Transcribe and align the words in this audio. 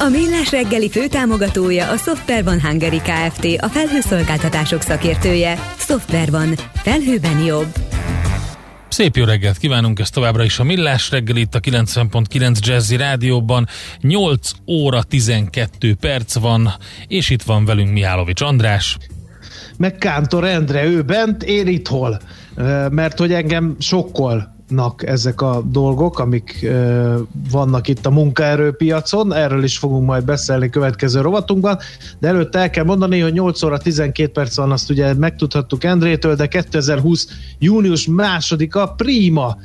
A 0.00 0.08
Millás 0.08 0.50
reggeli 0.50 0.90
főtámogatója 0.90 1.90
a 1.90 1.96
Software 1.96 2.42
van 2.42 2.60
Hungary 2.60 3.00
Kft. 3.00 3.44
A 3.58 3.66
felhőszolgáltatások 3.66 4.82
szakértője. 4.82 5.58
Software 5.78 6.30
van. 6.30 6.54
Felhőben 6.74 7.44
jobb. 7.44 7.66
Szép 8.88 9.16
jó 9.16 9.24
reggelt 9.24 9.58
kívánunk, 9.58 9.98
ez 9.98 10.10
továbbra 10.10 10.44
is 10.44 10.58
a 10.58 10.64
Millás 10.64 11.10
reggel 11.10 11.36
itt 11.36 11.54
a 11.54 11.60
90.9 11.60 12.58
Jazzy 12.58 12.96
Rádióban. 12.96 13.66
8 14.00 14.50
óra 14.66 15.02
12 15.02 15.94
perc 15.94 16.34
van, 16.38 16.72
és 17.06 17.30
itt 17.30 17.42
van 17.42 17.64
velünk 17.64 17.92
Mihálovics 17.92 18.40
András. 18.40 18.96
Meg 19.76 19.94
Kántor 19.94 20.44
Endre, 20.44 20.84
ő 20.84 21.02
bent, 21.02 21.42
én 21.42 21.66
itt 21.66 21.88
hol. 21.88 22.20
Mert 22.90 23.18
hogy 23.18 23.32
engem 23.32 23.76
sokkol 23.78 24.56
nak 24.68 25.06
ezek 25.06 25.40
a 25.40 25.62
dolgok, 25.70 26.18
amik 26.18 26.58
ö, 26.62 27.16
vannak 27.50 27.88
itt 27.88 28.06
a 28.06 28.10
munkaerőpiacon, 28.10 29.34
erről 29.34 29.64
is 29.64 29.78
fogunk 29.78 30.06
majd 30.06 30.24
beszélni 30.24 30.70
következő 30.70 31.20
rovatunkban, 31.20 31.78
de 32.18 32.28
előtte 32.28 32.58
el 32.58 32.70
kell 32.70 32.84
mondani, 32.84 33.20
hogy 33.20 33.32
8 33.32 33.62
óra 33.62 33.78
12 33.78 34.32
perc 34.32 34.56
van, 34.56 34.72
azt 34.72 34.90
ugye 34.90 35.14
megtudhattuk 35.14 35.84
Endrétől, 35.84 36.34
de 36.34 36.46
2020 36.46 37.28
június 37.58 38.06
másodika 38.06 38.94
prima 38.96 39.56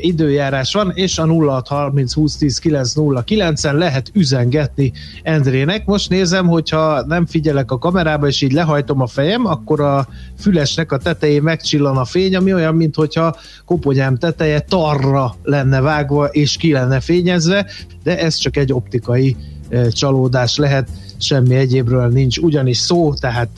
időjárás 0.00 0.72
van, 0.72 0.92
és 0.94 1.18
a 1.18 1.26
0630 1.26 2.14
20 2.14 2.36
10 2.36 2.58
909 2.58 3.64
en 3.64 3.76
lehet 3.76 4.10
üzengetni 4.12 4.92
Endrének. 5.22 5.86
Most 5.86 6.08
nézem, 6.08 6.46
hogyha 6.46 7.06
nem 7.06 7.26
figyelek 7.26 7.70
a 7.70 7.78
kamerába, 7.78 8.26
és 8.26 8.42
így 8.42 8.52
lehajtom 8.52 9.00
a 9.00 9.06
fejem, 9.06 9.46
akkor 9.46 9.80
a 9.80 10.08
fülesnek 10.38 10.92
a 10.92 10.98
tetején 10.98 11.42
megcsillan 11.42 11.96
a 11.96 12.04
fény, 12.04 12.36
ami 12.36 12.54
olyan, 12.54 12.74
mintha 12.74 13.36
koponyám 13.64 14.16
tetején 14.16 14.34
teteje 14.36 14.60
tarra 14.60 15.36
lenne 15.42 15.80
vágva 15.80 16.26
és 16.26 16.56
ki 16.56 16.72
lenne 16.72 17.00
fényezve, 17.00 17.66
de 18.02 18.18
ez 18.18 18.34
csak 18.34 18.56
egy 18.56 18.72
optikai 18.72 19.36
eh, 19.68 19.86
csalódás 19.88 20.56
lehet, 20.56 20.88
semmi 21.18 21.54
egyébről 21.54 22.08
nincs 22.08 22.38
ugyanis 22.38 22.78
szó, 22.78 23.14
tehát 23.14 23.50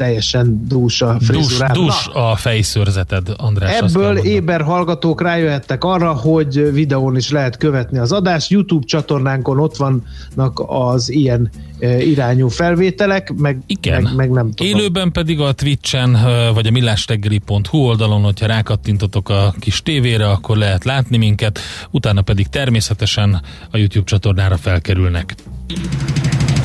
teljesen 0.00 0.66
dús 0.68 1.02
a 1.02 1.16
frizurám. 1.20 1.72
Dus, 1.72 1.84
dus 1.84 2.14
a 2.14 2.36
fejszörzeted, 2.36 3.28
András. 3.36 3.78
Ebből 3.78 4.16
éber 4.16 4.62
hallgatók 4.62 5.22
rájöhettek 5.22 5.84
arra, 5.84 6.12
hogy 6.12 6.72
videón 6.72 7.16
is 7.16 7.30
lehet 7.30 7.56
követni 7.56 7.98
az 7.98 8.12
adást. 8.12 8.50
YouTube 8.50 8.86
csatornánkon 8.86 9.58
ott 9.58 9.76
vannak 9.76 10.62
az 10.66 11.10
ilyen 11.10 11.50
e, 11.78 12.02
irányú 12.02 12.48
felvételek, 12.48 13.32
meg, 13.36 13.58
Igen. 13.66 14.02
meg, 14.02 14.14
meg 14.14 14.30
nem 14.30 14.50
tudom. 14.50 14.78
Élőben 14.78 15.12
pedig 15.12 15.40
a 15.40 15.52
Twitchen, 15.52 16.16
e, 16.16 16.50
vagy 16.50 16.66
a 16.66 16.70
millástegri.hu 16.70 17.78
oldalon, 17.78 18.22
hogyha 18.22 18.46
rákattintotok 18.46 19.28
a 19.28 19.54
kis 19.58 19.82
tévére, 19.82 20.30
akkor 20.30 20.56
lehet 20.56 20.84
látni 20.84 21.16
minket, 21.16 21.58
utána 21.90 22.22
pedig 22.22 22.46
természetesen 22.46 23.42
a 23.70 23.76
YouTube 23.76 24.06
csatornára 24.06 24.56
felkerülnek. 24.56 25.34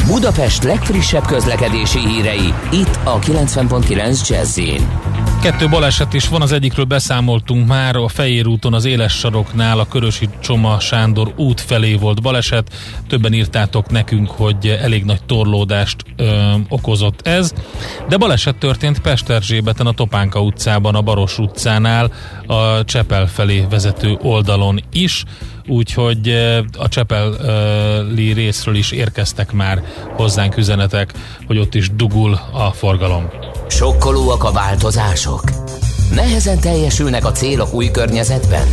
Budapest 0.08 0.64
legfrissebb 0.64 1.26
közlekedési 1.26 2.00
hírei, 2.00 2.54
itt 2.72 3.00
a 3.04 3.20
90.9 3.20 4.28
jazz 4.30 4.60
Kettő 5.42 5.70
baleset 5.70 6.14
is 6.14 6.28
van, 6.28 6.42
az 6.42 6.52
egyikről 6.52 6.86
beszámoltunk 6.86 7.68
már, 7.68 7.96
a 7.96 8.08
Fejér 8.08 8.48
úton 8.48 8.74
az 8.74 8.86
éles 8.86 9.14
saroknál 9.14 9.80
a 9.80 9.88
Körösi 9.88 10.30
Csoma 10.40 10.80
Sándor 10.80 11.34
út 11.36 11.62
felé 11.62 11.94
volt 11.94 12.22
baleset. 12.22 12.74
Többen 13.08 13.34
írtátok 13.34 13.90
nekünk, 13.90 14.30
hogy 14.30 14.68
elég 14.68 15.04
nagy 15.04 15.24
torlódást 15.24 16.04
ö, 16.16 16.54
okozott 16.70 17.28
ez. 17.28 17.54
De 18.10 18.18
baleset 18.18 18.56
történt 18.56 19.00
Pesterzsébeten 19.00 19.88
a 19.88 19.92
Topánka 19.92 20.42
utcában, 20.42 20.96
a 20.96 21.02
Baros 21.02 21.38
utcánál, 21.38 22.12
a 22.48 22.84
Csepel 22.84 23.28
felé 23.28 23.66
vezető 23.70 24.18
oldalon 24.22 24.84
is 24.92 25.24
úgyhogy 25.68 26.30
a 26.78 26.88
Csepeli 26.88 28.34
részről 28.34 28.76
is 28.76 28.92
érkeztek 28.92 29.52
már 29.52 29.84
hozzánk 30.16 30.58
üzenetek, 30.58 31.14
hogy 31.48 31.58
ott 31.58 31.76
is 31.76 31.90
dugul 31.96 32.40
a 32.52 32.72
forgalom. 32.72 33.30
Sokkolóak 33.70 34.44
a 34.44 34.52
változások? 34.52 35.44
Nehezen 36.16 36.60
teljesülnek 36.60 37.26
a 37.26 37.32
célok 37.32 37.74
új 37.74 37.92
környezetben? 37.92 38.68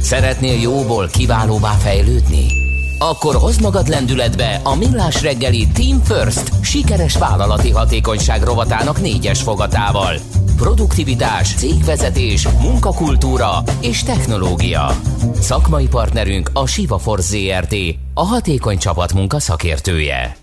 Szeretnél 0.00 0.60
jóból 0.60 1.08
kiválóvá 1.12 1.72
fejlődni? 1.72 2.67
Akkor 2.98 3.34
hozd 3.34 3.62
magad 3.62 3.88
lendületbe 3.88 4.60
a 4.62 4.76
Millás 4.76 5.22
reggeli 5.22 5.66
Team 5.66 6.00
First 6.02 6.64
sikeres 6.64 7.16
vállalati 7.16 7.70
hatékonyság 7.70 8.42
rovatának 8.42 9.00
négyes 9.00 9.42
fogatával. 9.42 10.14
Produktivitás, 10.56 11.54
cégvezetés, 11.54 12.48
munkakultúra 12.60 13.50
és 13.80 14.02
technológia. 14.02 14.90
Szakmai 15.34 15.88
partnerünk 15.88 16.50
a 16.52 16.66
Siva 16.66 16.98
Force 16.98 17.36
ZRT, 17.36 17.74
a 18.14 18.24
hatékony 18.24 18.78
csapatmunka 18.78 19.40
szakértője. 19.40 20.36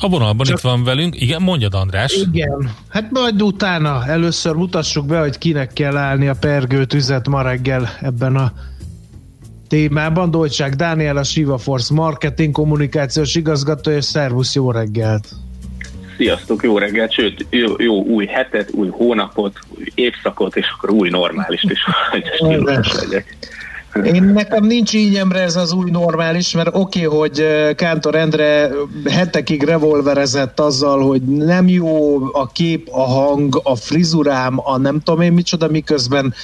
A 0.00 0.08
vonalban 0.08 0.46
Csak... 0.46 0.56
itt 0.56 0.62
van 0.62 0.84
velünk. 0.84 1.20
Igen, 1.20 1.42
mondjad 1.42 1.74
András. 1.74 2.12
Igen. 2.12 2.70
Hát 2.88 3.10
majd 3.10 3.42
utána 3.42 4.06
először 4.06 4.54
mutassuk 4.54 5.06
be, 5.06 5.18
hogy 5.18 5.38
kinek 5.38 5.72
kell 5.72 5.96
állni 5.96 6.28
a 6.28 6.34
pergő 6.34 6.84
tüzet 6.84 7.28
ma 7.28 7.42
reggel 7.42 7.90
ebben 8.00 8.36
a 8.36 8.52
témában. 9.68 10.30
Dolcsák 10.30 10.74
Dániel, 10.74 11.16
a 11.16 11.24
Siva 11.24 11.58
Force 11.58 11.94
marketing 11.94 12.52
kommunikációs 12.52 13.34
igazgató, 13.34 13.90
és 13.90 14.04
szervusz, 14.04 14.54
jó 14.54 14.70
reggelt! 14.70 15.28
Sziasztok, 16.16 16.62
jó 16.62 16.78
reggelt, 16.78 17.12
sőt, 17.12 17.46
jó, 17.50 17.74
jó 17.78 18.02
új 18.04 18.26
hetet, 18.26 18.70
új 18.72 18.88
hónapot, 18.88 19.58
új 19.78 19.84
évszakot, 19.94 20.56
és 20.56 20.66
akkor 20.76 20.90
új 20.90 21.08
normálist 21.08 21.70
is, 21.70 21.80
hogy 22.10 22.24
legyek. 23.00 23.36
Én 24.04 24.22
nekem 24.22 24.64
nincs 24.64 24.94
ínyemre 24.94 25.40
ez 25.40 25.56
az 25.56 25.72
új 25.72 25.90
normális, 25.90 26.52
mert 26.52 26.68
oké, 26.72 27.04
okay, 27.04 27.18
hogy 27.18 27.46
Kántor 27.74 28.14
Endre 28.14 28.70
hetekig 29.10 29.62
revolverezett 29.62 30.60
azzal, 30.60 31.06
hogy 31.06 31.22
nem 31.22 31.68
jó 31.68 32.16
a 32.32 32.46
kép, 32.52 32.88
a 32.90 33.02
hang, 33.02 33.60
a 33.62 33.76
frizurám, 33.76 34.60
a 34.64 34.78
nem 34.78 35.00
tudom 35.00 35.20
én 35.20 35.32
micsoda, 35.32 35.68
miközben 35.68 36.34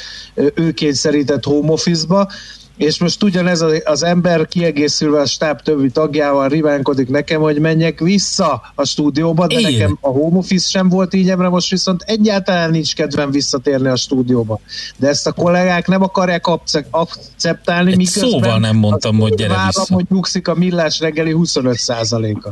ő 0.54 0.72
kényszerített 0.72 1.44
home 1.44 1.72
office-ba, 1.72 2.28
és 2.76 2.98
most 2.98 3.22
ugyanez 3.22 3.64
az 3.84 4.02
ember 4.02 4.46
kiegészülve 4.46 5.20
a 5.20 5.26
stáb 5.26 5.60
többi 5.60 5.90
tagjával 5.90 6.48
rivánkodik 6.48 7.08
nekem, 7.08 7.40
hogy 7.40 7.58
menjek 7.58 8.00
vissza 8.00 8.62
a 8.74 8.84
stúdióba, 8.84 9.46
de 9.46 9.54
Én. 9.54 9.62
nekem 9.62 9.98
a 10.00 10.08
home 10.08 10.36
office 10.36 10.68
sem 10.68 10.88
volt 10.88 11.14
így, 11.14 11.30
emre 11.30 11.48
most 11.48 11.70
viszont 11.70 12.02
egyáltalán 12.02 12.70
nincs 12.70 12.94
kedvem 12.94 13.30
visszatérni 13.30 13.88
a 13.88 13.96
stúdióba. 13.96 14.60
De 14.96 15.08
ezt 15.08 15.26
a 15.26 15.32
kollégák 15.32 15.86
nem 15.86 16.02
akarják 16.02 16.46
akceptálni, 16.90 17.90
Egy 17.90 17.96
miközben 17.96 18.30
szóval 18.30 18.58
nem 18.58 18.76
mondtam, 18.76 19.18
hogy 19.18 19.34
gyere 19.34 19.54
vállam, 19.54 19.66
vissza. 19.66 19.94
hogy 19.94 20.06
nyugszik 20.08 20.48
a 20.48 20.54
millás 20.54 21.00
reggeli 21.00 21.34
25%-a. 21.36 22.48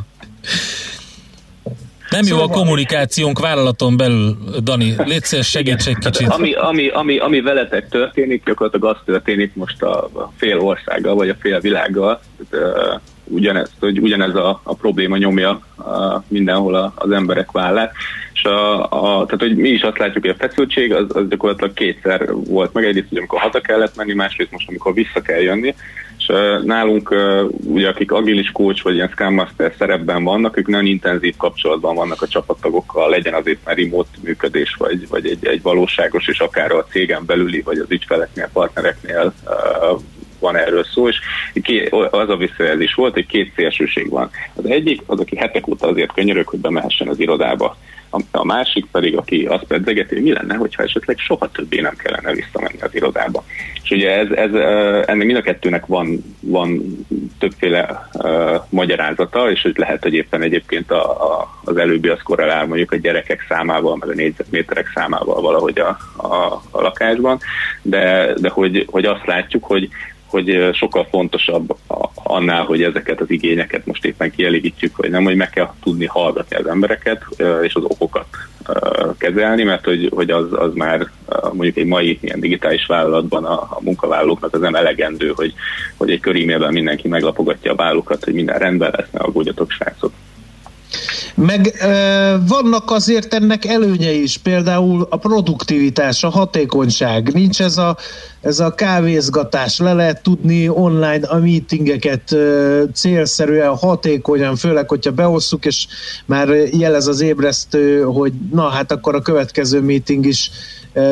Nem 2.12 2.22
szóval... 2.22 2.38
jó 2.38 2.44
a 2.44 2.48
szóval- 2.48 2.62
kommunikációnk 2.62 3.38
vállalaton 3.38 3.96
belül, 3.96 4.36
Dani. 4.62 4.94
Légy 5.04 5.22
szíves, 5.22 5.48
segíts 5.48 5.86
egy 5.86 5.98
kicsit. 5.98 6.28
Ami, 6.28 6.52
ami, 6.52 6.88
ami, 6.88 7.18
ami 7.18 7.40
veletek 7.40 7.88
történik, 7.88 8.44
gyakorlatilag 8.44 8.94
az 8.94 9.02
történik 9.04 9.54
most 9.54 9.82
a, 9.82 10.04
a 10.04 10.32
fél 10.36 10.58
országgal, 10.58 11.14
vagy 11.14 11.28
a 11.28 11.36
fél 11.40 11.60
világgal. 11.60 12.20
Ugyanez, 13.24 13.70
hogy 13.80 13.98
ugyanez 14.00 14.34
a, 14.34 14.60
a 14.62 14.74
probléma 14.74 15.16
nyomja 15.16 15.60
a, 15.76 16.22
mindenhol 16.28 16.74
a, 16.74 16.92
az 16.96 17.10
emberek 17.10 17.50
vállát. 17.50 17.92
És 18.32 18.44
a, 18.44 18.82
a, 18.82 19.24
tehát, 19.24 19.40
hogy 19.40 19.56
mi 19.56 19.68
is 19.68 19.82
azt 19.82 19.98
látjuk, 19.98 20.24
hogy 20.24 20.34
a 20.38 20.46
feszültség 20.46 20.94
az, 20.94 21.04
az 21.08 21.28
gyakorlatilag 21.28 21.72
kétszer 21.72 22.32
volt 22.32 22.72
meg. 22.72 22.84
Egyrészt, 22.84 23.08
hogy 23.08 23.18
amikor 23.18 23.40
haza 23.40 23.60
kellett 23.60 23.96
menni, 23.96 24.12
másrészt 24.12 24.50
most, 24.50 24.68
amikor 24.68 24.94
vissza 24.94 25.20
kell 25.20 25.40
jönni. 25.40 25.74
És 26.18 26.32
nálunk, 26.64 27.14
ugye 27.64 27.88
akik 27.88 28.12
agilis 28.12 28.50
coach 28.50 28.82
vagy 28.82 28.94
ilyen 28.94 29.08
Scrum 29.08 29.34
Master 29.34 29.74
szerepben 29.78 30.24
vannak, 30.24 30.56
ők 30.56 30.66
nagyon 30.66 30.86
intenzív 30.86 31.36
kapcsolatban 31.36 31.94
vannak 31.94 32.22
a 32.22 32.28
csapattagokkal, 32.28 33.10
legyen 33.10 33.34
azért 33.34 33.64
már 33.64 33.76
remote 33.76 34.18
működés, 34.22 34.74
vagy, 34.78 35.08
vagy 35.08 35.26
egy, 35.26 35.46
egy 35.46 35.62
valóságos, 35.62 36.28
és 36.28 36.40
akár 36.40 36.72
a 36.72 36.84
cégen 36.84 37.24
belüli, 37.26 37.60
vagy 37.60 37.78
az 37.78 37.90
ügyfeleknél, 37.90 38.50
partnereknél 38.52 39.32
van 40.38 40.56
erről 40.56 40.84
szó, 40.84 41.08
és 41.08 41.18
az 42.10 42.28
a 42.28 42.36
visszajelzés 42.36 42.94
volt, 42.94 43.12
hogy 43.12 43.26
két 43.26 43.52
szélsőség 43.56 44.10
van. 44.10 44.30
Az 44.54 44.66
egyik, 44.66 45.02
az, 45.06 45.20
aki 45.20 45.36
hetek 45.36 45.68
óta 45.68 45.88
azért 45.88 46.12
könyörög, 46.12 46.46
hogy 46.46 46.58
bemehessen 46.58 47.08
az 47.08 47.20
irodába 47.20 47.76
A, 48.14 48.20
a 48.30 48.44
másik 48.44 48.86
pedig, 48.90 49.16
aki 49.16 49.46
azt 49.46 49.64
pedzegeti, 49.64 50.14
hogy 50.14 50.24
mi 50.24 50.32
lenne, 50.32 50.54
hogyha 50.54 50.82
esetleg 50.82 51.18
soha 51.18 51.50
többé 51.50 51.80
nem 51.80 51.96
kellene 51.96 52.32
visszamenni 52.32 52.80
az 52.80 52.94
irodába. 52.94 53.44
És 53.82 53.90
ugye 53.90 54.18
ez, 54.18 54.30
ez 54.30 54.54
ennek 55.06 55.26
mind 55.26 55.36
a 55.36 55.42
kettőnek 55.42 55.86
van, 55.86 56.36
van 56.40 56.96
többféle 57.38 58.08
uh, 58.12 58.54
magyarázata, 58.68 59.50
és 59.50 59.62
hogy 59.62 59.76
lehet, 59.76 60.02
hogy 60.02 60.14
éppen 60.14 60.42
egyébként 60.42 60.90
a, 60.90 61.10
a, 61.32 61.60
az 61.64 61.76
előbbi 61.76 62.08
az 62.08 62.22
korrelál 62.22 62.66
mondjuk 62.66 62.92
a 62.92 62.96
gyerekek 62.96 63.44
számával, 63.48 63.96
meg 63.96 64.08
a 64.08 64.14
négyzetméterek 64.14 64.90
számával 64.94 65.40
valahogy 65.40 65.78
a, 65.78 65.98
a, 66.16 66.62
a 66.70 66.80
lakásban, 66.80 67.38
de, 67.82 68.34
de 68.40 68.48
hogy, 68.48 68.86
hogy 68.90 69.04
azt 69.04 69.26
látjuk, 69.26 69.64
hogy 69.64 69.88
hogy 70.32 70.70
sokkal 70.72 71.06
fontosabb 71.10 71.76
annál, 72.14 72.64
hogy 72.64 72.82
ezeket 72.82 73.20
az 73.20 73.30
igényeket 73.30 73.86
most 73.86 74.04
éppen 74.04 74.30
kielégítjük, 74.30 74.96
hogy 74.96 75.10
nem, 75.10 75.24
hogy 75.24 75.36
meg 75.36 75.50
kell 75.50 75.74
tudni 75.82 76.06
hallgatni 76.06 76.56
az 76.56 76.66
embereket, 76.66 77.24
és 77.62 77.74
az 77.74 77.82
okokat 77.82 78.26
kezelni, 79.18 79.62
mert 79.62 79.84
hogy, 79.84 80.10
hogy 80.14 80.30
az, 80.30 80.46
az 80.50 80.74
már 80.74 81.10
mondjuk 81.52 81.76
egy 81.76 81.86
mai 81.86 82.18
ilyen 82.20 82.40
digitális 82.40 82.86
vállalatban 82.86 83.44
a, 83.44 83.52
a 83.52 83.78
munkavállalóknak 83.80 84.54
az 84.54 84.60
nem 84.60 84.74
elegendő, 84.74 85.32
hogy, 85.34 85.54
hogy 85.96 86.10
egy 86.10 86.20
körímélben 86.20 86.72
mindenki 86.72 87.08
meglapogatja 87.08 87.72
a 87.72 87.76
vállukat, 87.76 88.24
hogy 88.24 88.34
minden 88.34 88.58
rendben 88.58 88.94
lesz, 88.96 89.10
ne 89.10 89.20
aggódjatok 89.20 89.70
srácok. 89.70 90.12
Meg 91.34 91.66
e, 91.66 91.88
vannak 92.48 92.90
azért 92.90 93.34
ennek 93.34 93.64
előnyei 93.64 94.22
is, 94.22 94.36
például 94.36 95.06
a 95.10 95.16
produktivitás, 95.16 96.24
a 96.24 96.28
hatékonyság. 96.28 97.32
Nincs 97.32 97.60
ez 97.60 97.78
a, 97.78 97.96
ez 98.40 98.60
a 98.60 98.74
kávézgatás, 98.74 99.78
le 99.78 99.92
lehet 99.92 100.22
tudni 100.22 100.68
online 100.68 101.26
a 101.26 101.38
meetingeket 101.38 102.32
e, 102.32 102.36
célszerűen, 102.94 103.76
hatékonyan, 103.76 104.56
főleg, 104.56 104.88
hogyha 104.88 105.10
beosszuk, 105.10 105.64
és 105.64 105.86
már 106.26 106.48
jelez 106.72 107.06
az 107.06 107.20
ébresztő, 107.20 108.02
hogy 108.02 108.32
na 108.52 108.68
hát 108.68 108.92
akkor 108.92 109.14
a 109.14 109.22
következő 109.22 109.80
meeting 109.80 110.26
is 110.26 110.50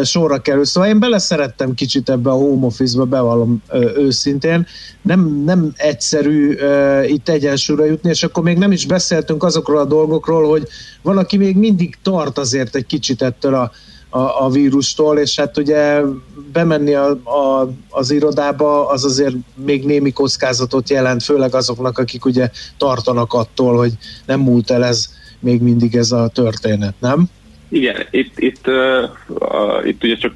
sorra 0.02 0.38
kerül. 0.38 0.64
Szóval 0.64 0.88
én 0.88 0.98
beleszerettem 0.98 1.74
kicsit 1.74 2.10
ebbe 2.10 2.30
a 2.30 2.34
home 2.34 2.66
office-ba, 2.66 3.04
bevallom 3.04 3.62
őszintén. 3.96 4.66
Nem, 5.02 5.42
nem 5.44 5.72
egyszerű 5.76 6.56
itt 7.06 7.28
egyensúlyra 7.28 7.84
jutni, 7.84 8.10
és 8.10 8.22
akkor 8.22 8.42
még 8.42 8.58
nem 8.58 8.72
is 8.72 8.86
beszéltünk 8.86 9.42
azokról 9.42 9.78
a 9.78 9.84
dolgokról, 9.84 10.48
hogy 10.48 10.68
van, 11.02 11.18
aki 11.18 11.36
még 11.36 11.56
mindig 11.56 11.98
tart 12.02 12.38
azért 12.38 12.74
egy 12.74 12.86
kicsit 12.86 13.22
ettől 13.22 13.54
a, 13.54 13.70
a, 14.10 14.44
a 14.44 14.50
vírustól, 14.50 15.18
és 15.18 15.36
hát 15.36 15.58
ugye 15.58 16.00
bemenni 16.52 16.94
a, 16.94 17.08
a, 17.10 17.70
az 17.90 18.10
irodába 18.10 18.88
az 18.88 19.04
azért 19.04 19.34
még 19.64 19.84
némi 19.84 20.12
kockázatot 20.12 20.90
jelent, 20.90 21.22
főleg 21.22 21.54
azoknak, 21.54 21.98
akik 21.98 22.24
ugye 22.24 22.50
tartanak 22.78 23.32
attól, 23.32 23.76
hogy 23.76 23.92
nem 24.26 24.40
múlt 24.40 24.70
el 24.70 24.84
ez 24.84 25.08
még 25.40 25.62
mindig 25.62 25.96
ez 25.96 26.12
a 26.12 26.30
történet, 26.34 26.94
nem? 26.98 27.28
Igen, 27.72 27.96
itt, 28.10 28.38
itt, 28.38 28.66
uh, 28.66 29.10
uh, 29.28 29.86
itt 29.86 30.04
ugye 30.04 30.16
csak 30.16 30.32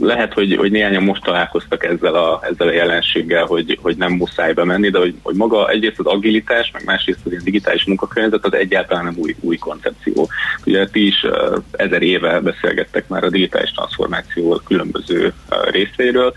lehet, 0.00 0.32
hogy, 0.32 0.56
hogy 0.56 0.70
néhányan 0.70 1.02
most 1.02 1.22
találkoztak 1.22 1.84
ezzel 1.84 2.14
a, 2.14 2.40
ezzel 2.50 2.68
a 2.68 2.72
jelenséggel, 2.72 3.44
hogy, 3.44 3.78
hogy 3.82 3.96
nem 3.96 4.12
muszáj 4.12 4.52
bemenni, 4.52 4.90
de 4.90 4.98
hogy, 4.98 5.14
hogy 5.22 5.34
maga 5.34 5.68
egyrészt 5.68 5.98
az 5.98 6.06
agilitás, 6.06 6.70
meg 6.72 6.84
másrészt 6.84 7.18
az 7.24 7.30
ilyen 7.30 7.44
digitális 7.44 7.84
munkakörnyezet, 7.84 8.44
az 8.44 8.54
egyáltalán 8.54 9.04
nem 9.04 9.14
új, 9.16 9.36
új 9.40 9.56
koncepció. 9.56 10.28
Ugye 10.66 10.86
ti 10.86 11.06
is 11.06 11.22
uh, 11.22 11.56
ezer 11.70 12.02
éve 12.02 12.40
beszélgettek 12.40 13.08
már 13.08 13.24
a 13.24 13.30
digitális 13.30 13.70
transformáció 13.70 14.60
különböző 14.64 15.32
uh, 15.50 15.70
részeiről, 15.70 16.32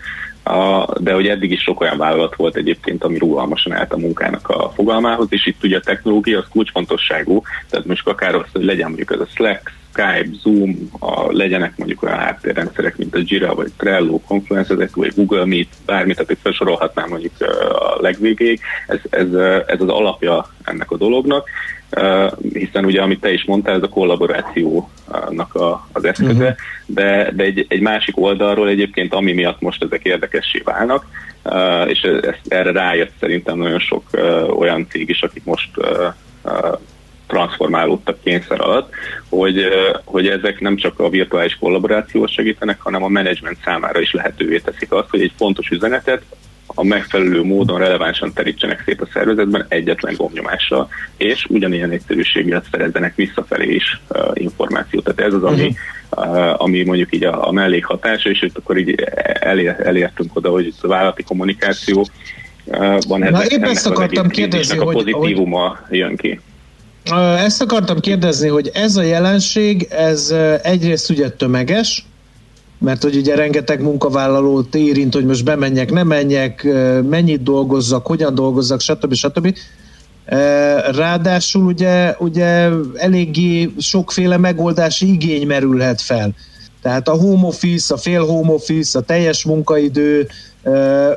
a, 0.46 0.86
de 1.00 1.12
hogy 1.12 1.26
eddig 1.26 1.50
is 1.50 1.62
sok 1.62 1.80
olyan 1.80 1.98
vállalat 1.98 2.36
volt 2.36 2.56
egyébként, 2.56 3.04
ami 3.04 3.18
rugalmasan 3.18 3.72
állt 3.72 3.92
a 3.92 3.96
munkának 3.96 4.48
a 4.48 4.70
fogalmához, 4.74 5.26
és 5.30 5.46
itt 5.46 5.64
ugye 5.64 5.76
a 5.76 5.80
technológia 5.80 6.38
az 6.38 6.44
kulcsfontosságú, 6.50 7.42
tehát 7.70 7.86
most 7.86 8.08
akár 8.08 8.34
az, 8.34 8.44
hogy 8.52 8.64
legyen 8.64 8.86
mondjuk 8.86 9.12
ez 9.12 9.20
a 9.20 9.26
Slack, 9.34 9.72
Skype, 9.92 10.36
Zoom, 10.42 10.90
a, 10.98 11.32
legyenek 11.32 11.76
mondjuk 11.76 12.02
olyan 12.02 12.18
háttérrendszerek, 12.18 12.96
mint 12.96 13.14
a 13.14 13.22
Jira, 13.24 13.54
vagy 13.54 13.72
Trello, 13.76 14.20
Confluence, 14.20 14.74
ezek, 14.74 14.96
vagy 14.96 15.12
Google 15.14 15.44
Meet, 15.44 15.68
bármit, 15.86 16.16
tehát 16.16 16.38
felsorolhatnám 16.42 17.08
mondjuk 17.08 17.32
a 17.72 18.00
legvégéig, 18.00 18.60
ez, 18.86 18.98
ez, 19.10 19.32
ez 19.66 19.80
az 19.80 19.88
alapja 19.88 20.50
ennek 20.64 20.90
a 20.90 20.96
dolognak, 20.96 21.48
hiszen 22.52 22.84
ugye, 22.84 23.02
amit 23.02 23.20
te 23.20 23.32
is 23.32 23.44
mondtál, 23.44 23.74
ez 23.74 23.82
a 23.82 23.88
kollaborációnak 23.88 25.54
a, 25.54 25.88
az 25.92 26.04
eszköze, 26.04 26.32
uh-huh. 26.32 26.56
de, 26.86 27.30
de 27.32 27.44
egy, 27.44 27.66
egy 27.68 27.80
másik 27.80 28.20
oldalról 28.20 28.68
egyébként, 28.68 29.14
ami 29.14 29.32
miatt 29.32 29.60
most 29.60 29.82
ezek 29.82 30.04
érdekessé 30.04 30.62
válnak, 30.64 31.06
és 31.86 32.00
ez, 32.00 32.34
erre 32.48 32.72
rájött 32.72 33.12
szerintem 33.20 33.58
nagyon 33.58 33.78
sok 33.78 34.02
olyan 34.56 34.86
cég 34.90 35.08
is, 35.08 35.22
akik 35.22 35.44
most 35.44 35.70
transformálódtak 37.26 38.22
kényszer 38.22 38.60
alatt, 38.60 38.92
hogy, 39.28 39.68
hogy 40.04 40.28
ezek 40.28 40.60
nem 40.60 40.76
csak 40.76 41.00
a 41.00 41.08
virtuális 41.08 41.56
kollaborációt 41.60 42.30
segítenek, 42.30 42.80
hanem 42.80 43.02
a 43.02 43.08
menedzsment 43.08 43.58
számára 43.64 44.00
is 44.00 44.12
lehetővé 44.12 44.58
teszik 44.58 44.92
azt, 44.92 45.10
hogy 45.10 45.20
egy 45.20 45.32
fontos 45.36 45.68
üzenetet 45.68 46.22
a 46.66 46.84
megfelelő 46.84 47.42
módon 47.42 47.78
relevánsan 47.78 48.32
terítsenek 48.32 48.82
szét 48.84 49.00
a 49.00 49.08
szervezetben 49.12 49.66
egyetlen 49.68 50.14
gombnyomással, 50.16 50.88
és 51.16 51.46
ugyanilyen 51.48 51.90
egyszerűséggel 51.90 52.62
szerezzenek 52.70 53.14
visszafelé 53.14 53.74
is 53.74 54.00
uh, 54.08 54.30
információt. 54.34 55.04
Tehát 55.04 55.20
ez 55.20 55.32
az, 55.32 55.42
ami, 55.42 55.74
uh, 56.10 56.62
ami 56.62 56.82
mondjuk 56.82 57.14
így 57.14 57.24
a, 57.24 57.48
a 57.48 57.52
mellékhatása, 57.52 58.30
és 58.30 58.42
itt 58.42 58.56
akkor 58.56 58.76
így 58.78 58.94
elér, 59.24 59.76
elértünk 59.78 60.36
oda, 60.36 60.50
hogy 60.50 60.74
a 60.80 60.86
vállalati 60.86 61.22
kommunikáció 61.22 62.06
uh, 62.64 62.98
van 63.08 63.20
Na, 63.20 63.44
épp 63.44 63.62
ezt 63.62 63.86
akartam 63.86 64.28
kérdezni, 64.28 64.78
a 64.78 64.84
pozitívuma 64.84 65.78
hogy... 65.88 65.98
jön 65.98 66.16
ki. 66.16 66.40
Ezt 67.36 67.62
akartam 67.62 68.00
kérdezni, 68.00 68.48
hogy 68.48 68.70
ez 68.74 68.96
a 68.96 69.02
jelenség, 69.02 69.86
ez 69.90 70.34
egyrészt 70.62 71.10
ugye 71.10 71.30
tömeges, 71.30 72.05
mert 72.78 73.02
hogy 73.02 73.16
ugye 73.16 73.34
rengeteg 73.34 73.82
munkavállalót 73.82 74.74
érint, 74.74 75.14
hogy 75.14 75.24
most 75.24 75.44
bemenjek, 75.44 75.92
nem 75.92 76.06
menjek, 76.06 76.62
mennyit 77.08 77.42
dolgozzak, 77.42 78.06
hogyan 78.06 78.34
dolgozzak, 78.34 78.80
stb. 78.80 79.14
stb. 79.14 79.56
Ráadásul 80.90 81.64
ugye, 81.64 82.14
ugye 82.18 82.68
eléggé 82.94 83.70
sokféle 83.78 84.36
megoldási 84.36 85.12
igény 85.12 85.46
merülhet 85.46 86.00
fel. 86.00 86.34
Tehát 86.82 87.08
a 87.08 87.16
home 87.16 87.46
office, 87.46 87.94
a 87.94 87.96
fél 87.96 88.24
home 88.24 88.52
office, 88.52 88.98
a 88.98 89.02
teljes 89.02 89.44
munkaidő, 89.44 90.28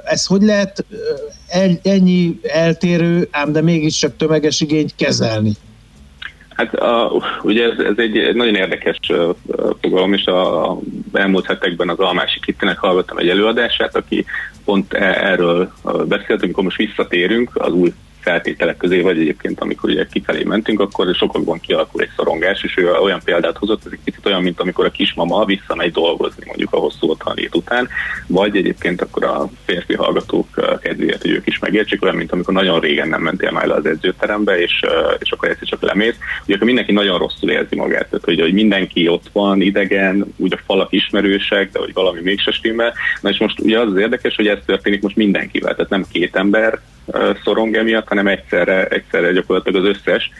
ez 0.06 0.26
hogy 0.26 0.42
lehet 0.42 0.86
ennyi 1.82 2.40
eltérő, 2.44 3.28
ám 3.32 3.52
de 3.52 3.62
mégiscsak 3.62 4.16
tömeges 4.18 4.62
igényt 4.62 4.96
kezelni? 4.96 5.52
Hát 6.50 6.74
a, 6.74 7.12
ugye 7.44 7.64
ez, 7.64 7.80
ez 7.80 7.94
egy 7.98 8.36
nagyon 8.36 8.56
érdekes 8.56 8.98
fogalom, 9.82 10.14
és 10.14 10.26
a, 10.26 10.72
a 10.72 10.80
elmúlt 11.14 11.46
hetekben 11.46 11.90
az 11.90 12.00
Almási 12.00 12.40
Kittinek 12.40 12.78
hallgattam 12.78 13.18
egy 13.18 13.30
előadását, 13.30 13.96
aki 13.96 14.26
pont 14.66 14.94
e, 14.94 15.26
erről 15.26 15.74
beszélt, 16.08 16.44
amikor 16.44 16.64
most 16.64 16.78
visszatérünk 16.78 17.52
az 17.54 17.72
új 17.72 17.94
feltételek 18.20 18.78
közé, 18.78 19.02
vagy 19.02 19.20
egyébként 19.20 19.60
amikor 19.60 19.90
ugye 19.90 20.06
kifelé 20.12 20.44
mentünk, 20.44 20.80
akkor 20.80 21.16
sokakban 21.16 21.60
kialakul 21.60 22.02
egy 22.02 22.10
szorongás, 22.16 22.64
és 22.64 22.78
ő 22.78 22.92
olyan 22.92 23.22
példát 23.24 23.58
hozott, 23.58 23.86
ez 23.86 23.92
egy 23.92 24.00
kicsit 24.04 24.26
olyan, 24.26 24.42
mint 24.42 24.60
amikor 24.60 24.86
a 24.86 24.92
kismama 24.92 25.46
visszamegy 25.46 25.92
dolgozni, 25.92 26.44
mondjuk 26.46 26.74
a 26.74 26.78
hosszú 26.78 27.10
otthonlét 27.10 27.56
után, 27.56 27.88
vagy 28.28 28.58
egyébként 28.58 29.02
akkor 29.02 29.24
a 29.24 29.50
férfi 29.66 29.94
hallgatók 29.94 30.80
kedvéért, 30.82 31.22
hogy 31.22 31.32
ők 31.32 31.48
is 31.48 31.60
megértsék, 31.60 32.04
olyan, 32.04 32.16
mint 32.16 32.32
amikor 32.32 32.54
nagyon 32.54 32.80
régen 32.80 33.08
nem 33.08 33.22
mentél 33.22 33.52
már 33.52 33.66
le 33.66 33.74
az 33.74 33.86
edzőterembe, 33.86 34.60
és, 34.60 34.86
és 35.20 35.32
akkor 35.32 35.50
egyszer 35.50 35.68
csak 35.68 35.82
lemész, 35.82 36.16
ugye 36.46 36.56
akkor 36.56 36.66
mindenki 36.66 36.92
nagyon 36.92 37.18
rosszul 37.18 37.52
érzi 37.52 37.76
magát, 37.76 38.10
tehát 38.10 38.26
hogy, 38.26 38.40
hogy 38.40 38.54
mindenki 38.54 39.08
ott 39.08 39.30
van, 39.34 39.62
idegen, 39.62 40.34
úgy 40.38 40.54
a 40.54 40.60
falak 40.66 40.92
ismerősek, 40.92 41.72
de 41.72 41.80
hogy 41.80 41.94
valami 41.94 42.20
mégse 42.22 42.52
stimmel. 42.52 42.94
Na 43.22 43.30
és 43.30 43.38
most 43.38 43.60
ugye 43.60 43.80
az 43.80 43.92
az 43.92 43.98
érdekes, 43.98 44.36
hogy 44.36 44.48
ez 44.48 44.58
történik 44.66 45.02
most 45.02 45.16
mindenkivel, 45.16 45.76
tehát 45.76 45.90
nem 45.90 46.06
két 46.12 46.36
ember 46.36 46.80
szorong 47.44 47.76
emiatt, 47.76 48.09
hanem 48.10 48.28
egyszerre, 48.28 48.86
egyszerre 48.86 49.32
gyakorlatilag 49.32 49.86
az 49.86 49.98
összes. 49.98 50.32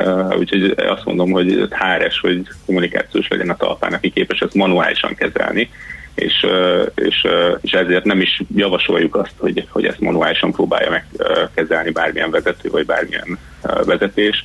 Uh, 0.00 0.38
úgyhogy 0.38 0.74
azt 0.76 1.04
mondom, 1.04 1.30
hogy 1.30 1.66
háres, 1.70 2.20
hogy 2.20 2.48
kommunikációs 2.66 3.28
legyen 3.28 3.50
a 3.50 3.56
talpán, 3.56 3.92
aki 3.92 4.10
képes 4.10 4.40
ezt 4.40 4.54
manuálisan 4.54 5.14
kezelni, 5.14 5.70
és, 6.14 6.42
uh, 6.42 6.86
és, 6.94 7.24
uh, 7.24 7.58
és 7.60 7.72
ezért 7.72 8.04
nem 8.04 8.20
is 8.20 8.42
javasoljuk 8.56 9.16
azt, 9.16 9.34
hogy, 9.38 9.66
hogy 9.70 9.86
ezt 9.86 10.00
manuálisan 10.00 10.52
próbálja 10.52 10.90
megkezelni 10.90 11.90
bármilyen 11.90 12.30
vezető, 12.30 12.70
vagy 12.70 12.86
bármilyen 12.86 13.38
vezetés, 13.84 14.42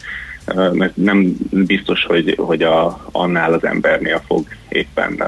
mert 0.55 0.95
nem 0.95 1.35
biztos, 1.49 2.05
hogy, 2.05 2.35
hogy 2.37 2.63
a, 2.63 3.05
annál 3.11 3.53
az 3.53 3.63
embernél 3.63 4.21
fog 4.27 4.47
éppen 4.69 5.23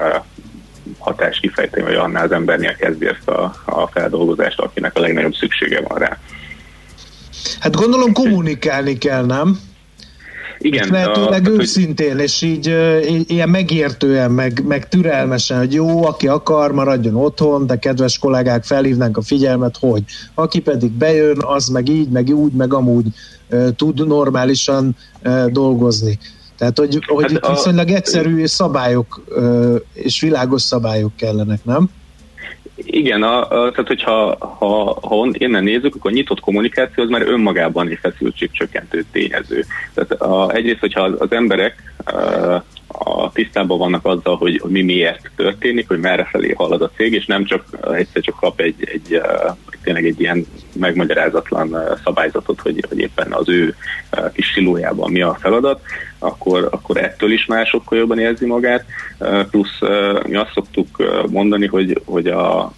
hatás 0.98 1.39
kifejteni, 1.39 1.83
vagy 1.83 1.95
annál 1.95 2.25
az 2.25 2.31
embernél 2.31 2.75
kezdi 2.75 3.07
ezt 3.07 3.27
a, 3.27 3.53
a 3.65 3.88
feldolgozást, 3.88 4.60
akinek 4.60 4.98
a 4.98 5.00
legnagyobb 5.00 5.33
szüksége 5.33 5.81
van 5.81 5.98
rá. 5.98 6.17
Hát 7.60 7.75
gondolom 7.75 8.13
kommunikálni 8.13 8.98
kell, 8.98 9.25
nem? 9.25 9.60
Igen. 10.57 10.88
Lehetőleg 10.91 11.48
a, 11.48 11.50
őszintén, 11.50 12.12
hogy... 12.12 12.21
és 12.21 12.41
így 12.41 12.67
ilyen 13.27 13.50
megértően, 13.50 14.31
meg, 14.31 14.63
meg 14.67 14.88
türelmesen, 14.88 15.57
hogy 15.57 15.74
jó, 15.74 16.05
aki 16.05 16.27
akar, 16.27 16.71
maradjon 16.71 17.15
otthon, 17.15 17.67
de 17.67 17.75
kedves 17.75 18.17
kollégák, 18.17 18.63
felhívnánk 18.63 19.17
a 19.17 19.21
figyelmet, 19.21 19.77
hogy 19.79 20.03
aki 20.33 20.60
pedig 20.60 20.91
bejön, 20.91 21.38
az 21.39 21.67
meg 21.67 21.89
így, 21.89 22.10
meg 22.10 22.29
úgy, 22.29 22.51
meg 22.51 22.74
amúgy 22.74 23.05
tud 23.75 24.07
normálisan 24.07 24.95
dolgozni. 25.48 26.19
Tehát, 26.57 26.77
hogy, 26.77 27.00
hogy 27.07 27.24
hát 27.24 27.31
itt 27.31 27.43
a, 27.43 27.51
viszonylag 27.51 27.89
egyszerű 27.89 28.45
szabályok 28.45 29.21
és 29.93 30.21
világos 30.21 30.62
szabályok 30.62 31.15
kellenek, 31.15 31.65
nem? 31.65 31.89
Igen, 32.85 33.23
a, 33.23 33.41
a, 33.41 33.71
tehát 33.71 33.88
hogyha 33.88 34.35
ha, 34.57 35.00
ha 35.01 35.29
innen 35.31 35.63
nézzük, 35.63 35.95
akkor 35.95 36.11
nyitott 36.11 36.39
kommunikáció 36.39 37.03
az 37.03 37.09
már 37.09 37.21
önmagában 37.21 37.88
egy 37.88 38.00
feszültségcsökkentő 38.01 39.05
tényező. 39.11 39.65
Tehát 39.93 40.11
a, 40.11 40.51
egyrészt, 40.51 40.79
hogyha 40.79 41.01
az, 41.01 41.13
az 41.17 41.31
emberek 41.31 41.93
a, 42.05 42.63
a 42.88 43.31
tisztában 43.33 43.77
vannak 43.77 44.05
azzal, 44.05 44.35
hogy, 44.35 44.59
hogy 44.59 44.71
mi 44.71 44.81
miért 44.81 45.31
történik, 45.35 45.88
hogy 45.88 46.00
merre 46.00 46.27
felé 46.31 46.51
halad 46.51 46.81
a 46.81 46.91
cég, 46.95 47.13
és 47.13 47.25
nem 47.25 47.45
csak 47.45 47.65
egyszer 47.93 48.21
csak 48.21 48.35
kap 48.35 48.59
egy, 48.59 48.75
egy 48.79 49.21
tényleg 49.83 50.05
egy 50.05 50.19
ilyen 50.19 50.45
megmagyarázatlan 50.73 51.77
szabályzatot, 52.03 52.59
hogy, 52.59 52.85
hogy 52.89 53.00
éppen 53.00 53.31
az 53.31 53.50
ő 53.50 53.75
kis 54.33 54.45
silójában 54.45 55.11
mi 55.11 55.21
a 55.21 55.38
feladat, 55.39 55.81
akkor, 56.23 56.67
akkor 56.71 56.97
ettől 56.97 57.31
is 57.31 57.45
már 57.45 57.65
sokkal 57.65 57.97
jobban 57.97 58.19
érzi 58.19 58.45
magát. 58.45 58.85
Plusz 59.49 59.79
mi 60.27 60.35
azt 60.35 60.51
szoktuk 60.53 60.87
mondani, 61.29 61.67
hogy, 61.67 62.01
hogy 62.05 62.27
a, 62.27 62.73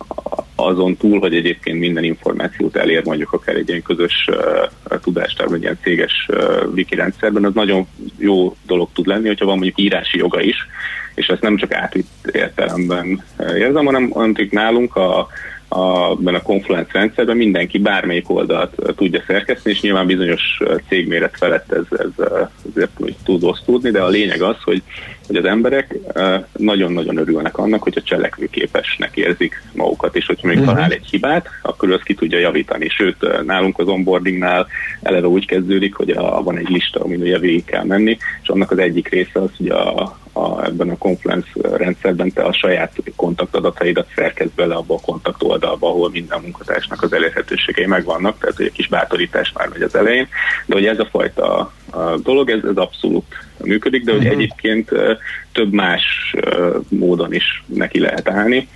azon 0.55 0.97
túl, 0.97 1.19
hogy 1.19 1.35
egyébként 1.35 1.79
minden 1.79 2.03
információt 2.03 2.75
elér 2.75 3.05
mondjuk 3.05 3.33
akár 3.33 3.55
egy 3.55 3.69
ilyen 3.69 3.81
közös 3.81 4.27
uh, 4.29 5.00
tudástárban, 5.00 5.55
egy 5.55 5.62
ilyen 5.62 5.79
céges 5.81 6.29
wiki 6.73 6.95
rendszerben, 6.95 7.45
az 7.45 7.53
nagyon 7.53 7.88
jó 8.17 8.55
dolog 8.65 8.89
tud 8.93 9.07
lenni, 9.07 9.27
hogyha 9.27 9.45
van 9.45 9.55
mondjuk 9.55 9.79
írási 9.79 10.17
joga 10.17 10.41
is, 10.41 10.67
és 11.15 11.27
ezt 11.27 11.41
nem 11.41 11.57
csak 11.57 11.73
átvitt 11.73 12.07
értelemben 12.31 13.23
érzem, 13.55 13.85
hanem, 13.85 14.09
hanem 14.09 14.35
nálunk 14.50 14.95
a, 14.95 15.27
a, 15.74 16.15
a 16.36 16.42
Confluence 16.42 16.89
rendszerben 16.92 17.38
mindenki 17.38 17.77
bármelyik 17.77 18.30
oldalt 18.30 18.94
tudja 18.96 19.24
szerkeszteni, 19.27 19.75
és 19.75 19.82
nyilván 19.82 20.06
bizonyos 20.06 20.60
cégméret 20.88 21.38
felett 21.38 21.72
ez, 21.72 22.00
ez 22.00 22.27
ezért 22.72 23.00
tud 23.24 23.44
osztódni, 23.44 23.92
de 23.92 24.01
a 24.01 24.08
lényeg 24.08 24.42
az, 24.42 24.56
hogy, 24.63 24.84
hogy 25.27 25.36
az 25.36 25.46
emberek 25.46 25.96
nagyon-nagyon 26.51 27.18
örülnek 27.18 27.58
annak, 27.58 27.84
hogyha 27.84 28.01
cselekvőképesnek 28.01 29.18
érzik 29.18 29.63
magukat, 29.74 30.15
és 30.15 30.25
hogyha 30.25 30.48
még 30.48 30.58
uh-huh. 30.58 30.74
talál 30.74 30.92
egy 30.92 31.08
hibát, 31.10 31.48
akkor 31.62 31.92
azt 31.92 32.03
ki 32.03 32.13
tudja 32.13 32.39
javítani. 32.39 32.89
Sőt, 32.89 33.46
nálunk 33.46 33.80
az 33.80 33.88
onboardingnál 33.88 34.68
eleve 35.01 35.27
úgy 35.27 35.46
kezdődik, 35.46 35.96
hogy 35.96 36.10
a, 36.10 36.44
van 36.44 36.58
egy 36.58 36.70
lista, 36.70 37.00
amin 37.00 37.22
ugye 37.22 37.39
végig 37.39 37.65
kell 37.65 37.84
menni, 37.84 38.18
és 38.42 38.50
annak 38.50 38.72
az 38.72 38.77
egyik 38.77 39.08
része 39.08 39.39
az, 39.42 39.50
hogy 39.58 39.70
a, 39.70 40.01
a, 40.34 40.65
ebben 40.65 40.89
a 40.89 40.98
Confluence 40.98 41.50
rendszerben 41.77 42.32
te 42.32 42.44
a 42.44 42.53
saját 42.53 42.92
kontaktadataidat 43.15 44.08
szerkezd 44.15 44.51
bele 44.56 44.75
abba 44.75 44.94
a 44.94 45.00
kontakt 45.06 45.44
oldalba, 45.44 45.88
ahol 45.88 46.10
minden 46.10 46.42
munkatársnak 46.42 47.01
az 47.01 47.13
elérhetőségei 47.13 47.86
megvannak, 47.86 48.39
tehát 48.39 48.56
hogy 48.56 48.65
egy 48.65 48.72
kis 48.72 48.88
bátorítás 48.88 49.51
már 49.56 49.68
megy 49.68 49.82
az 49.82 49.96
elején, 49.96 50.27
de 50.65 50.74
hogy 50.74 50.86
ez 50.86 51.00
a 51.00 51.08
fajta 51.12 51.72
a 51.92 52.18
dolog, 52.24 52.50
ez, 52.50 52.63
ez 52.63 52.75
abszolút 52.75 53.25
működik, 53.65 54.03
de 54.03 54.12
hogy 54.12 54.25
uh-huh. 54.25 54.36
egyébként 54.36 54.89
több 55.51 55.72
más 55.72 56.36
módon 56.89 57.34
is 57.34 57.63
neki 57.65 58.00
lehet 58.00 58.29
állni 58.29 58.67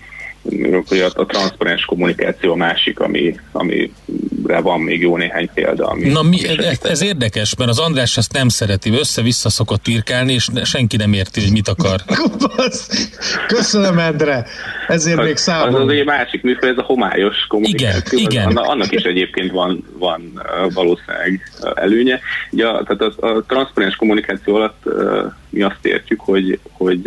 hogy 0.87 0.99
a, 0.99 1.21
a 1.21 1.25
transzparens 1.25 1.85
kommunikáció 1.85 2.51
a 2.51 2.55
másik, 2.55 2.99
ami, 2.99 3.39
amire 3.51 4.59
van 4.61 4.79
még 4.79 5.01
jó 5.01 5.17
néhány 5.17 5.49
példa. 5.53 5.87
Ami, 5.87 6.07
Na, 6.07 6.21
mi, 6.21 6.47
ez, 6.47 6.79
ez 6.83 7.01
érdekes, 7.01 7.55
mert 7.55 7.69
az 7.69 7.79
András 7.79 8.17
ezt 8.17 8.33
nem 8.33 8.47
szereti, 8.47 8.91
össze-vissza 8.91 9.49
szokott 9.49 9.87
írkálni, 9.87 10.33
és 10.33 10.47
senki 10.63 10.97
nem 10.97 11.13
érti, 11.13 11.41
hogy 11.41 11.51
mit 11.51 11.67
akar. 11.67 12.01
Köszönöm, 13.47 13.99
Endre! 13.99 14.45
Ezért 14.87 15.19
az, 15.19 15.25
még 15.25 15.35
számolom. 15.35 15.75
Az 15.75 15.81
az 15.81 15.93
egy 15.93 16.05
másik 16.05 16.41
műfaj, 16.41 16.69
ez 16.69 16.77
a 16.77 16.81
homályos 16.83 17.45
kommunikáció. 17.47 18.19
Igen, 18.19 18.49
igen. 18.49 18.63
Annak 18.63 18.91
is 18.91 19.03
egyébként 19.03 19.51
van, 19.51 19.83
van 19.97 20.41
valószínűleg 20.73 21.41
előnye. 21.75 22.19
Ugye, 22.51 22.63
tehát 22.63 23.01
a, 23.01 23.27
a 23.27 23.43
transzparens 23.47 23.95
kommunikáció 23.95 24.55
alatt 24.55 24.83
mi 25.49 25.61
azt 25.61 25.85
értjük, 25.85 26.19
hogy, 26.19 26.59
hogy 26.71 27.01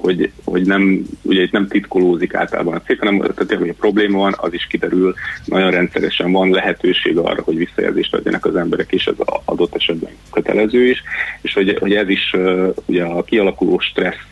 hogy, 0.00 0.30
hogy 0.44 0.66
nem, 0.66 1.02
ugye 1.22 1.42
itt 1.42 1.52
nem 1.52 1.68
titkolózik 1.68 2.34
általában 2.34 2.74
a 2.74 2.80
cég, 2.80 2.98
hanem 2.98 3.18
tehát, 3.18 3.54
hogy 3.54 3.68
a 3.68 3.74
probléma 3.78 4.18
van, 4.18 4.34
az 4.36 4.52
is 4.52 4.66
kiderül, 4.66 5.14
nagyon 5.44 5.70
rendszeresen 5.70 6.32
van 6.32 6.50
lehetőség 6.50 7.18
arra, 7.18 7.42
hogy 7.42 7.56
visszajelzést 7.56 8.14
adjanak 8.14 8.44
az 8.44 8.56
emberek, 8.56 8.92
és 8.92 9.06
ez 9.06 9.14
adott 9.44 9.74
esetben 9.74 10.10
kötelező 10.32 10.86
is, 10.86 11.02
és 11.40 11.54
hogy, 11.54 11.76
hogy 11.80 11.92
ez 11.92 12.08
is 12.08 12.36
ugye 12.86 13.04
a 13.04 13.22
kialakuló 13.22 13.78
stressz 13.78 14.26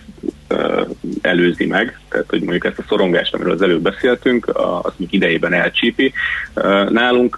előzi 1.21 1.67
meg, 1.67 1.99
tehát 2.09 2.31
hogy 2.31 2.41
mondjuk 2.41 2.65
ezt 2.65 2.79
a 2.79 2.85
szorongást, 2.89 3.35
amiről 3.35 3.53
az 3.53 3.63
előbb 3.63 3.83
beszéltünk, 3.83 4.51
az 4.83 4.93
még 4.97 5.13
idejében 5.13 5.53
elcsípi. 5.53 6.13
Nálunk 6.89 7.37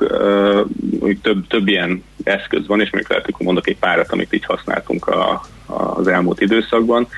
több, 1.22 1.46
több 1.46 1.68
ilyen 1.68 2.04
eszköz 2.24 2.66
van, 2.66 2.80
és 2.80 2.90
még 2.90 3.04
lehet, 3.08 3.24
hogy 3.24 3.34
mondok 3.38 3.68
egy 3.68 3.78
párat, 3.78 4.12
amit 4.12 4.34
így 4.34 4.44
használtunk 4.44 5.06
a, 5.06 5.42
az 5.66 6.06
elmúlt 6.06 6.40
időszakban 6.40 7.08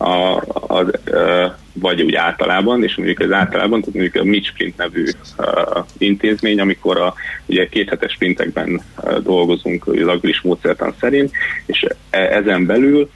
a, 0.00 0.36
a, 0.66 0.78
a, 0.78 1.56
vagy 1.72 2.02
úgy 2.02 2.14
általában, 2.14 2.82
és 2.82 2.96
mondjuk 2.96 3.20
ez 3.20 3.30
általában, 3.30 3.80
tehát 3.80 3.94
mondjuk 3.94 4.24
a 4.24 4.28
Midge 4.28 4.72
nevű 4.76 5.04
uh, 5.38 5.84
intézmény, 5.98 6.60
amikor 6.60 7.00
a 7.00 7.14
ugye 7.46 7.68
kéthetes 7.68 8.12
sprintekben 8.12 8.80
dolgozunk 9.22 9.86
az 9.86 10.06
agilis 10.06 10.40
módszertan 10.40 10.94
szerint, 11.00 11.32
és 11.66 11.86
e, 12.10 12.18
ezen 12.18 12.66
belül 12.66 13.10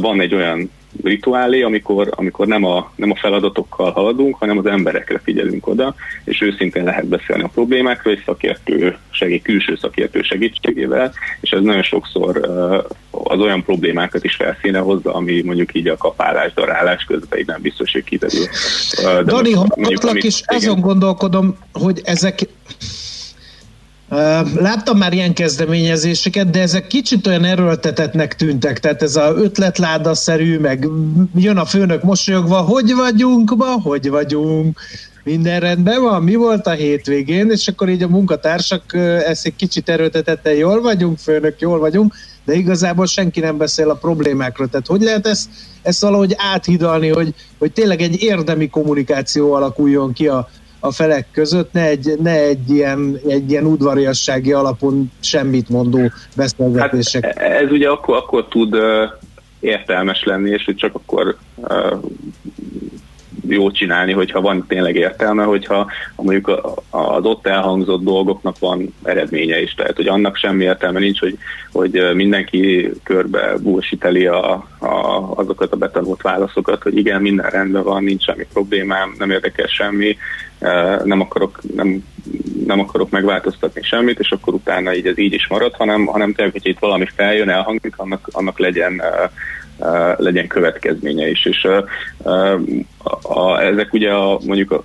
van 0.00 0.20
egy 0.20 0.34
olyan 0.34 0.70
rituálé, 1.02 1.62
amikor, 1.62 2.08
amikor 2.10 2.46
nem, 2.46 2.64
a, 2.64 2.92
nem 2.94 3.10
a 3.10 3.16
feladatokkal 3.16 3.90
haladunk, 3.90 4.36
hanem 4.36 4.58
az 4.58 4.66
emberekre 4.66 5.20
figyelünk 5.24 5.66
oda, 5.66 5.94
és 6.24 6.40
őszintén 6.40 6.84
lehet 6.84 7.06
beszélni 7.06 7.42
a 7.42 7.50
problémákról, 7.54 8.14
egy 8.14 8.22
szakértő 8.26 8.96
segít, 9.10 9.42
külső 9.42 9.76
szakértő 9.76 10.22
segítségével, 10.22 11.12
és 11.40 11.50
ez 11.50 11.62
nagyon 11.62 11.82
sokszor 11.82 12.40
az 13.10 13.38
olyan 13.40 13.64
problémákat 13.64 14.24
is 14.24 14.34
felszíne 14.34 14.78
hozza, 14.78 15.14
ami 15.14 15.42
mondjuk 15.42 15.74
így 15.74 15.88
a 15.88 15.96
kapálás, 15.96 16.52
darálás 16.52 17.04
közben 17.04 17.38
így 17.38 17.46
nem 17.46 17.60
biztos, 17.62 17.92
hogy 17.92 18.04
kiderül. 18.04 18.46
Dani, 19.24 19.52
hallgatlak, 19.52 20.22
és 20.22 20.40
igen. 20.40 20.56
azon 20.56 20.80
gondolkodom, 20.80 21.56
hogy 21.72 22.00
ezek 22.04 22.40
Láttam 24.54 24.98
már 24.98 25.12
ilyen 25.12 25.34
kezdeményezéseket, 25.34 26.50
de 26.50 26.60
ezek 26.60 26.86
kicsit 26.86 27.26
olyan 27.26 27.44
erőltetetnek 27.44 28.36
tűntek, 28.36 28.78
tehát 28.78 29.02
ez 29.02 29.16
a 29.16 29.32
ötletláda-szerű, 29.36 30.58
meg 30.58 30.88
jön 31.34 31.56
a 31.56 31.64
főnök 31.64 32.02
mosolyogva, 32.02 32.56
hogy 32.56 32.94
vagyunk 32.94 33.56
ma, 33.56 33.80
hogy 33.82 34.08
vagyunk, 34.08 34.80
minden 35.24 35.60
rendben 35.60 36.00
van, 36.00 36.22
mi 36.22 36.34
volt 36.34 36.66
a 36.66 36.70
hétvégén, 36.70 37.50
és 37.50 37.68
akkor 37.68 37.88
így 37.88 38.02
a 38.02 38.08
munkatársak 38.08 38.94
ezt 39.26 39.46
egy 39.46 39.56
kicsit 39.56 39.88
erőltetetten, 39.88 40.54
jól 40.54 40.80
vagyunk, 40.80 41.18
főnök, 41.18 41.60
jól 41.60 41.78
vagyunk, 41.78 42.14
de 42.44 42.54
igazából 42.54 43.06
senki 43.06 43.40
nem 43.40 43.56
beszél 43.56 43.90
a 43.90 43.94
problémákról. 43.94 44.68
Tehát 44.68 44.86
hogy 44.86 45.02
lehet 45.02 45.26
ezt, 45.26 45.48
ezt 45.82 46.00
valahogy 46.00 46.34
áthidalni, 46.36 47.08
hogy, 47.08 47.34
hogy 47.58 47.72
tényleg 47.72 48.00
egy 48.00 48.22
érdemi 48.22 48.68
kommunikáció 48.68 49.52
alakuljon 49.52 50.12
ki 50.12 50.28
a, 50.28 50.48
a 50.80 50.92
felek 50.92 51.26
között, 51.32 51.72
ne 51.72 51.84
egy, 51.86 52.14
ne 52.22 52.40
egy, 52.40 52.70
ilyen, 52.70 53.20
egy 53.28 53.50
ilyen 53.50 53.64
udvariassági 53.64 54.52
alapon 54.52 55.12
semmit 55.20 55.68
mondó 55.68 56.10
beszélgetések. 56.36 57.24
Hát 57.24 57.38
ez 57.38 57.70
ugye 57.70 57.88
akkor, 57.88 58.16
akkor 58.16 58.48
tud 58.48 58.76
értelmes 59.60 60.24
lenni, 60.24 60.50
és 60.50 60.64
hogy 60.64 60.76
csak 60.76 60.94
akkor 60.94 61.36
jó 63.48 63.70
csinálni, 63.70 64.12
hogyha 64.12 64.40
van 64.40 64.64
tényleg 64.66 64.96
értelme, 64.96 65.44
hogyha 65.44 65.90
mondjuk 66.16 66.76
az 66.90 67.24
ott 67.24 67.46
elhangzott 67.46 68.02
dolgoknak 68.02 68.58
van 68.58 68.94
eredménye 69.02 69.62
is. 69.62 69.74
Tehát, 69.74 69.96
hogy 69.96 70.06
annak 70.06 70.36
semmi 70.36 70.64
értelme 70.64 70.98
nincs, 70.98 71.20
hogy, 71.20 71.38
hogy 71.72 72.14
mindenki 72.14 72.90
körbe 73.02 73.56
bullshiteli 73.58 74.26
a, 74.26 74.52
a, 74.78 75.32
azokat 75.34 75.72
a 75.72 75.76
betanult 75.76 76.22
válaszokat, 76.22 76.82
hogy 76.82 76.96
igen, 76.96 77.20
minden 77.20 77.50
rendben 77.50 77.82
van, 77.82 78.04
nincs 78.04 78.22
semmi 78.22 78.46
problémám, 78.52 79.14
nem 79.18 79.30
érdekel 79.30 79.66
semmi, 79.66 80.16
nem 81.04 81.20
akarok, 81.20 81.60
nem, 81.74 82.04
nem 82.66 82.80
akarok 82.80 83.10
megváltoztatni 83.10 83.82
semmit, 83.82 84.18
és 84.18 84.30
akkor 84.30 84.54
utána 84.54 84.94
így 84.94 85.06
ez 85.06 85.18
így 85.18 85.32
is 85.32 85.48
marad, 85.48 85.74
hanem, 85.74 86.06
hanem 86.06 86.32
tényleg, 86.32 86.52
hogy 86.52 86.66
itt 86.66 86.78
valami 86.78 87.06
feljön, 87.14 87.48
elhangzik, 87.48 87.94
annak, 87.96 88.28
annak 88.32 88.58
legyen 88.58 89.02
legyen 90.16 90.46
következménye 90.46 91.28
is. 91.28 91.44
És 91.44 91.64
a, 91.64 91.84
a, 92.28 92.58
a, 93.22 93.62
ezek 93.62 93.92
ugye 93.92 94.12
a, 94.12 94.38
mondjuk 94.44 94.70
a, 94.70 94.84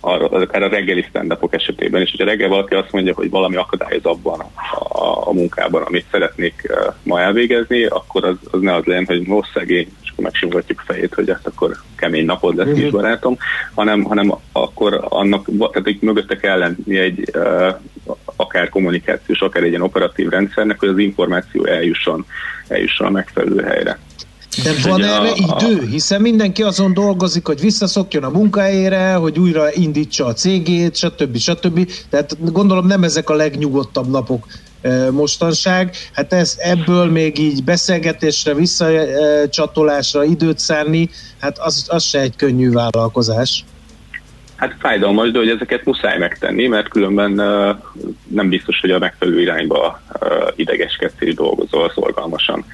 a, 0.00 0.40
akár 0.40 0.62
a 0.62 0.68
reggeli 0.68 1.02
stand 1.08 1.38
esetében 1.50 2.02
is, 2.02 2.10
hogyha 2.10 2.26
reggel 2.26 2.48
valaki 2.48 2.74
azt 2.74 2.92
mondja, 2.92 3.14
hogy 3.14 3.30
valami 3.30 3.56
akadályoz 3.56 4.04
abban 4.04 4.40
a, 4.88 5.28
a 5.28 5.32
munkában, 5.32 5.82
amit 5.82 6.06
szeretnék 6.10 6.72
ma 7.02 7.20
elvégezni, 7.20 7.84
akkor 7.84 8.24
az, 8.24 8.36
az 8.50 8.60
ne 8.60 8.74
az 8.74 8.84
legyen, 8.84 9.06
hogy 9.06 9.26
most 9.26 9.50
szegény, 9.54 9.88
és 10.02 10.10
akkor 10.10 10.24
megsimogatjuk 10.24 10.80
a 10.80 10.92
fejét, 10.92 11.14
hogy 11.14 11.28
ezt 11.28 11.46
akkor 11.46 11.76
kemény 11.96 12.24
napod 12.24 12.56
lesz, 12.56 12.74
kis 12.74 12.84
mhm. 12.84 12.96
barátom, 12.96 13.36
hanem, 13.74 14.02
hanem 14.02 14.34
akkor 14.52 15.06
annak, 15.08 15.48
tehát 15.72 15.88
itt 15.88 16.02
mögötte 16.02 16.36
kell 16.36 16.58
lenni 16.58 16.98
egy 16.98 17.30
akár 18.36 18.68
kommunikációs, 18.68 19.40
akár 19.40 19.62
egy 19.62 19.68
ilyen 19.68 19.82
operatív 19.82 20.28
rendszernek, 20.28 20.78
hogy 20.78 20.88
az 20.88 20.98
információ 20.98 21.64
eljusson, 21.64 22.26
eljusson 22.68 23.06
a 23.06 23.10
megfelelő 23.10 23.62
helyre. 23.62 23.98
De 24.62 24.88
van 24.88 25.02
erre 25.02 25.30
a, 25.30 25.34
idő, 25.36 25.86
hiszen 25.86 26.20
mindenki 26.20 26.62
azon 26.62 26.94
dolgozik, 26.94 27.46
hogy 27.46 27.60
visszaszokjon 27.60 28.24
a 28.24 28.30
munkahelyére, 28.30 29.14
hogy 29.14 29.38
újra 29.38 29.72
indítsa 29.72 30.26
a 30.26 30.32
cégét, 30.32 30.96
stb. 30.96 31.36
stb. 31.36 31.90
Tehát 32.10 32.52
gondolom 32.52 32.86
nem 32.86 33.04
ezek 33.04 33.30
a 33.30 33.34
legnyugodtabb 33.34 34.10
napok 34.10 34.46
mostanság. 35.10 35.96
Hát 36.12 36.32
ez, 36.32 36.56
ebből 36.58 37.10
még 37.10 37.38
így 37.38 37.64
beszélgetésre, 37.64 38.54
visszacsatolásra 38.54 40.24
időt 40.24 40.58
szánni, 40.58 41.10
hát 41.40 41.58
az, 41.58 41.86
az 41.88 42.04
se 42.04 42.20
egy 42.20 42.36
könnyű 42.36 42.70
vállalkozás. 42.70 43.64
Hát 44.56 44.76
fájdalmas, 44.78 45.30
de 45.30 45.38
hogy 45.38 45.48
ezeket 45.48 45.84
muszáj 45.84 46.18
megtenni, 46.18 46.66
mert 46.66 46.88
különben 46.88 47.40
uh, 47.40 47.76
nem 48.28 48.48
biztos, 48.48 48.80
hogy 48.80 48.90
a 48.90 48.98
megfelelő 48.98 49.40
irányba 49.40 50.00
uh, 50.20 50.28
idegeskedsz 50.56 51.14
és 51.18 51.34
dolgozol 51.34 51.92
szorgalmasan. 51.94 52.64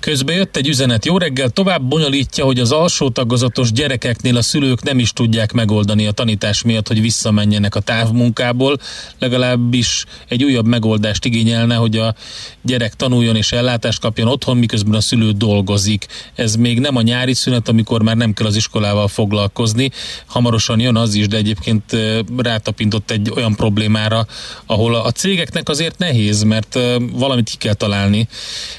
Közben 0.00 0.34
jött 0.34 0.56
egy 0.56 0.68
üzenet, 0.68 1.04
jó 1.04 1.18
reggel, 1.18 1.48
tovább 1.48 1.82
bonyolítja, 1.82 2.44
hogy 2.44 2.60
az 2.60 2.72
alsó 2.72 3.10
tagozatos 3.10 3.72
gyerekeknél 3.72 4.36
a 4.36 4.42
szülők 4.42 4.82
nem 4.82 4.98
is 4.98 5.12
tudják 5.12 5.52
megoldani 5.52 6.06
a 6.06 6.10
tanítás 6.10 6.62
miatt, 6.62 6.88
hogy 6.88 7.00
visszamenjenek 7.00 7.74
a 7.74 7.80
távmunkából. 7.80 8.78
Legalábbis 9.18 10.04
egy 10.28 10.44
újabb 10.44 10.66
megoldást 10.66 11.24
igényelne, 11.24 11.74
hogy 11.74 11.96
a 11.96 12.14
gyerek 12.62 12.94
tanuljon 12.94 13.36
és 13.36 13.52
ellátást 13.52 14.00
kapjon 14.00 14.28
otthon, 14.28 14.56
miközben 14.56 14.94
a 14.94 15.00
szülő 15.00 15.30
dolgozik. 15.30 16.06
Ez 16.34 16.54
még 16.54 16.80
nem 16.80 16.96
a 16.96 17.02
nyári 17.02 17.34
szünet, 17.34 17.68
amikor 17.68 18.02
már 18.02 18.16
nem 18.16 18.32
kell 18.32 18.46
az 18.46 18.56
iskolával 18.56 19.08
foglalkozni. 19.08 19.90
Hamarosan 20.26 20.80
jön 20.80 20.96
az 20.96 21.14
is, 21.14 21.28
de 21.28 21.36
egyébként 21.36 21.96
rátapintott 22.36 23.10
egy 23.10 23.30
olyan 23.34 23.54
problémára, 23.54 24.26
ahol 24.66 24.94
a 24.94 25.10
cégeknek 25.10 25.68
azért 25.68 25.98
nehéz, 25.98 26.42
mert 26.42 26.78
valamit 27.12 27.48
ki 27.48 27.56
kell 27.56 27.74
találni, 27.74 28.28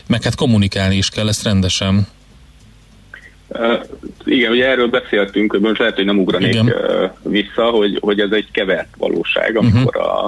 meg 0.08 0.24
hát 0.24 0.36
kommunikálni 0.48 0.96
is 0.96 1.10
kell 1.10 1.28
ezt 1.28 1.44
rendesen. 1.44 2.08
Uh, 3.48 3.84
igen, 4.26 4.52
ugye 4.52 4.68
erről 4.68 4.88
beszéltünk, 4.88 5.60
most 5.60 5.80
lehet, 5.80 5.96
hogy 5.96 6.06
nem 6.06 6.20
ugranék 6.20 6.54
igen. 6.54 6.66
uh, 6.66 7.12
vissza, 7.22 7.64
hogy, 7.64 7.98
hogy 8.02 8.20
ez 8.20 8.32
egy 8.32 8.52
kevert 8.52 8.96
valóság, 8.98 9.58
amikor 9.58 9.96
uh-huh. 9.96 10.14
a, 10.14 10.26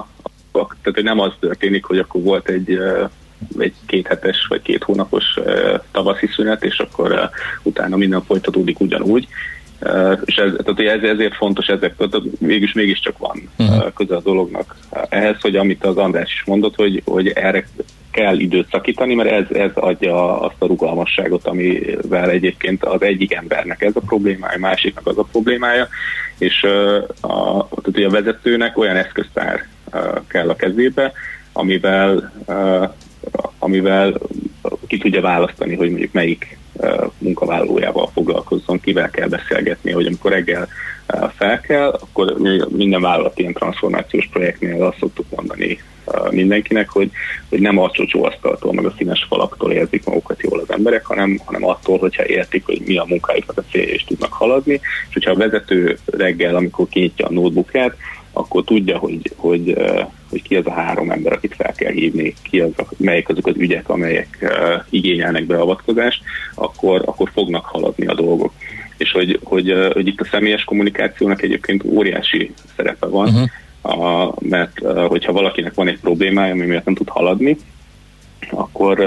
a, 0.52 0.68
tehát 0.68 0.94
hogy 0.94 1.04
nem 1.04 1.20
az 1.20 1.32
történik, 1.40 1.86
hogy 1.86 1.98
akkor 1.98 2.22
volt 2.22 2.50
egy 2.50 2.70
uh, 2.70 3.10
egy 3.58 3.74
kéthetes 3.86 4.46
vagy 4.48 4.62
két 4.62 4.84
hónapos 4.84 5.24
uh, 5.38 5.80
tavaszi 5.92 6.28
szünet, 6.28 6.64
és 6.64 6.78
akkor 6.78 7.12
uh, 7.12 7.20
utána 7.64 7.96
minden 7.96 8.24
folytatódik 8.24 8.80
ugyanúgy. 8.80 9.28
Uh, 9.82 10.22
és 10.26 10.36
ez, 10.36 10.52
tehát 10.64 11.04
ez, 11.04 11.10
ezért 11.10 11.36
fontos 11.36 11.68
ezek, 11.68 11.96
tehát 11.96 12.22
mégis 12.40 12.74
mégiscsak 12.74 13.18
van 13.18 13.50
uh-huh. 13.58 13.94
köze 13.94 14.16
a 14.16 14.22
dolognak 14.22 14.76
ehhez, 15.10 15.36
hogy 15.42 15.56
amit 15.56 15.86
az 15.86 15.98
András 15.98 16.34
is 16.34 16.44
mondott, 16.46 16.76
hogy, 16.76 17.02
hogy 17.06 17.28
erre 17.28 17.68
kell 18.20 18.40
időt 18.40 18.70
szakítani, 18.72 19.16
mert 19.16 19.32
ez, 19.32 19.58
ez 19.58 19.72
adja 19.74 20.40
azt 20.40 20.56
a 20.60 20.66
rugalmasságot, 20.66 21.48
amivel 21.48 22.30
egyébként 22.30 22.84
az 22.84 23.02
egyik 23.02 23.34
embernek 23.34 23.82
ez 23.82 23.96
a 23.96 24.00
problémája, 24.06 24.56
a 24.56 24.60
másiknak 24.60 25.08
az 25.08 25.18
a 25.18 25.28
problémája, 25.32 25.88
és 26.38 26.64
a, 27.22 27.68
tehát 27.82 28.10
a 28.10 28.10
vezetőnek 28.10 28.78
olyan 28.78 28.96
eszköztár 28.96 29.68
kell 30.28 30.50
a 30.50 30.56
kezébe, 30.56 31.12
amivel, 31.54 32.32
amivel 33.60 34.20
ki 34.88 34.98
tudja 34.98 35.22
választani, 35.22 35.76
hogy 35.76 35.90
mondjuk 35.90 36.12
melyik 36.12 36.58
munkavállalójával 37.18 38.10
foglalkozzon, 38.14 38.80
kivel 38.80 39.10
kell 39.10 39.28
beszélgetni, 39.28 39.92
hogy 39.92 40.06
amikor 40.06 40.32
reggel 40.32 40.68
fel 41.36 41.60
kell, 41.60 41.90
akkor 41.90 42.38
minden 42.70 43.02
vállalat 43.02 43.40
ilyen 43.40 43.54
transformációs 43.54 44.30
projektnél 44.32 44.84
azt 44.84 44.98
szoktuk 45.00 45.26
mondani 45.30 45.80
mindenkinek, 46.30 46.90
hogy, 46.90 47.12
hogy 47.50 47.60
nem 47.60 47.78
a 47.78 47.92
csocsó 47.92 48.24
asztaltól, 48.24 48.74
meg 48.74 48.86
a 48.86 48.94
színes 48.98 49.26
falaktól 49.30 49.72
érzik 49.72 50.06
magukat 50.06 50.42
jól 50.42 50.60
az 50.60 50.72
emberek, 50.72 51.06
hanem, 51.06 51.40
hanem 51.46 51.66
attól, 51.66 51.98
hogyha 51.98 52.28
értik, 52.28 52.66
hogy 52.66 52.82
mi 52.86 52.98
a 52.98 53.06
munkájuknak 53.08 53.58
a 53.58 53.72
célja, 53.72 53.94
és 53.94 54.04
tudnak 54.04 54.34
haladni, 54.34 54.74
és 55.08 55.14
hogyha 55.14 55.32
a 55.32 55.36
vezető 55.36 55.98
reggel, 56.06 56.56
amikor 56.56 56.88
kinyitja 56.88 57.26
a 57.26 57.32
notebookját, 57.32 57.96
akkor 58.34 58.64
tudja, 58.64 58.98
hogy, 58.98 59.32
hogy, 59.36 59.78
hogy 60.30 60.42
ki 60.42 60.56
az 60.56 60.66
a 60.66 60.72
három 60.72 61.12
ember, 61.12 61.34
akit 61.34 61.56
fel 61.56 61.74
kell 61.74 61.92
hívni, 61.92 62.34
ki 62.42 62.60
az, 62.60 62.72
melyik 62.98 63.30
azok 63.30 63.48
az 63.48 63.56
ügyek, 63.58 63.90
amelyek 63.90 64.54
igényelnek 64.90 65.46
beavatkozást, 65.46 66.22
akkor, 66.56 67.02
akkor 67.06 67.30
fognak 67.34 67.66
haladni 67.66 68.06
a 68.06 68.14
dolgok. 68.14 68.54
És 68.98 69.12
hogy, 69.12 69.40
hogy, 69.44 69.74
hogy 69.94 70.08
itt 70.08 70.22
a 70.22 70.28
személyes 70.32 70.64
kommunikációnak 70.64 71.42
egyébként 71.42 71.84
óriási 71.84 72.54
szerepe 72.76 73.08
van, 73.08 73.28
uh-huh 73.28 73.50
a, 73.82 74.34
mert 74.40 74.80
hogyha 75.08 75.32
valakinek 75.32 75.74
van 75.74 75.88
egy 75.88 76.00
problémája, 76.00 76.54
ami 76.54 76.66
miatt 76.66 76.86
nem 76.86 76.96
tud 76.96 77.10
haladni, 77.10 77.58
akkor, 78.50 79.00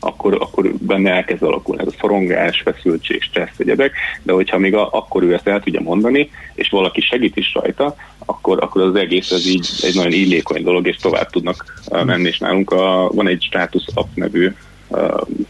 akkor, 0.00 0.34
akkor 0.40 0.72
benne 0.80 1.10
elkezd 1.10 1.42
alakulni 1.42 1.82
ez 1.82 1.92
a 1.92 1.96
szorongás, 2.00 2.60
feszültség, 2.60 3.22
stressz, 3.22 3.58
egyebek, 3.58 3.92
de 4.22 4.32
hogyha 4.32 4.58
még 4.58 4.74
a, 4.74 4.88
akkor 4.92 5.22
ő 5.22 5.34
ezt 5.34 5.46
el 5.46 5.60
tudja 5.60 5.80
mondani, 5.80 6.30
és 6.54 6.68
valaki 6.68 7.00
segít 7.00 7.36
is 7.36 7.54
rajta, 7.54 7.96
akkor, 8.24 8.62
akkor 8.62 8.82
az 8.82 8.94
egész 8.94 9.30
ez 9.30 9.46
így 9.46 9.68
egy 9.82 9.94
nagyon 9.94 10.12
illékony 10.12 10.62
dolog, 10.62 10.86
és 10.86 10.96
tovább 10.96 11.30
tudnak 11.30 11.82
menni, 12.04 12.28
és 12.28 12.38
nálunk 12.38 12.70
a, 12.70 13.10
van 13.12 13.28
egy 13.28 13.42
Status 13.42 13.84
App 13.94 14.14
nevű 14.14 14.52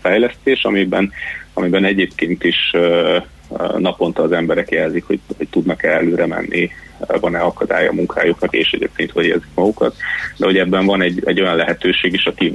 fejlesztés, 0.01 0.65
amiben, 0.65 1.13
amiben 1.53 1.85
egyébként 1.85 2.45
is 2.45 2.73
naponta 3.77 4.23
az 4.23 4.33
emberek 4.33 4.71
jelzik, 4.71 5.05
hogy, 5.05 5.21
hogy 5.37 5.49
tudnak 5.49 5.83
-e 5.83 5.89
előre 5.89 6.27
menni, 6.27 6.71
van-e 7.21 7.39
akadály 7.39 7.87
a 7.87 7.93
munkájuknak, 7.93 8.55
és 8.55 8.71
egyébként 8.71 9.11
hogy 9.11 9.25
érzik 9.25 9.51
magukat. 9.55 9.95
De 10.37 10.45
hogy 10.45 10.59
ebben 10.59 10.87
van 10.87 11.03
egy, 11.03 11.23
egy 11.25 11.41
olyan 11.41 11.57
lehetőség 11.57 12.13
is, 12.13 12.27
aki, 12.27 12.55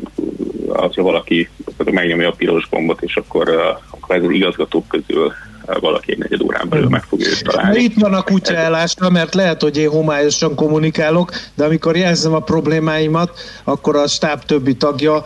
ha 0.68 0.90
valaki 0.96 1.50
megnyomja 1.92 2.30
a 2.30 2.34
piros 2.38 2.68
gombot, 2.70 3.02
és 3.02 3.16
akkor, 3.16 3.50
akkor 3.90 4.16
ez 4.16 4.24
az 4.24 4.30
igazgatók 4.30 4.88
közül 4.88 5.34
valaki 5.80 6.12
egy 6.12 6.18
negyed 6.18 6.42
órán 6.42 6.70
belül 6.70 6.90
meg 6.90 7.04
fogja 7.04 7.30
őt 7.30 7.44
találni. 7.44 7.80
Itt 7.80 8.00
van 8.00 8.14
a 8.14 8.22
kutyaállásra, 8.22 9.10
mert 9.10 9.34
lehet, 9.34 9.62
hogy 9.62 9.78
én 9.78 9.90
homályosan 9.90 10.56
kommunikálok, 10.56 11.32
de 11.56 11.64
amikor 11.64 11.96
jelzem 11.96 12.34
a 12.34 12.40
problémáimat, 12.40 13.40
akkor 13.64 13.96
a 13.96 14.08
stáb 14.08 14.44
többi 14.44 14.76
tagja, 14.76 15.24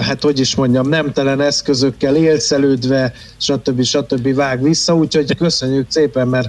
hát 0.00 0.22
hogy 0.22 0.38
is 0.38 0.54
mondjam, 0.54 0.88
nemtelen 0.88 1.40
eszközökkel 1.40 2.16
élszelődve, 2.16 3.12
stb. 3.36 3.82
stb. 3.82 4.34
vág 4.34 4.62
vissza, 4.62 4.94
úgyhogy 4.94 5.36
köszönjük 5.36 5.90
szépen, 5.90 6.28
mert 6.28 6.48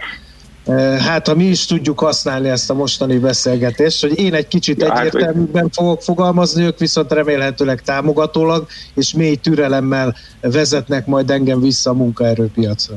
Hát, 1.00 1.28
ha 1.28 1.36
mi 1.36 1.44
is 1.44 1.66
tudjuk 1.66 2.00
használni 2.00 2.50
ezt 2.50 2.70
a 2.70 2.74
mostani 2.74 3.18
beszélgetést, 3.18 4.02
hogy 4.02 4.20
én 4.20 4.34
egy 4.34 4.48
kicsit 4.48 4.82
ja, 4.82 4.94
hát, 4.94 5.06
egyértelműbben 5.06 5.62
hogy... 5.62 5.74
fogok 5.74 6.02
fogalmazni, 6.02 6.64
ők 6.64 6.80
viszont 6.80 7.12
remélhetőleg 7.12 7.82
támogatólag 7.82 8.68
és 8.96 9.14
mély 9.14 9.36
türelemmel 9.36 10.16
vezetnek 10.42 11.06
majd 11.06 11.32
engem 11.32 11.62
vissza 11.62 11.90
a 11.90 11.94
munkaerőpiacra. 11.94 12.96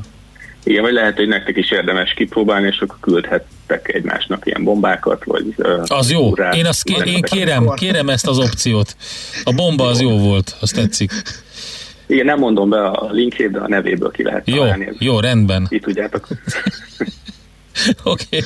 Igen, 0.64 0.82
vagy 0.82 0.92
lehet, 0.92 1.16
hogy 1.16 1.28
nektek 1.28 1.56
is 1.56 1.70
érdemes 1.70 2.14
kipróbálni, 2.14 2.66
és 2.66 2.78
akkor 2.78 2.96
küldhettek 3.00 3.94
egymásnak 3.94 4.46
ilyen 4.46 4.64
bombákat, 4.64 5.24
vagy... 5.24 5.54
Az 5.86 6.10
jó, 6.10 6.34
rá, 6.34 6.50
én 6.50 6.66
azt 6.66 6.84
kér, 6.84 7.06
én 7.06 7.22
kérem, 7.22 7.68
kérem 7.74 8.08
ezt 8.08 8.26
az 8.26 8.38
opciót. 8.38 8.96
A 9.44 9.52
bomba 9.52 9.86
az 9.86 10.00
jó 10.00 10.18
volt, 10.18 10.56
azt 10.60 10.74
tetszik. 10.74 11.10
Igen, 12.06 12.24
nem 12.24 12.38
mondom 12.38 12.68
be 12.68 12.86
a 12.86 13.08
linkjét, 13.10 13.50
de 13.50 13.58
a 13.58 13.68
nevéből 13.68 14.10
ki 14.10 14.22
lehet 14.22 14.48
jó, 14.48 14.56
találni. 14.56 14.92
Jó, 14.98 15.20
rendben. 15.20 15.66
Így 15.70 15.80
tudjátok. 15.80 16.28
Oké. 18.02 18.42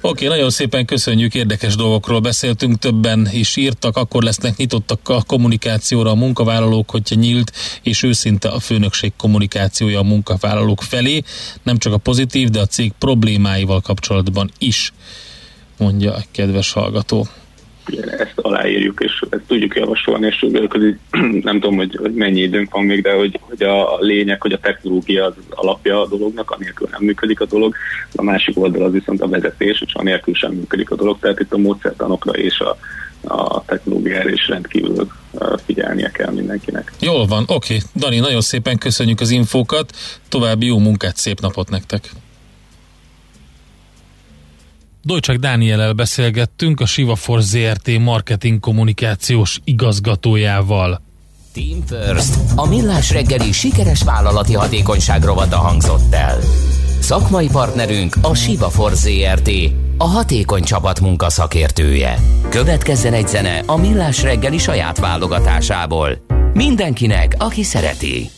Oké, 0.00 0.24
okay, 0.24 0.28
nagyon 0.28 0.50
szépen 0.50 0.84
köszönjük, 0.84 1.34
érdekes 1.34 1.76
dolgokról 1.76 2.20
beszéltünk, 2.20 2.78
többen 2.78 3.28
is 3.32 3.56
írtak, 3.56 3.96
akkor 3.96 4.22
lesznek 4.22 4.56
nyitottak 4.56 5.08
a 5.08 5.22
kommunikációra 5.26 6.10
a 6.10 6.14
munkavállalók, 6.14 6.90
hogyha 6.90 7.14
nyílt 7.14 7.52
és 7.82 8.02
őszinte 8.02 8.48
a 8.48 8.60
főnökség 8.60 9.12
kommunikációja 9.16 9.98
a 9.98 10.02
munkavállalók 10.02 10.82
felé, 10.82 11.22
nem 11.62 11.78
csak 11.78 11.92
a 11.92 11.98
pozitív, 11.98 12.48
de 12.48 12.60
a 12.60 12.66
cég 12.66 12.92
problémáival 12.98 13.80
kapcsolatban 13.80 14.50
is, 14.58 14.92
mondja 15.78 16.14
a 16.14 16.24
kedves 16.30 16.72
hallgató 16.72 17.28
ezt 18.18 18.32
aláírjuk, 18.36 19.00
és 19.00 19.22
ezt 19.30 19.42
tudjuk 19.46 19.76
javasolni, 19.76 20.26
és 20.26 20.46
nem 21.42 21.60
tudom, 21.60 21.76
hogy, 21.76 21.96
hogy 21.96 22.14
mennyi 22.14 22.40
időnk 22.40 22.72
van 22.72 22.84
még, 22.84 23.02
de 23.02 23.12
hogy, 23.14 23.40
hogy 23.40 23.62
a 23.62 23.96
lényeg, 24.00 24.40
hogy 24.40 24.52
a 24.52 24.58
technológia 24.58 25.24
az 25.24 25.34
alapja 25.50 26.00
a 26.00 26.06
dolognak, 26.06 26.50
anélkül 26.50 26.88
nem 26.90 27.02
működik 27.02 27.40
a 27.40 27.44
dolog, 27.44 27.74
a 28.14 28.22
másik 28.22 28.58
oldal 28.58 28.82
az 28.82 28.92
viszont 28.92 29.20
a 29.20 29.28
vezetés, 29.28 29.82
és 29.86 29.94
anélkül 29.94 30.34
sem 30.34 30.52
működik 30.52 30.90
a 30.90 30.96
dolog, 30.96 31.18
tehát 31.20 31.40
itt 31.40 31.52
a 31.52 31.58
módszertanokra 31.58 32.32
és 32.32 32.58
a, 32.58 32.76
a 33.34 33.64
technológiára 33.64 34.30
is 34.30 34.48
rendkívül 34.48 35.06
figyelnie 35.64 36.10
kell 36.10 36.32
mindenkinek. 36.32 36.92
Jól 37.00 37.26
van, 37.26 37.44
oké. 37.46 37.78
Dani, 37.94 38.18
nagyon 38.18 38.40
szépen 38.40 38.78
köszönjük 38.78 39.20
az 39.20 39.30
infókat, 39.30 39.92
további 40.28 40.66
jó 40.66 40.78
munkát, 40.78 41.16
szép 41.16 41.40
napot 41.40 41.70
nektek! 41.70 42.10
Dolcsak 45.06 45.36
Dánielel 45.36 45.92
beszélgettünk, 45.92 46.80
a 46.80 46.86
Sivafor 46.86 47.40
ZRT 47.40 47.98
marketing 47.98 48.60
kommunikációs 48.60 49.60
igazgatójával. 49.64 51.02
Team 51.52 51.82
First, 51.86 52.34
a 52.56 52.68
millás 52.68 53.10
reggeli 53.10 53.52
sikeres 53.52 54.02
vállalati 54.02 54.54
hatékonyság 54.54 55.22
rovata 55.22 55.56
hangzott 55.56 56.14
el. 56.14 56.38
Szakmai 57.00 57.46
partnerünk 57.46 58.16
a 58.22 58.34
Sivafor 58.34 58.92
ZRT, 58.92 59.50
a 59.98 60.04
hatékony 60.04 60.62
csapat 60.62 61.00
munkaszakértője. 61.00 62.18
Következzen 62.48 63.12
egy 63.12 63.28
zene 63.28 63.62
a 63.66 63.76
millás 63.76 64.22
reggeli 64.22 64.58
saját 64.58 64.98
válogatásából. 64.98 66.10
Mindenkinek, 66.52 67.34
aki 67.38 67.62
szereti. 67.62 68.30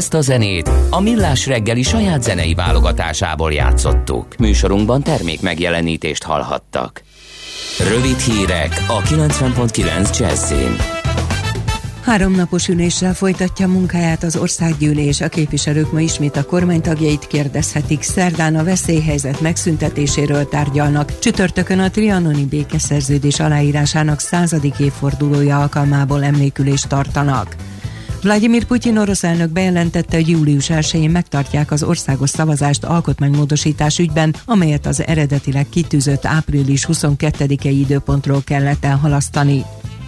Ezt 0.00 0.14
a 0.14 0.20
zenét 0.20 0.70
a 0.90 1.00
Millás 1.00 1.46
reggeli 1.46 1.82
saját 1.82 2.22
zenei 2.22 2.54
válogatásából 2.54 3.52
játszottuk. 3.52 4.36
Műsorunkban 4.36 5.02
termék 5.02 5.40
megjelenítést 5.40 6.22
hallhattak. 6.22 7.02
Rövid 7.78 8.18
hírek 8.18 8.84
a 8.88 9.00
90.9 9.02 10.18
Jazzin. 10.18 10.76
Három 12.02 12.34
napos 12.34 12.68
üléssel 12.68 13.14
folytatja 13.14 13.68
munkáját 13.68 14.22
az 14.22 14.36
országgyűlés. 14.36 15.20
A 15.20 15.28
képviselők 15.28 15.92
ma 15.92 16.00
ismét 16.00 16.36
a 16.36 16.44
kormánytagjait 16.44 17.26
kérdezhetik. 17.26 18.02
Szerdán 18.02 18.56
a 18.56 18.64
veszélyhelyzet 18.64 19.40
megszüntetéséről 19.40 20.48
tárgyalnak. 20.48 21.18
Csütörtökön 21.18 21.78
a 21.78 21.90
trianoni 21.90 22.44
békeszerződés 22.44 23.40
aláírásának 23.40 24.20
századik 24.20 24.78
évfordulója 24.78 25.60
alkalmából 25.60 26.24
emlékülést 26.24 26.88
tartanak. 26.88 27.56
Vladimir 28.22 28.64
Putyin 28.64 28.98
orosz 28.98 29.24
elnök 29.24 29.50
bejelentette, 29.50 30.16
hogy 30.16 30.28
július 30.28 30.66
1-én 30.68 31.10
megtartják 31.10 31.70
az 31.70 31.82
országos 31.82 32.30
szavazást 32.30 32.84
alkotmánymódosítás 32.84 33.98
ügyben, 33.98 34.34
amelyet 34.44 34.86
az 34.86 35.02
eredetileg 35.06 35.68
kitűzött 35.68 36.26
április 36.26 36.86
22-i 36.92 37.76
időpontról 37.80 38.42
kellett 38.44 38.84
elhalasztani. 38.84 39.64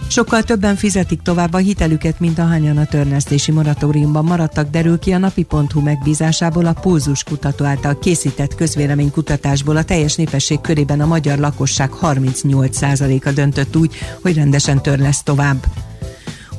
Sokkal 0.07 0.43
többen 0.43 0.75
fizetik 0.75 1.21
tovább 1.21 1.53
a 1.53 1.57
hitelüket, 1.57 2.19
mint 2.19 2.39
ahányan 2.39 2.77
a 2.77 2.85
törlesztési 2.85 3.51
moratóriumban 3.51 4.25
maradtak, 4.25 4.69
derül 4.69 4.99
ki 4.99 5.11
a 5.11 5.17
napi.hu 5.17 5.81
megbízásából 5.81 6.65
a 6.65 6.73
Pulzus 6.73 7.23
kutató 7.23 7.65
által 7.65 7.99
készített 7.99 8.55
közvéleménykutatásból 8.55 9.77
a 9.77 9.83
teljes 9.83 10.15
népesség 10.15 10.61
körében 10.61 11.01
a 11.01 11.05
magyar 11.05 11.37
lakosság 11.37 11.89
38%-a 12.01 13.31
döntött 13.31 13.75
úgy, 13.75 13.95
hogy 14.21 14.35
rendesen 14.35 14.81
törlesz 14.81 15.23
tovább. 15.23 15.65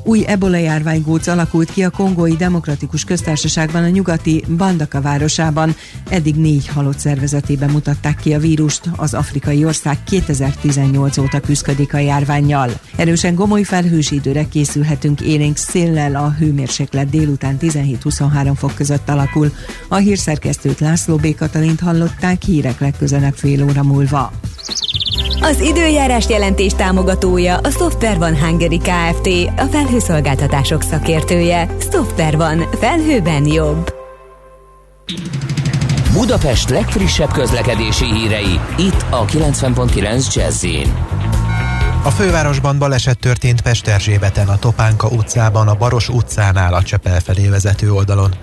Új 0.07 0.23
ebola 0.25 0.57
járványgóc 0.57 1.27
alakult 1.27 1.71
ki 1.71 1.83
a 1.83 1.89
Kongói 1.89 2.35
Demokratikus 2.35 3.03
Köztársaságban 3.03 3.83
a 3.83 3.89
nyugati 3.89 4.43
Bandaka 4.57 5.01
városában. 5.01 5.75
Eddig 6.09 6.35
négy 6.35 6.67
halott 6.67 6.99
szervezetében 6.99 7.69
mutatták 7.69 8.15
ki 8.15 8.33
a 8.33 8.39
vírust. 8.39 8.89
Az 8.95 9.13
afrikai 9.13 9.65
ország 9.65 10.03
2018 10.03 11.17
óta 11.17 11.39
küzdik 11.39 11.93
a 11.93 11.97
járványjal. 11.97 12.69
Erősen 12.95 13.35
gomoly 13.35 13.63
felhős 13.63 14.11
időre 14.11 14.47
készülhetünk 14.47 15.21
élénk 15.21 15.57
széllel, 15.57 16.15
a 16.15 16.35
hőmérséklet 16.39 17.09
délután 17.09 17.57
17-23 17.61 18.51
fok 18.55 18.75
között 18.75 19.09
alakul. 19.09 19.51
A 19.87 19.95
hírszerkesztőt 19.95 20.79
László 20.79 21.15
B. 21.15 21.35
Katalint 21.35 21.79
hallották 21.79 22.43
hírek 22.43 22.79
legközelebb 22.79 23.35
fél 23.35 23.63
óra 23.63 23.83
múlva. 23.83 24.31
Az 25.39 25.59
időjárás 25.61 26.29
jelentés 26.29 26.73
támogatója 26.73 27.57
a 27.57 27.69
Software 27.69 28.17
van 28.17 28.39
Hungary 28.39 28.77
Kft. 28.77 29.27
A 29.57 29.65
felhőszolgáltatások 29.71 30.81
szakértője. 30.81 31.75
Software 31.91 32.37
van. 32.37 32.65
Felhőben 32.79 33.45
jobb. 33.45 33.93
Budapest 36.13 36.69
legfrissebb 36.69 37.31
közlekedési 37.31 38.05
hírei, 38.05 38.59
itt 38.77 39.05
a 39.09 39.25
90.9 39.25 40.33
jazz 40.33 40.65
A 42.03 42.09
fővárosban 42.09 42.79
baleset 42.79 43.19
történt 43.19 43.61
Pesterzsébeten, 43.61 44.47
a 44.47 44.57
Topánka 44.57 45.07
utcában, 45.07 45.67
a 45.67 45.75
Baros 45.75 46.09
utcánál 46.09 46.73
a 46.73 46.83
Csepel 46.83 47.19
felé 47.19 47.47
vezető 47.47 47.91
oldalon. 47.91 48.33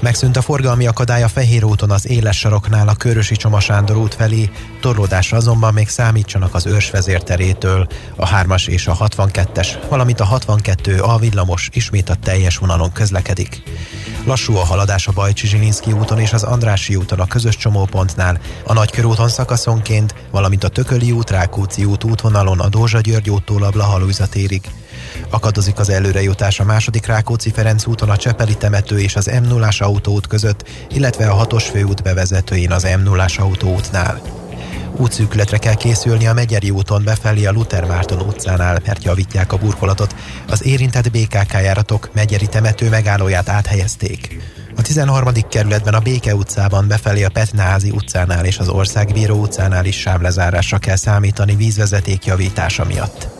Megszűnt 0.00 0.36
a 0.36 0.42
forgalmi 0.42 0.86
akadály 0.86 1.22
a 1.22 1.28
Fehér 1.28 1.64
úton 1.64 1.90
az 1.90 2.08
éles 2.08 2.38
saroknál 2.38 2.88
a 2.88 2.94
Körösi 2.94 3.36
Csoma 3.36 3.60
Sándor 3.60 3.96
út 3.96 4.14
felé, 4.14 4.50
torlódásra 4.80 5.36
azonban 5.36 5.72
még 5.72 5.88
számítsanak 5.88 6.54
az 6.54 6.66
ős 6.66 6.90
vezérterétől, 6.90 7.86
a 8.16 8.28
3-as 8.28 8.68
és 8.68 8.86
a 8.86 8.96
62-es, 8.96 9.68
valamint 9.88 10.20
a 10.20 10.24
62 10.24 11.00
a 11.00 11.18
villamos 11.18 11.68
ismét 11.72 12.08
a 12.08 12.14
teljes 12.14 12.56
vonalon 12.56 12.92
közlekedik. 12.92 13.62
Lassú 14.24 14.56
a 14.56 14.64
haladás 14.64 15.06
a 15.06 15.12
Bajcsi 15.12 15.46
Zsilinszki 15.46 15.92
úton 15.92 16.18
és 16.18 16.32
az 16.32 16.42
Andrási 16.42 16.96
úton 16.96 17.20
a 17.20 17.26
közös 17.26 17.56
csomópontnál, 17.56 18.40
a 18.64 18.72
Nagykörúton 18.72 19.28
szakaszonként, 19.28 20.14
valamint 20.30 20.64
a 20.64 20.68
Tököli 20.68 21.12
út, 21.12 21.30
Rákóczi 21.30 21.84
út 21.84 22.04
útvonalon 22.04 22.60
a 22.60 22.68
Dózsa 22.68 23.00
György 23.00 23.30
úttól 23.30 23.62
a 23.62 23.70
Blahalújza 23.70 24.26
térig. 24.26 24.62
Akadozik 25.30 25.78
az 25.78 25.88
előrejutás 25.88 26.60
a 26.60 26.64
második 26.64 27.06
Rákóczi 27.06 27.50
Ferenc 27.50 27.86
úton 27.86 28.10
a 28.10 28.16
Csepeli 28.16 28.56
temető 28.56 29.00
és 29.00 29.16
az 29.16 29.26
m 29.42 29.48
0 29.48 29.68
autóút 29.78 30.26
között, 30.26 30.68
illetve 30.88 31.28
a 31.28 31.34
hatos 31.34 31.64
főút 31.64 32.02
bevezetőjén 32.02 32.72
az 32.72 32.82
m 32.98 33.02
0 33.02 33.26
autóútnál. 33.36 34.20
Útszűkületre 34.96 35.58
kell 35.58 35.74
készülni 35.74 36.26
a 36.26 36.32
Megyeri 36.32 36.70
úton 36.70 37.04
befelé 37.04 37.46
a 37.46 37.52
Luther 37.52 37.84
Márton 37.84 38.20
utcánál, 38.20 38.80
mert 38.86 39.04
javítják 39.04 39.52
a 39.52 39.56
burkolatot. 39.56 40.14
Az 40.48 40.64
érintett 40.64 41.10
BKK 41.10 41.52
járatok 41.52 42.10
Megyeri 42.12 42.46
temető 42.46 42.88
megállóját 42.88 43.48
áthelyezték. 43.48 44.38
A 44.76 44.82
13. 44.82 45.32
kerületben 45.48 45.94
a 45.94 46.00
Béke 46.00 46.34
utcában 46.34 46.88
befelé 46.88 47.22
a 47.22 47.28
Petnáházi 47.28 47.90
utcánál 47.90 48.44
és 48.44 48.58
az 48.58 48.68
Országbíró 48.68 49.40
utcánál 49.40 49.84
is 49.84 50.00
sávlezárásra 50.00 50.78
kell 50.78 50.96
számítani 50.96 51.54
vízvezeték 51.54 52.24
javítása 52.24 52.84
miatt. 52.84 53.39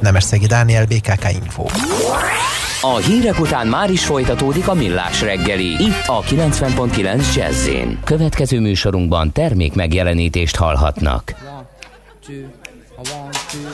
Nemesszegi 0.00 0.46
Dániel, 0.46 0.86
BKK 0.86 1.32
Info. 1.42 1.64
A 2.80 2.96
hírek 2.96 3.40
után 3.40 3.66
már 3.66 3.90
is 3.90 4.04
folytatódik 4.04 4.68
a 4.68 4.74
millás 4.74 5.20
reggeli, 5.20 5.66
itt 5.66 6.06
a 6.06 6.22
90.9 6.22 7.34
jazz 7.34 7.68
Következő 8.04 8.60
műsorunkban 8.60 9.32
termék 9.32 9.74
megjelenítést 9.74 10.56
hallhatnak. 10.56 11.34
One, 11.48 11.66
two, 12.26 12.36
one, 12.98 13.30
two. 13.50 13.68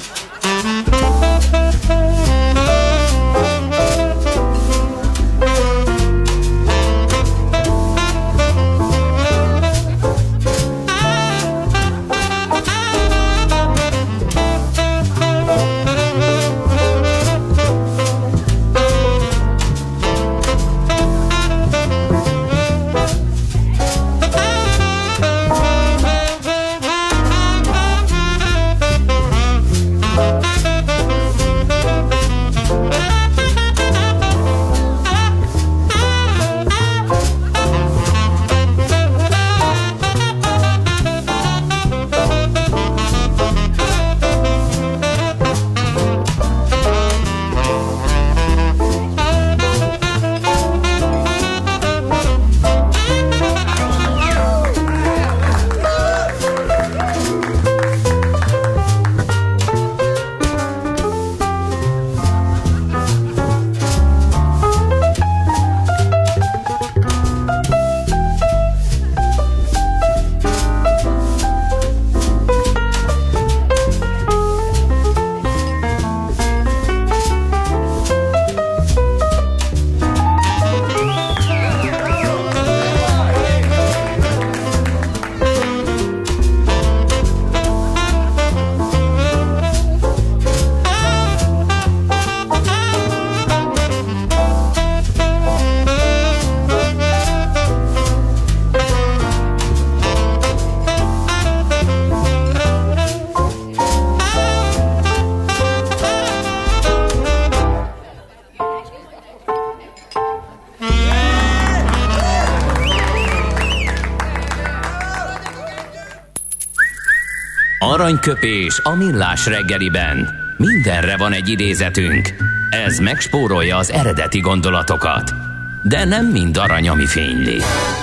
Aranyköpés 118.22 118.80
a 118.82 118.94
millás 118.94 119.46
reggeliben. 119.46 120.28
Mindenre 120.56 121.16
van 121.16 121.32
egy 121.32 121.48
idézetünk. 121.48 122.34
Ez 122.70 122.98
megspórolja 122.98 123.76
az 123.76 123.90
eredeti 123.90 124.40
gondolatokat. 124.40 125.34
De 125.82 126.04
nem 126.04 126.26
mind 126.26 126.56
arany, 126.56 126.88
ami 126.88 127.06
fényli. 127.06 127.58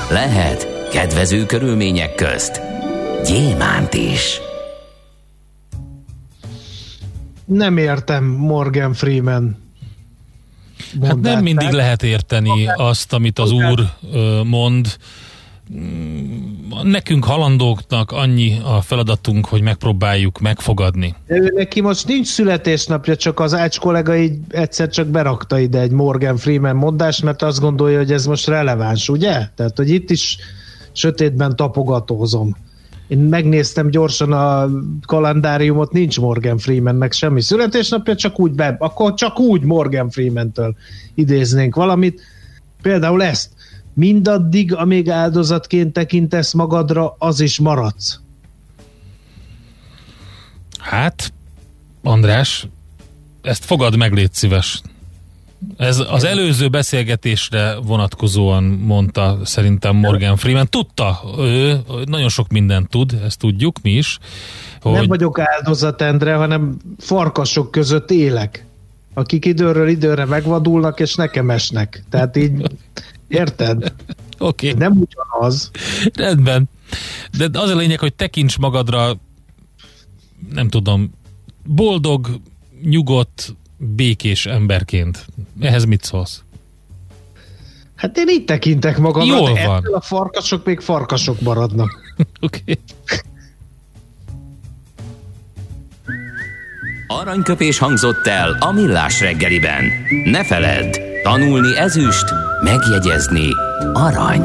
Lehet 0.09 0.89
kedvező 0.91 1.45
körülmények 1.45 2.15
közt 2.15 2.61
gyémánt 3.25 3.93
is. 3.93 4.39
Nem 7.45 7.77
értem 7.77 8.23
Morgan 8.23 8.93
Freeman 8.93 9.57
Hát 11.01 11.19
nem 11.19 11.43
mindig 11.43 11.71
lehet 11.71 12.03
érteni 12.03 12.67
azt, 12.75 13.13
amit 13.13 13.39
az 13.39 13.51
úr 13.51 13.89
mond 14.43 14.97
nekünk 16.83 17.25
halandóknak 17.25 18.11
annyi 18.11 18.59
a 18.63 18.81
feladatunk, 18.81 19.45
hogy 19.45 19.61
megpróbáljuk 19.61 20.39
megfogadni. 20.39 21.15
Neki 21.55 21.81
most 21.81 22.07
nincs 22.07 22.27
születésnapja, 22.27 23.15
csak 23.15 23.39
az 23.39 23.53
Ács 23.53 23.79
kollega 23.79 24.15
így 24.15 24.37
egyszer 24.49 24.89
csak 24.89 25.07
berakta 25.07 25.59
ide 25.59 25.79
egy 25.79 25.91
Morgan 25.91 26.37
Freeman 26.37 26.75
mondást, 26.75 27.23
mert 27.23 27.41
azt 27.41 27.59
gondolja, 27.59 27.97
hogy 27.97 28.11
ez 28.11 28.25
most 28.25 28.47
releváns, 28.47 29.09
ugye? 29.09 29.47
Tehát, 29.55 29.77
hogy 29.77 29.89
itt 29.89 30.09
is 30.09 30.37
sötétben 30.91 31.55
tapogatózom. 31.55 32.55
Én 33.07 33.19
megnéztem 33.19 33.89
gyorsan 33.89 34.31
a 34.31 34.69
kalendáriumot, 35.05 35.91
nincs 35.91 36.19
Morgan 36.19 36.57
Freemannek 36.57 37.11
semmi 37.11 37.41
születésnapja, 37.41 38.15
csak 38.15 38.39
úgy 38.39 38.51
be, 38.51 38.75
akkor 38.79 39.13
csak 39.13 39.39
úgy 39.39 39.61
Morgan 39.61 40.09
Freeman-től 40.09 40.75
idéznénk 41.15 41.75
valamit. 41.75 42.21
Például 42.81 43.23
ezt 43.23 43.49
mindaddig, 43.93 44.73
amíg 44.73 45.09
áldozatként 45.09 45.93
tekintesz 45.93 46.53
magadra, 46.53 47.15
az 47.17 47.39
is 47.39 47.59
maradsz. 47.59 48.19
Hát, 50.79 51.33
András, 52.03 52.67
ezt 53.41 53.65
fogad 53.65 53.97
meg, 53.97 54.13
légy 54.13 54.33
szíves. 54.33 54.81
Ez 55.77 56.03
az 56.09 56.23
előző 56.23 56.67
beszélgetésre 56.67 57.75
vonatkozóan 57.75 58.63
mondta 58.63 59.39
szerintem 59.43 59.95
Morgan 59.95 60.37
Freeman. 60.37 60.67
Tudta, 60.69 61.19
ő 61.37 61.79
nagyon 62.05 62.29
sok 62.29 62.47
mindent 62.47 62.89
tud, 62.89 63.19
ezt 63.25 63.39
tudjuk 63.39 63.81
mi 63.81 63.91
is. 63.91 64.19
Hogy... 64.81 64.93
Nem 64.93 65.07
vagyok 65.07 65.39
áldozat, 65.39 66.01
Endre, 66.01 66.33
hanem 66.33 66.77
farkasok 66.97 67.71
között 67.71 68.11
élek, 68.11 68.65
akik 69.13 69.45
időről 69.45 69.87
időre 69.87 70.25
megvadulnak, 70.25 70.99
és 70.99 71.15
nekem 71.15 71.49
esnek. 71.49 72.03
Tehát 72.09 72.37
így 72.37 72.61
Érted? 73.29 73.83
Oké. 74.37 74.67
Okay. 74.69 74.79
Nem 74.79 74.91
ugyanaz. 74.91 75.71
Rendben. 76.13 76.69
De 77.37 77.59
az 77.59 77.69
a 77.69 77.75
lényeg, 77.75 77.99
hogy 77.99 78.13
tekints 78.13 78.57
magadra, 78.57 79.17
nem 80.53 80.69
tudom, 80.69 81.11
boldog, 81.65 82.39
nyugodt, 82.83 83.55
békés 83.77 84.45
emberként. 84.45 85.25
Ehhez 85.59 85.85
mit 85.85 86.03
szólsz? 86.03 86.43
Hát 87.95 88.17
én 88.17 88.29
így 88.29 88.45
tekintek 88.45 88.97
magamra, 88.97 89.37
Jól 89.37 89.53
de 89.53 89.67
van. 89.67 89.83
a 89.93 90.01
farkasok 90.01 90.65
még 90.65 90.79
farkasok 90.79 91.41
maradnak. 91.41 91.99
Oké. 92.41 92.61
Okay. 92.61 92.77
Aranyköpés 97.07 97.77
hangzott 97.77 98.27
el 98.27 98.57
a 98.59 98.71
millás 98.71 99.19
reggeliben. 99.19 99.91
Ne 100.25 100.43
feledd, 100.43 101.08
tanulni 101.23 101.77
ezüst, 101.77 102.25
Megjegyezni 102.63 103.47
arany. 103.93 104.41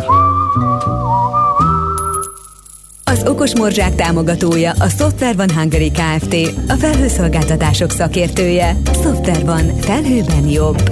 Az 3.05 3.27
Okos 3.27 3.57
Morzsák 3.57 3.95
támogatója 3.95 4.73
a 4.79 4.89
Software 4.89 5.33
van 5.33 5.51
Hungary 5.53 5.91
Kft. 5.91 6.35
A 6.69 6.75
felhőszolgáltatások 6.75 7.91
szakértője. 7.91 8.77
Software 8.85 9.45
van. 9.45 9.77
Felhőben 9.77 10.49
jobb. 10.49 10.91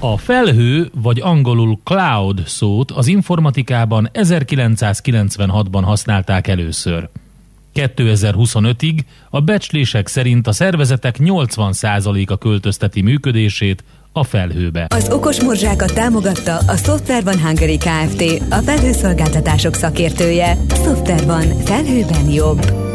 A 0.00 0.16
felhő, 0.16 0.90
vagy 1.02 1.20
angolul 1.20 1.78
cloud 1.84 2.42
szót 2.46 2.90
az 2.90 3.06
informatikában 3.06 4.10
1996-ban 4.12 5.82
használták 5.84 6.48
először. 6.48 7.08
2025-ig 7.76 8.98
a 9.30 9.40
becslések 9.40 10.06
szerint 10.06 10.46
a 10.46 10.52
szervezetek 10.52 11.16
80%-a 11.18 12.36
költözteti 12.38 13.02
működését 13.02 13.84
a 14.12 14.24
felhőbe. 14.24 14.86
Az 14.88 15.08
okos 15.10 15.42
morzsákat 15.42 15.94
támogatta 15.94 16.56
a 16.56 16.76
Software 16.76 17.22
van 17.22 17.40
Hungary 17.40 17.78
Kft. 17.78 18.42
A 18.50 18.58
felhőszolgáltatások 18.58 19.74
szakértője. 19.74 20.56
Software 20.68 21.24
van. 21.24 21.58
Felhőben 21.64 22.30
jobb. 22.30 22.86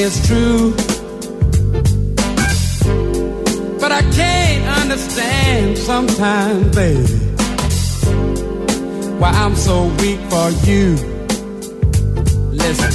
Is 0.00 0.26
true. 0.26 0.72
But 3.80 3.92
I 3.92 4.02
can't 4.12 4.64
understand 4.82 5.76
sometimes, 5.76 6.74
baby, 6.74 7.18
why 9.20 9.30
I'm 9.30 9.54
so 9.54 9.88
weak 10.00 10.20
for 10.32 10.48
you. 10.66 10.96
Listen, 12.62 12.92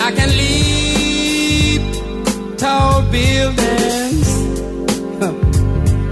I 0.00 0.12
can 0.12 0.30
leap 0.42 1.82
tall 2.56 3.02
buildings 3.10 4.28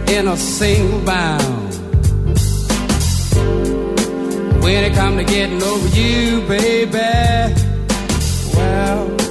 in 0.16 0.26
a 0.26 0.36
single 0.36 1.00
bound. 1.02 1.72
When 4.64 4.84
it 4.84 4.94
come 4.94 5.18
to 5.18 5.24
getting 5.24 5.62
over 5.62 5.88
you, 5.96 6.40
baby, 6.48 7.54
well, 8.56 9.21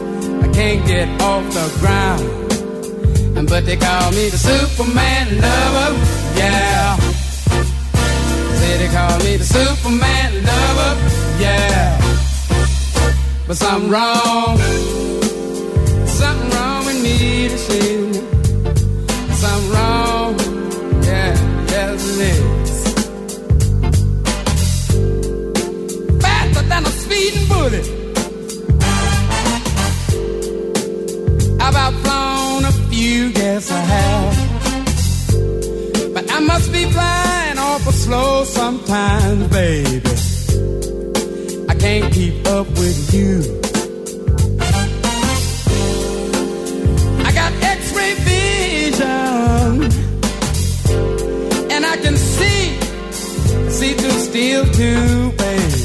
can't 0.54 0.86
get 0.88 1.22
off 1.22 1.44
the 1.54 1.68
ground. 1.80 2.42
But 3.50 3.66
they 3.66 3.76
call 3.76 4.12
me 4.12 4.30
the 4.30 4.38
Superman 4.38 5.42
lover, 5.42 5.94
yeah. 6.38 6.96
Say 8.60 8.78
they 8.78 8.88
call 8.88 9.20
me 9.20 9.36
the 9.36 9.44
Superman 9.44 10.32
lover, 10.46 10.96
yeah. 11.38 12.00
But 13.48 13.58
something 13.58 13.90
wrong, 13.92 14.58
something 16.08 16.50
wrong 16.52 16.86
with 16.86 17.04
me 17.04 17.50
to 17.50 17.58
see. 17.58 18.14
Something 19.34 19.72
wrong, 19.74 20.40
yeah, 21.04 21.36
yes 21.68 22.08
it 22.08 22.22
is. 22.32 22.72
Faster 26.22 26.64
than 26.70 26.86
a 26.86 26.90
speeding 26.90 27.48
bullet. 27.50 28.01
Be 36.86 36.92
flying 36.92 37.58
awful 37.58 37.92
slow 37.92 38.44
sometimes, 38.44 39.48
baby. 39.48 40.02
I 41.70 41.76
can't 41.76 42.14
keep 42.14 42.48
up 42.48 42.68
with 42.70 43.14
you. 43.14 43.42
I 47.28 47.32
got 47.34 47.52
X-ray 47.78 48.14
vision, 48.30 49.84
and 51.72 51.86
I 51.86 51.98
can 51.98 52.18
see, 52.18 52.80
see 53.70 53.94
through 53.94 54.20
steel 54.30 54.66
too, 54.66 55.32
baby. 55.44 55.80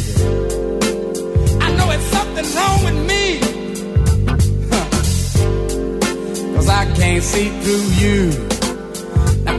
I 1.65 1.69
know 1.77 1.91
it's 1.91 2.09
something 2.17 2.47
wrong 2.57 2.85
with 2.87 2.99
me. 3.11 3.25
Cause 6.55 6.69
I 6.69 6.85
can't 6.95 7.23
see 7.23 7.49
through 7.61 7.87
you. 8.03 8.46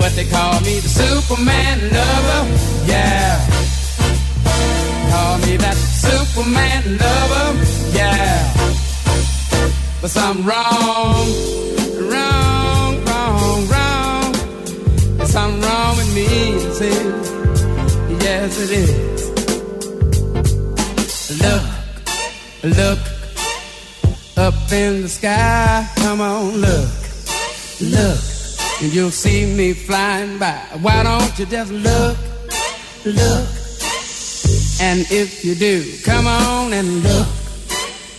What 0.08 0.16
they 0.16 0.30
call 0.30 0.62
me 0.62 0.80
the 0.80 0.88
Superman 0.88 1.80
lover, 1.92 2.48
yeah. 2.88 3.46
Call 5.12 5.38
me 5.40 5.58
that 5.58 5.76
Superman 5.76 6.98
lover, 6.98 7.48
yeah. 7.92 8.54
But 10.02 10.10
something 10.10 10.46
wrong, 10.46 11.28
wrong, 12.10 13.04
wrong, 13.04 13.68
wrong. 13.68 14.32
There's 15.18 15.30
something 15.30 15.62
wrong 15.62 15.98
with 15.98 16.16
me, 16.16 16.28
see? 16.72 17.04
Yes, 18.24 18.62
it 18.64 18.72
is. 18.72 19.22
Look, 21.44 21.66
look 22.78 23.00
up 24.38 24.72
in 24.72 25.02
the 25.02 25.10
sky. 25.10 25.86
Come 25.98 26.22
on, 26.22 26.62
look, 26.62 26.96
look, 27.82 28.37
and 28.82 28.94
you'll 28.94 29.12
see 29.12 29.46
me 29.56 29.74
flying 29.74 30.38
by. 30.38 30.58
Why 30.82 31.04
don't 31.04 31.40
you 31.40 31.46
just 31.46 31.72
look, 31.72 32.18
look? 33.06 33.48
And 34.80 35.00
if 35.10 35.44
you 35.44 35.56
do, 35.56 35.84
come 36.04 36.28
on 36.28 36.74
and 36.74 37.04
look, 37.04 37.28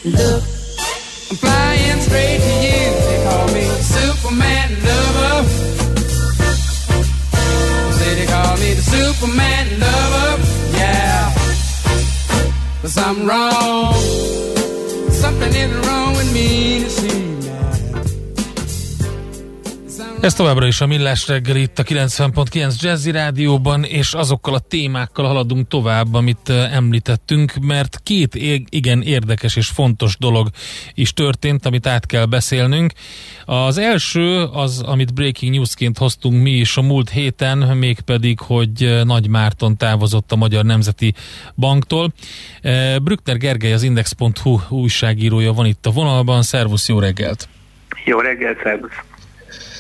look. 0.05 0.43
I'm 1.31 1.37
flying 1.37 2.01
straight 2.01 2.41
to 2.41 2.55
you. 2.67 2.83
They 3.07 3.23
call 3.25 3.47
me 3.55 3.65
Superman 3.95 4.71
lover. 4.83 5.49
Say 7.99 8.15
they 8.17 8.27
call 8.27 8.57
me 8.57 8.75
the 8.75 8.83
Superman 8.83 9.67
lover. 9.79 10.43
Yeah. 10.73 11.33
But 12.83 12.91
something 12.91 13.27
wrong. 13.27 13.95
Something 15.11 15.55
is 15.55 15.87
wrong 15.87 16.17
with 16.17 16.33
me 16.33 16.85
to 16.85 16.91
see 16.91 17.38
Ez 20.21 20.35
továbbra 20.35 20.67
is 20.67 20.81
a 20.81 20.87
Millás 20.87 21.29
reggel 21.29 21.57
itt 21.57 21.79
a 21.79 21.83
90.9 21.83 22.81
Jazzy 22.81 23.11
Rádióban, 23.11 23.85
és 23.85 24.13
azokkal 24.13 24.55
a 24.55 24.59
témákkal 24.59 25.27
haladunk 25.27 25.69
tovább, 25.69 26.15
amit 26.15 26.49
említettünk, 26.49 27.53
mert 27.61 28.01
két 28.03 28.35
igen 28.69 29.03
érdekes 29.03 29.57
és 29.57 29.67
fontos 29.69 30.17
dolog 30.17 30.49
is 30.95 31.13
történt, 31.13 31.67
amit 31.67 31.87
át 31.87 32.07
kell 32.07 32.25
beszélnünk. 32.25 32.93
Az 33.45 33.79
első 33.79 34.43
az, 34.43 34.83
amit 34.83 35.15
breaking 35.15 35.55
newsként 35.55 35.99
hoztunk 35.99 36.43
mi 36.43 36.51
is 36.51 36.77
a 36.77 36.83
múlt 36.83 37.11
héten, 37.11 37.59
mégpedig, 37.59 38.41
hogy 38.41 39.01
Nagy 39.05 39.29
Márton 39.29 39.77
távozott 39.77 40.33
a 40.33 40.37
Magyar 40.37 40.65
Nemzeti 40.65 41.15
Banktól. 41.57 42.13
Brückner 43.03 43.37
Gergely, 43.37 43.73
az 43.73 43.83
Index.hu 43.83 44.59
újságírója 44.69 45.53
van 45.53 45.67
itt 45.67 45.87
a 45.87 45.91
vonalban. 45.91 46.43
Szervusz, 46.43 46.89
jó 46.89 46.99
reggelt! 46.99 47.49
Jó 48.05 48.19
reggelt, 48.19 48.59
szervusz! 48.63 49.17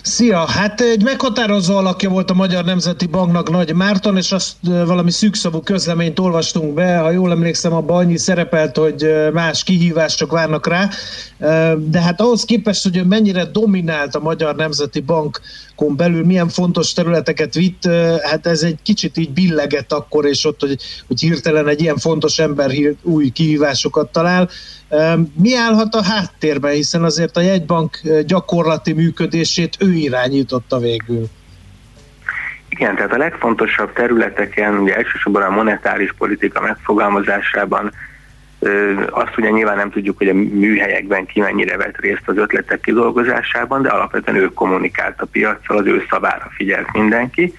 Szia! 0.02 0.46
Hát 0.46 0.80
egy 0.80 1.02
meghatározó 1.02 1.76
alakja 1.76 2.08
volt 2.08 2.30
a 2.30 2.34
Magyar 2.34 2.64
Nemzeti 2.64 3.06
Banknak 3.06 3.50
Nagy 3.50 3.74
Márton, 3.74 4.16
és 4.16 4.32
azt 4.32 4.56
valami 4.62 5.11
szűkszavú 5.11 5.61
közleményt 5.61 6.18
olvastunk 6.18 6.74
be, 6.74 6.96
ha 6.96 7.11
jól 7.11 7.30
emlékszem, 7.30 7.72
abban 7.72 7.96
annyi 7.96 8.16
szerepelt, 8.16 8.76
hogy 8.76 9.06
más 9.32 9.64
kihívások 9.64 10.32
várnak 10.32 10.66
rá, 10.66 10.88
de 11.78 12.00
hát 12.00 12.20
ahhoz 12.20 12.44
képest, 12.44 12.82
hogy 12.82 13.06
mennyire 13.06 13.44
dominált 13.44 14.14
a 14.14 14.20
Magyar 14.20 14.54
Nemzeti 14.54 15.00
Bankon 15.79 15.97
belül, 15.97 16.25
milyen 16.25 16.49
fontos 16.49 16.93
területeket 16.93 17.55
vitt, 17.55 17.83
hát 18.23 18.47
ez 18.47 18.62
egy 18.62 18.79
kicsit 18.83 19.17
így 19.17 19.31
billegett 19.31 19.93
akkor, 19.93 20.25
és 20.25 20.45
ott, 20.45 20.61
hogy, 20.61 20.77
hogy 21.07 21.21
hirtelen 21.21 21.69
egy 21.69 21.81
ilyen 21.81 21.97
fontos 21.97 22.38
ember 22.38 22.71
új 23.03 23.29
kihívásokat 23.29 24.12
talál. 24.12 24.49
Mi 25.35 25.57
állhat 25.57 25.95
a 25.95 26.03
háttérben, 26.03 26.73
hiszen 26.73 27.05
azért 27.05 27.37
a 27.37 27.41
jegybank 27.41 28.01
gyakorlati 28.27 28.93
működését 28.93 29.77
ő 29.79 29.93
irányította 29.93 30.79
végül? 30.79 31.27
Igen, 32.69 32.95
tehát 32.97 33.12
a 33.12 33.17
legfontosabb 33.17 33.93
területeken, 33.93 34.79
ugye 34.79 34.97
elsősorban 34.97 35.43
a 35.43 35.51
monetáris 35.51 36.14
politika 36.19 36.61
megfogalmazásában, 36.61 37.93
azt 39.11 39.36
ugye 39.36 39.50
nyilván 39.50 39.76
nem 39.76 39.90
tudjuk, 39.90 40.18
hogy 40.18 40.28
a 40.28 40.34
műhelyekben 40.34 41.26
ki 41.26 41.40
mennyire 41.40 41.76
vett 41.76 41.98
részt 41.98 42.22
az 42.24 42.36
ötletek 42.36 42.80
kidolgozásában, 42.80 43.82
de 43.82 43.88
alapvetően 43.88 44.36
ő 44.36 44.52
kommunikált 44.52 45.20
a 45.20 45.26
piacsal, 45.26 45.76
az 45.76 45.86
ő 45.86 46.06
szabára 46.11 46.50
figyelt 46.56 46.92
mindenki. 46.92 47.54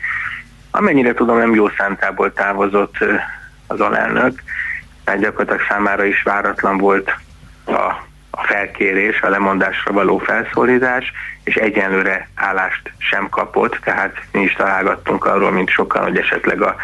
Amennyire 0.71 1.13
tudom, 1.13 1.37
nem 1.37 1.55
jó 1.55 1.69
szántából 1.69 2.33
távozott 2.33 2.95
az 3.67 3.79
alelnök, 3.79 4.43
tehát 5.03 5.19
gyakorlatilag 5.19 5.67
számára 5.69 6.05
is 6.05 6.21
váratlan 6.21 6.77
volt 6.77 7.15
a, 7.65 7.71
a 8.29 8.43
felkérés, 8.43 9.21
a 9.21 9.29
lemondásra 9.29 9.91
való 9.91 10.17
felszólítás, 10.17 11.11
és 11.43 11.55
egyenlőre 11.55 12.29
állást 12.35 12.91
sem 12.97 13.29
kapott, 13.29 13.79
tehát 13.83 14.15
mi 14.31 14.41
is 14.41 14.53
találgattunk 14.53 15.25
arról, 15.25 15.51
mint 15.51 15.69
sokan, 15.69 16.03
hogy 16.03 16.17
esetleg 16.17 16.61
a, 16.61 16.75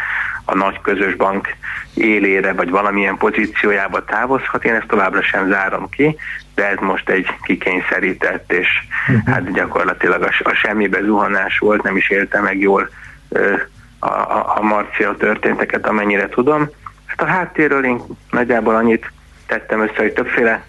a 0.46 0.54
nagy 0.54 0.80
közös 0.80 1.14
bank 1.14 1.54
élére, 1.94 2.52
vagy 2.52 2.70
valamilyen 2.70 3.16
pozíciójába 3.16 4.04
távozhat. 4.04 4.64
Én 4.64 4.74
ezt 4.74 4.86
továbbra 4.86 5.22
sem 5.22 5.48
zárom 5.48 5.88
ki, 5.90 6.16
de 6.54 6.68
ez 6.68 6.78
most 6.80 7.08
egy 7.08 7.26
kikényszerített, 7.42 8.52
és 8.52 8.68
uh-huh. 9.08 9.34
hát 9.34 9.52
gyakorlatilag 9.52 10.22
a, 10.22 10.30
a 10.42 10.54
semmibe 10.54 11.02
zuhanás 11.02 11.58
volt, 11.58 11.82
nem 11.82 11.96
is 11.96 12.10
élte 12.10 12.40
meg 12.40 12.58
jól 12.58 12.90
a, 13.98 14.06
a, 14.08 14.56
a 14.56 14.62
Marcia 14.62 15.14
történteket, 15.16 15.86
amennyire 15.86 16.28
tudom. 16.28 16.70
Hát 17.06 17.20
a 17.20 17.24
háttérről 17.24 17.84
én 17.84 18.00
nagyjából 18.30 18.74
annyit 18.74 19.12
tettem 19.46 19.80
össze, 19.80 19.96
hogy 19.96 20.12
többféle 20.12 20.64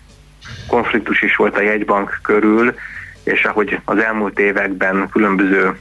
konfliktus 0.67 1.21
is 1.21 1.35
volt 1.35 1.57
a 1.57 1.61
jegybank 1.61 2.19
körül, 2.23 2.75
és 3.23 3.45
ahogy 3.45 3.79
az 3.85 3.97
elmúlt 3.97 4.39
években 4.39 5.09
különböző 5.09 5.77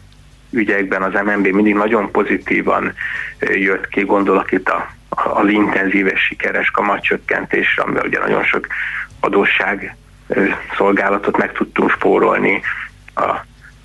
ügyekben 0.57 1.02
az 1.02 1.12
MNB 1.24 1.46
mindig 1.46 1.74
nagyon 1.74 2.11
pozitívan 2.11 2.92
jött 3.40 3.88
ki, 3.88 4.00
gondolok 4.00 4.52
itt 4.52 4.68
a, 4.68 4.90
az 5.09 5.48
intenzív 5.48 6.07
és 6.07 6.20
sikeres 6.20 6.70
kamatcsökkentésre, 6.70 7.82
amivel 7.82 8.07
ugye 8.07 8.18
nagyon 8.18 8.44
sok 8.44 8.66
adósság 9.20 9.96
szolgálatot 10.76 11.36
meg 11.36 11.52
tudtunk 11.52 11.90
spórolni 11.90 12.62
a 13.14 13.34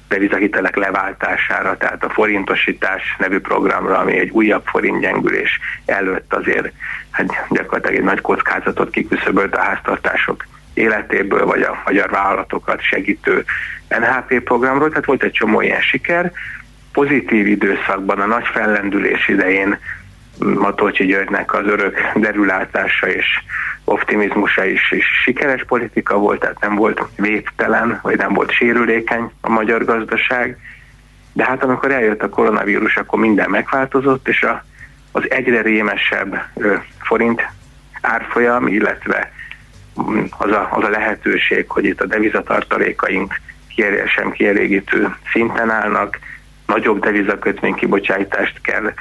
devizahitelek 0.07 0.75
leváltására, 0.75 1.77
tehát 1.77 2.03
a 2.03 2.09
forintosítás 2.09 3.15
nevű 3.19 3.39
programra, 3.39 3.97
ami 3.97 4.19
egy 4.19 4.29
újabb 4.29 4.65
forintgyengülés 4.65 5.59
előtt 5.85 6.33
azért 6.33 6.71
hát 7.11 7.47
gyakorlatilag 7.49 7.95
egy 7.95 8.03
nagy 8.03 8.21
kockázatot 8.21 8.89
kiküszöbölt 8.89 9.55
a 9.55 9.61
háztartások 9.61 10.45
életéből, 10.73 11.45
vagy 11.45 11.61
a 11.61 11.81
magyar 11.85 12.09
vállalatokat 12.09 12.81
segítő 12.81 13.45
NHP 13.87 14.39
programról, 14.39 14.89
tehát 14.89 15.05
volt 15.05 15.23
egy 15.23 15.31
csomó 15.31 15.61
ilyen 15.61 15.81
siker. 15.81 16.31
Pozitív 16.93 17.47
időszakban, 17.47 18.19
a 18.19 18.25
nagy 18.25 18.47
fellendülés 18.53 19.27
idején 19.27 19.77
Matolcsi 20.39 21.05
Györgynek 21.05 21.53
az 21.53 21.65
örök 21.65 21.99
derülátása 22.15 23.07
és 23.07 23.25
optimizmusa 23.83 24.65
is, 24.65 24.91
is 24.91 25.05
sikeres 25.23 25.63
politika 25.63 26.17
volt, 26.17 26.39
tehát 26.39 26.59
nem 26.59 26.75
volt 26.75 27.01
védtelen, 27.15 27.99
vagy 28.03 28.17
nem 28.17 28.33
volt 28.33 28.51
sérülékeny 28.51 29.31
a 29.41 29.49
magyar 29.49 29.85
gazdaság. 29.85 30.57
De 31.33 31.45
hát 31.45 31.63
amikor 31.63 31.91
eljött 31.91 32.21
a 32.21 32.29
koronavírus, 32.29 32.95
akkor 32.97 33.19
minden 33.19 33.49
megváltozott, 33.49 34.27
és 34.27 34.43
a, 34.43 34.63
az 35.11 35.31
egyre 35.31 35.61
rémesebb 35.61 36.43
forint 36.99 37.47
árfolyam, 38.01 38.67
illetve 38.67 39.31
az 40.37 40.51
a, 40.51 40.69
az 40.71 40.83
a 40.83 40.89
lehetőség, 40.89 41.69
hogy 41.69 41.85
itt 41.85 42.01
a 42.01 42.05
devizatartalékaink 42.05 43.39
sem 44.05 44.31
kielégítő 44.31 45.15
szinten 45.31 45.69
állnak, 45.69 46.19
nagyobb 46.73 46.99
devizakötvény 46.99 47.73
kibocsátást 47.73 48.61
kell 48.61 48.93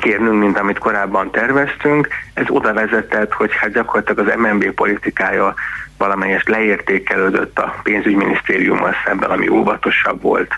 kérnünk, 0.00 0.40
mint 0.40 0.58
amit 0.58 0.78
korábban 0.78 1.30
terveztünk. 1.30 2.08
Ez 2.34 2.44
oda 2.48 2.72
vezetett, 2.72 3.32
hogy 3.32 3.50
hát 3.52 3.72
gyakorlatilag 3.72 4.28
az 4.28 4.34
MNB 4.36 4.70
politikája 4.70 5.54
valamelyest 5.98 6.48
leértékelődött 6.48 7.58
a 7.58 7.74
pénzügyminisztériummal 7.82 8.94
szemben, 9.04 9.30
ami 9.30 9.48
óvatosabb 9.48 10.22
volt, 10.22 10.52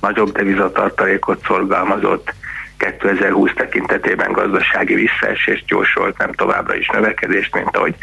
nagyobb 0.00 0.32
devizatartalékot 0.32 1.44
szorgalmazott, 1.46 2.34
2020 2.76 3.50
tekintetében 3.54 4.32
gazdasági 4.32 4.94
visszaesést 4.94 5.66
gyorsolt, 5.66 6.18
nem 6.18 6.32
továbbra 6.32 6.74
is 6.74 6.88
növekedést, 6.88 7.54
mint 7.54 7.76
ahogy, 7.76 7.94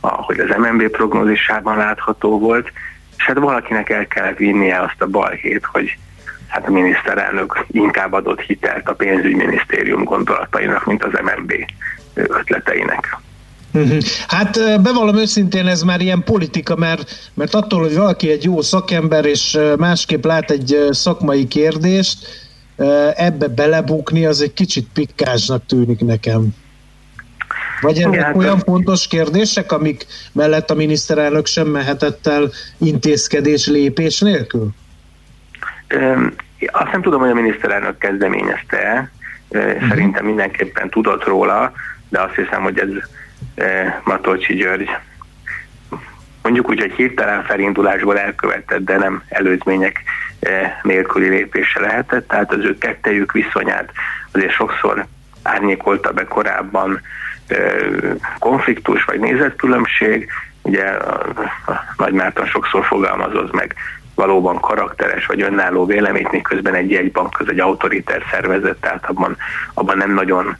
ahogy 0.00 0.38
az 0.38 0.56
MNB 0.56 0.88
prognózisában 0.88 1.76
látható 1.76 2.38
volt, 2.38 2.72
és 3.16 3.24
hát 3.24 3.38
valakinek 3.38 3.90
el 3.90 4.06
kellett 4.06 4.36
vinnie 4.36 4.80
azt 4.80 5.02
a 5.02 5.06
balhét, 5.06 5.64
hogy 5.72 5.96
hát 6.46 6.66
a 6.66 6.70
miniszterelnök 6.70 7.64
inkább 7.70 8.12
adott 8.12 8.40
hitelt 8.40 8.88
a 8.88 8.94
pénzügyminisztérium 8.94 10.04
gondolatainak, 10.04 10.86
mint 10.86 11.04
az 11.04 11.12
MNB 11.22 11.52
ötleteinek. 12.14 13.18
Mhm. 13.70 13.98
Hát 14.28 14.82
bevallom 14.82 15.16
őszintén, 15.16 15.66
ez 15.66 15.82
már 15.82 16.00
ilyen 16.00 16.22
politika, 16.24 16.76
mert, 16.76 17.30
mert 17.34 17.54
attól, 17.54 17.80
hogy 17.80 17.96
valaki 17.96 18.30
egy 18.30 18.44
jó 18.44 18.60
szakember, 18.60 19.24
és 19.24 19.58
másképp 19.78 20.24
lát 20.24 20.50
egy 20.50 20.88
szakmai 20.90 21.46
kérdést, 21.46 22.18
ebbe 23.14 23.48
belebukni, 23.48 24.26
az 24.26 24.40
egy 24.40 24.52
kicsit 24.52 24.88
pikkásnak 24.92 25.66
tűnik 25.66 26.00
nekem. 26.00 26.48
Vagy 27.80 27.98
ennek 27.98 28.20
hát 28.20 28.36
olyan 28.36 28.58
fontos 28.58 29.06
kérdések, 29.06 29.72
amik 29.72 30.06
mellett 30.32 30.70
a 30.70 30.74
miniszterelnök 30.74 31.46
sem 31.46 31.66
mehetett 31.66 32.26
el 32.26 32.50
intézkedés 32.78 33.66
lépés 33.66 34.20
nélkül? 34.20 34.68
Azt 36.72 36.92
nem 36.92 37.02
tudom, 37.02 37.20
hogy 37.20 37.30
a 37.30 37.34
miniszterelnök 37.34 37.98
kezdeményezte, 37.98 39.10
uh-huh. 39.48 39.88
szerintem 39.88 40.24
mindenképpen 40.24 40.88
tudott 40.90 41.24
róla, 41.24 41.72
de 42.08 42.20
azt 42.20 42.34
hiszem, 42.34 42.62
hogy 42.62 42.78
ez 42.78 42.88
Matolcsi 44.04 44.54
György 44.54 44.90
mondjuk 46.42 46.68
úgy, 46.68 46.80
hogy 46.80 46.92
hirtelen 46.92 47.44
felindulásból 47.44 48.18
elkövetett, 48.18 48.84
de 48.84 48.96
nem 48.96 49.22
előzmények 49.28 50.02
nélküli 50.82 51.28
lépése 51.28 51.80
lehetett, 51.80 52.28
tehát 52.28 52.52
az 52.52 52.64
ő 52.64 52.78
kettejük 52.78 53.32
viszonyát 53.32 53.90
azért 54.32 54.52
sokszor 54.52 55.06
árnyékolta 55.42 56.12
be 56.12 56.24
korábban 56.24 57.00
konfliktus 58.38 59.04
vagy 59.04 59.20
nézetkülönbség, 59.20 60.28
ugye 60.62 60.84
a 60.84 61.84
Nagy 61.96 62.12
Márton 62.12 62.46
sokszor 62.46 62.84
fogalmazott 62.84 63.52
meg 63.52 63.74
valóban 64.16 64.60
karakteres 64.60 65.26
vagy 65.26 65.42
önálló 65.42 65.84
véleményt, 65.84 66.32
miközben 66.32 66.74
egy 66.74 66.90
jegybank 66.90 67.40
az 67.40 67.48
egy 67.48 67.60
autoriter 67.60 68.22
szervezet, 68.30 68.76
tehát 68.76 69.04
abban, 69.06 69.36
abban 69.74 69.96
nem 69.96 70.14
nagyon 70.14 70.56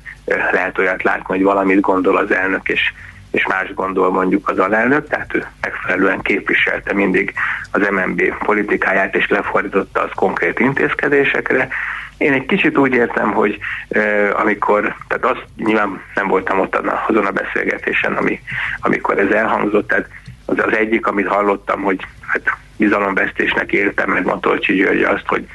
lehet 0.52 0.78
olyat 0.78 1.02
látni, 1.02 1.24
hogy 1.26 1.42
valamit 1.42 1.80
gondol 1.80 2.16
az 2.16 2.32
elnök, 2.32 2.68
és, 2.68 2.92
és 3.30 3.46
más 3.46 3.74
gondol 3.74 4.10
mondjuk 4.10 4.48
az 4.48 4.58
alelnök, 4.58 5.08
tehát 5.08 5.34
ő 5.34 5.46
megfelelően 5.60 6.20
képviselte 6.20 6.94
mindig 6.94 7.32
az 7.70 7.88
MNB 7.90 8.22
politikáját, 8.44 9.16
és 9.16 9.28
lefordította 9.28 10.00
az 10.00 10.10
konkrét 10.14 10.60
intézkedésekre. 10.60 11.68
Én 12.16 12.32
egy 12.32 12.46
kicsit 12.46 12.78
úgy 12.78 12.92
értem, 12.92 13.32
hogy 13.32 13.58
eh, 13.88 14.40
amikor, 14.40 14.94
tehát 15.08 15.24
azt 15.24 15.44
nyilván 15.56 16.00
nem 16.14 16.28
voltam 16.28 16.60
ott 16.60 16.76
azon 17.08 17.26
a 17.26 17.30
beszélgetésen, 17.30 18.12
ami, 18.12 18.40
amikor 18.80 19.18
ez 19.18 19.30
elhangzott, 19.30 19.88
tehát 19.88 20.08
az, 20.46 20.58
az 20.58 20.72
egyik, 20.72 21.06
amit 21.06 21.26
hallottam, 21.26 21.82
hogy 21.82 22.06
hát 22.26 22.56
bizalomvesztésnek 22.76 23.72
éltem 23.72 24.10
meg 24.10 24.24
Matolcsi 24.24 24.74
György 24.74 25.02
azt, 25.02 25.26
hogy 25.26 25.46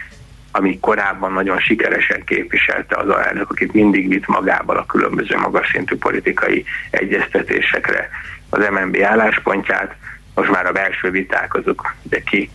ami 0.52 0.80
korábban 0.80 1.34
nagyon 1.34 1.60
sikeresen 1.60 2.24
képviselte 2.24 2.96
az 2.96 3.10
alelnök, 3.10 3.52
akit 3.52 3.74
mindig 3.74 4.08
vitt 4.08 4.28
magával 4.28 4.78
a 4.78 4.86
különböző 4.86 5.38
magas 5.38 5.70
szintű 5.74 5.96
politikai 5.96 6.66
egyeztetésekre 6.90 8.10
az 8.50 8.68
MNB 8.72 8.98
álláspontját, 9.04 9.96
most 10.36 10.52
már 10.52 10.66
a 10.66 10.72
belső 10.72 11.10
viták 11.10 11.54
azok 11.54 11.96
de 12.02 12.20
ki 12.20 12.50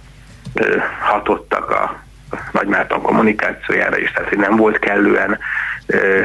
hatottak 1.00 1.70
a 1.70 2.02
Nagymárton 2.52 3.02
kommunikációjára 3.02 3.98
is, 3.98 4.12
tehát 4.12 4.28
hogy 4.28 4.38
nem 4.38 4.56
volt 4.56 4.78
kellően 4.78 5.38
ö, 5.86 6.22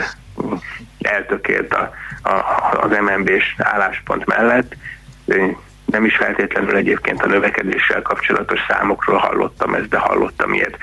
eltökélt 1.01 1.73
a, 1.73 1.93
a, 2.21 2.31
az 2.81 2.89
MNB-s 2.99 3.55
álláspont 3.57 4.25
mellett 4.25 4.75
nem 5.91 6.05
is 6.05 6.15
feltétlenül 6.15 6.75
egyébként 6.75 7.23
a 7.23 7.27
növekedéssel 7.27 8.01
kapcsolatos 8.01 8.59
számokról 8.67 9.17
hallottam 9.17 9.73
ezt, 9.73 9.87
de 9.87 9.97
hallottam 9.97 10.53
ilyet. 10.53 10.77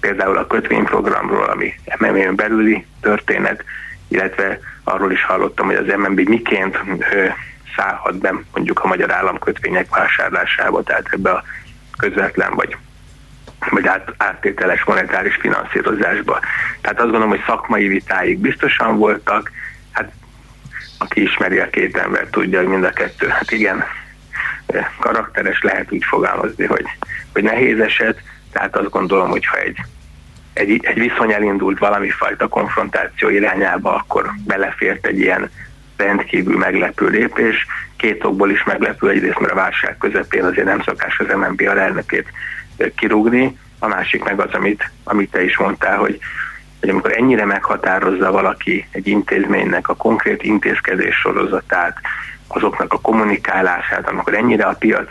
Például 0.00 0.36
a 0.36 0.46
kötvényprogramról, 0.46 1.44
ami 1.44 1.74
MMB-n 1.98 2.34
belüli 2.34 2.86
történet, 3.00 3.64
illetve 4.08 4.58
arról 4.84 5.12
is 5.12 5.24
hallottam, 5.24 5.66
hogy 5.66 5.74
az 5.74 5.94
MNB 5.96 6.20
miként 6.20 6.78
szállhat 7.76 8.18
be 8.18 8.34
mondjuk 8.54 8.80
a 8.84 8.86
magyar 8.86 9.12
államkötvények 9.12 9.94
vásárlásába, 9.94 10.82
tehát 10.82 11.08
ebbe 11.10 11.30
a 11.30 11.44
közvetlen 11.98 12.54
vagy 12.54 12.76
vagy 13.70 13.86
át, 13.86 14.14
áttételes 14.16 14.84
monetáris 14.84 15.34
finanszírozásba. 15.34 16.40
Tehát 16.80 17.00
azt 17.00 17.10
gondolom, 17.10 17.28
hogy 17.28 17.42
szakmai 17.46 17.88
vitáig 17.88 18.38
biztosan 18.38 18.96
voltak, 18.96 19.50
hát 19.92 20.12
aki 20.98 21.22
ismeri 21.22 21.58
a 21.58 21.70
két 21.70 21.96
ember, 21.96 22.26
tudja, 22.30 22.58
hogy 22.58 22.68
mind 22.68 22.84
a 22.84 22.90
kettő, 22.90 23.28
hát 23.28 23.50
igen, 23.50 23.84
karakteres 25.00 25.62
lehet 25.62 25.92
úgy 25.92 26.04
fogalmazni, 26.04 26.64
hogy, 26.64 26.84
hogy 27.32 27.42
nehéz 27.42 27.80
eset, 27.80 28.20
tehát 28.52 28.76
azt 28.76 28.90
gondolom, 28.90 29.28
hogy 29.28 29.46
ha 29.46 29.56
egy, 29.56 29.76
egy, 30.52 30.80
egy 30.82 30.98
viszony 30.98 31.32
elindult 31.32 31.78
valami 31.78 32.10
fajta 32.10 32.48
konfrontáció 32.48 33.28
irányába, 33.28 33.94
akkor 33.94 34.30
belefért 34.46 35.06
egy 35.06 35.18
ilyen 35.18 35.50
rendkívül 35.96 36.56
meglepő 36.56 37.08
lépés. 37.08 37.66
Két 37.96 38.24
okból 38.24 38.50
is 38.50 38.64
meglepő, 38.64 39.08
egyrészt 39.08 39.38
mert 39.38 39.52
a 39.52 39.56
válság 39.56 39.96
közepén 39.98 40.44
azért 40.44 40.66
nem 40.66 40.82
szokás 40.82 41.18
az 41.18 41.36
MNB 41.36 41.62
alelnökét 41.68 42.26
kirúgni, 42.96 43.58
a 43.78 43.86
másik 43.88 44.24
meg 44.24 44.40
az, 44.40 44.52
amit, 44.52 44.90
amit 45.04 45.30
te 45.30 45.44
is 45.44 45.58
mondtál, 45.58 45.98
hogy, 45.98 46.18
hogy 46.80 46.88
amikor 46.88 47.12
ennyire 47.16 47.44
meghatározza 47.44 48.30
valaki 48.30 48.88
egy 48.90 49.06
intézménynek 49.06 49.88
a 49.88 49.96
konkrét 49.96 50.42
intézkedés 50.42 51.14
sorozatát, 51.14 51.96
azoknak 52.52 52.92
a 52.92 53.00
kommunikálását, 53.00 54.08
amikor 54.08 54.34
ennyire 54.34 54.64
a 54.64 54.74
piac 54.74 55.08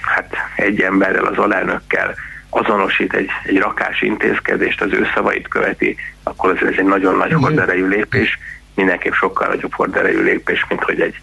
hát 0.00 0.34
egy 0.56 0.80
emberrel, 0.80 1.24
az 1.24 1.38
alelnökkel 1.38 2.14
azonosít 2.50 3.14
egy, 3.14 3.28
egy 3.44 3.58
rakás 3.58 4.02
intézkedést, 4.02 4.80
az 4.80 4.92
ő 4.92 5.06
szavait 5.14 5.48
követi, 5.48 5.96
akkor 6.22 6.56
ez 6.62 6.74
egy 6.76 6.84
nagyon 6.84 7.16
nagy 7.16 7.32
uh-huh. 7.32 7.42
horderejű 7.42 7.86
lépés, 7.86 8.38
mindenképp 8.74 9.12
sokkal 9.12 9.48
nagyobb 9.48 9.74
horderejű 9.74 10.22
lépés, 10.22 10.66
mint 10.68 10.82
hogy 10.82 11.00
egy 11.00 11.20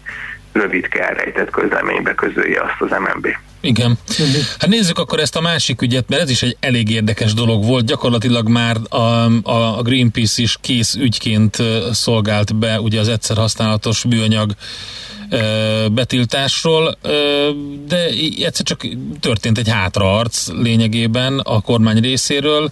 rövid 0.52 0.86
elrejtett 0.90 1.50
közleménybe 1.50 2.14
közölje 2.14 2.62
azt 2.62 2.92
az 2.92 2.98
MNB. 2.98 3.26
Igen. 3.60 3.98
Uh-huh. 4.10 4.42
Hát 4.58 4.68
nézzük 4.68 4.98
akkor 4.98 5.20
ezt 5.20 5.36
a 5.36 5.40
másik 5.40 5.82
ügyet, 5.82 6.08
mert 6.08 6.22
ez 6.22 6.30
is 6.30 6.42
egy 6.42 6.56
elég 6.60 6.90
érdekes 6.90 7.34
dolog 7.34 7.64
volt. 7.64 7.86
Gyakorlatilag 7.86 8.48
már 8.48 8.76
a, 8.88 9.24
a 9.78 9.82
Greenpeace 9.82 10.42
is 10.42 10.56
kész 10.60 10.94
ügyként 10.94 11.56
szolgált 11.92 12.56
be 12.56 12.80
ugye 12.80 13.00
az 13.00 13.08
egyszer 13.08 13.36
használatos 13.36 14.04
műanyag 14.04 14.54
betiltásról, 15.92 16.98
de 17.86 18.06
egyszer 18.38 18.64
csak 18.64 18.86
történt 19.20 19.58
egy 19.58 19.68
hátraarc 19.68 20.48
lényegében 20.48 21.38
a 21.38 21.60
kormány 21.60 22.00
részéről, 22.00 22.70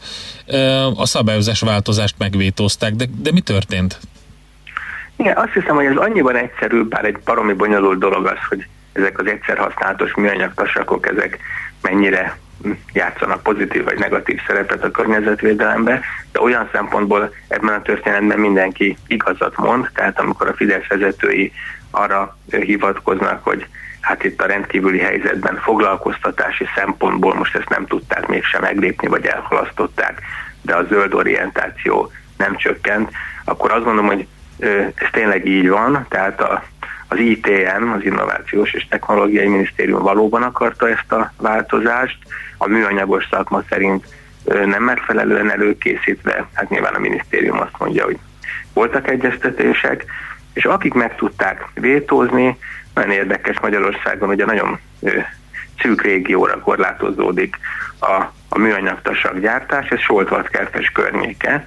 a 0.94 1.06
szabályozás 1.06 1.60
változást 1.60 2.14
megvétózták, 2.18 2.94
de, 2.94 3.04
de 3.22 3.32
mi 3.32 3.40
történt? 3.40 3.98
Igen, 5.16 5.36
azt 5.36 5.52
hiszem, 5.52 5.74
hogy 5.74 5.84
ez 5.84 5.96
annyiban 5.96 6.36
egyszerű, 6.36 6.82
bár 6.82 7.04
egy 7.04 7.18
baromi 7.24 7.52
bonyolult 7.52 7.98
dolog 7.98 8.26
az, 8.26 8.38
hogy 8.48 8.66
ezek 8.92 9.18
az 9.18 9.26
egyszer 9.26 9.58
használatos 9.58 10.14
műanyag 10.14 10.54
tasakok, 10.54 11.06
ezek 11.06 11.38
mennyire 11.82 12.38
játszanak 12.92 13.42
pozitív 13.42 13.84
vagy 13.84 13.98
negatív 13.98 14.40
szerepet 14.46 14.84
a 14.84 14.90
környezetvédelembe, 14.90 16.00
de 16.32 16.40
olyan 16.40 16.68
szempontból 16.72 17.34
ebben 17.48 17.74
a 17.74 17.82
történetben 17.82 18.38
mindenki 18.38 18.96
igazat 19.06 19.56
mond, 19.56 19.90
tehát 19.94 20.20
amikor 20.20 20.48
a 20.48 20.54
Fidesz 20.54 20.86
vezetői 20.88 21.52
arra 21.90 22.38
hivatkoznak, 22.50 23.44
hogy 23.44 23.66
hát 24.00 24.24
itt 24.24 24.42
a 24.42 24.46
rendkívüli 24.46 24.98
helyzetben 24.98 25.56
foglalkoztatási 25.56 26.66
szempontból 26.74 27.34
most 27.34 27.56
ezt 27.56 27.68
nem 27.68 27.86
tudták 27.86 28.26
mégsem 28.26 28.62
meglépni, 28.62 29.08
vagy 29.08 29.26
elhalasztották, 29.26 30.20
de 30.62 30.74
a 30.74 30.84
zöld 30.84 31.14
orientáció 31.14 32.12
nem 32.36 32.56
csökkent, 32.56 33.10
akkor 33.44 33.72
azt 33.72 33.84
mondom, 33.84 34.06
hogy 34.06 34.26
ez 34.58 35.08
tényleg 35.12 35.46
így 35.46 35.68
van, 35.68 36.06
tehát 36.08 36.40
a, 36.40 36.64
az 37.08 37.18
ITM, 37.18 37.90
az 37.96 38.04
Innovációs 38.04 38.72
és 38.72 38.86
Technológiai 38.88 39.46
Minisztérium 39.46 40.02
valóban 40.02 40.42
akarta 40.42 40.88
ezt 40.88 41.12
a 41.12 41.32
változást, 41.38 42.18
a 42.58 42.68
műanyagos 42.68 43.26
szakma 43.30 43.62
szerint 43.68 44.06
nem 44.44 44.82
megfelelően 44.82 45.50
előkészítve, 45.50 46.48
hát 46.52 46.68
nyilván 46.68 46.94
a 46.94 46.98
minisztérium 46.98 47.60
azt 47.60 47.78
mondja, 47.78 48.04
hogy 48.04 48.18
voltak 48.72 49.08
egyeztetések, 49.08 50.04
és 50.52 50.64
akik 50.64 50.94
meg 50.94 51.14
tudták 51.16 51.68
vétózni, 51.74 52.58
nagyon 52.94 53.10
érdekes 53.10 53.60
Magyarországon, 53.60 54.28
ugye 54.28 54.44
nagyon 54.44 54.78
szűk 55.80 56.02
régióra 56.02 56.60
korlátozódik 56.60 57.56
a, 58.00 58.12
a 58.48 58.58
műanyagtasak 58.58 59.38
gyártás, 59.38 59.88
ez 59.88 60.00
Soltvatkertes 60.00 60.90
környéke, 60.90 61.66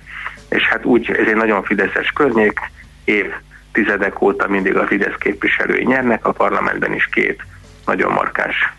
és 0.49 0.67
hát 0.67 0.85
úgy, 0.85 1.11
ez 1.11 1.27
egy 1.27 1.35
nagyon 1.35 1.63
fideszes 1.63 2.11
környék, 2.11 2.59
év 3.10 3.34
tizedek 3.72 4.22
óta 4.22 4.47
mindig 4.47 4.76
a 4.76 4.88
Fidesz 4.88 5.18
képviselői 5.20 5.84
nyernek, 5.84 6.26
a 6.26 6.32
parlamentben 6.32 6.93
is 6.93 7.05
két 7.05 7.43
nagyon 7.86 8.12
markáns 8.12 8.74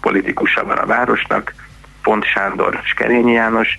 politikusa 0.00 0.64
van 0.64 0.78
a 0.78 0.86
városnak, 0.86 1.54
Pont 2.02 2.24
Sándor 2.24 2.80
és 2.84 2.92
Kerényi 2.92 3.32
János, 3.32 3.76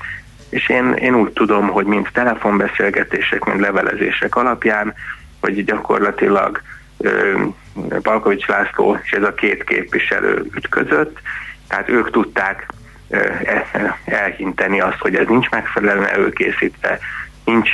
és 0.50 0.70
én, 0.70 0.94
én 0.94 1.16
úgy 1.16 1.32
tudom, 1.32 1.68
hogy 1.68 1.86
mind 1.86 2.08
telefonbeszélgetések, 2.14 3.44
mind 3.44 3.60
levelezések 3.60 4.36
alapján, 4.36 4.94
hogy 5.42 5.64
gyakorlatilag 5.64 6.62
Palkovics 8.02 8.46
László 8.46 9.00
és 9.04 9.12
ez 9.12 9.24
a 9.24 9.34
két 9.34 9.64
képviselő 9.64 10.46
ütközött, 10.56 11.18
tehát 11.68 11.90
ők 11.90 12.12
tudták 12.12 12.68
e, 13.10 13.66
elhinteni 14.06 14.80
azt, 14.80 15.00
hogy 15.00 15.16
ez 15.16 15.28
nincs 15.28 15.50
megfelelően 15.50 16.08
előkészítve, 16.08 17.00
nincs 17.46 17.70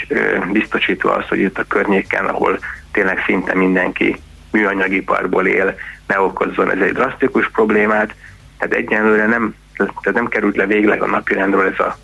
biztosítva 0.52 1.16
az, 1.16 1.28
hogy 1.28 1.40
itt 1.40 1.58
a 1.58 1.68
környéken, 1.68 2.26
ahol 2.26 2.60
tényleg 2.92 3.24
szinte 3.26 3.56
mindenki 3.56 4.16
műanyagiparból 4.52 5.48
él, 5.48 5.76
ne 6.08 6.20
okozzon 6.20 6.72
ez 6.72 6.82
egy 6.82 6.94
drasztikus 6.94 7.50
problémát. 7.50 8.16
Tehát 8.58 8.74
egyenlőre 8.74 9.26
nem, 9.26 9.56
tehát 9.76 10.14
nem 10.14 10.28
került 10.28 10.56
le 10.56 10.66
végleg 10.66 11.02
a 11.02 11.08
napirendről 11.08 11.68
ez 11.68 11.80
a 11.80 11.98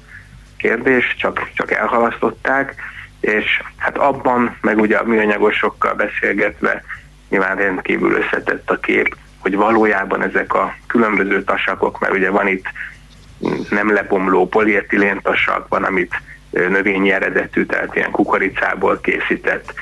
kérdés, 0.58 1.16
csak, 1.20 1.50
csak 1.54 1.72
elhalasztották, 1.72 2.76
és 3.20 3.62
hát 3.78 3.98
abban, 3.98 4.58
meg 4.62 4.80
ugye 4.80 4.98
a 4.98 5.04
műanyagosokkal 5.04 5.94
beszélgetve 5.94 6.84
nyilván 7.30 7.56
rendkívül 7.56 8.12
összetett 8.12 8.70
a 8.70 8.80
kép, 8.80 9.16
hogy 9.40 9.56
valójában 9.56 10.22
ezek 10.22 10.54
a 10.54 10.76
különböző 10.88 11.44
tasakok, 11.44 12.00
mert 12.00 12.14
ugye 12.14 12.30
van 12.30 12.48
itt 12.48 12.66
nem 13.70 13.94
lebomló 13.94 14.48
polietilén 14.48 15.20
tasak, 15.22 15.68
van, 15.68 15.84
amit 15.84 16.22
növényi 16.70 17.12
eredetű, 17.12 17.66
tehát 17.66 17.96
ilyen 17.96 18.12
kukoricából 18.12 19.00
készített, 19.02 19.74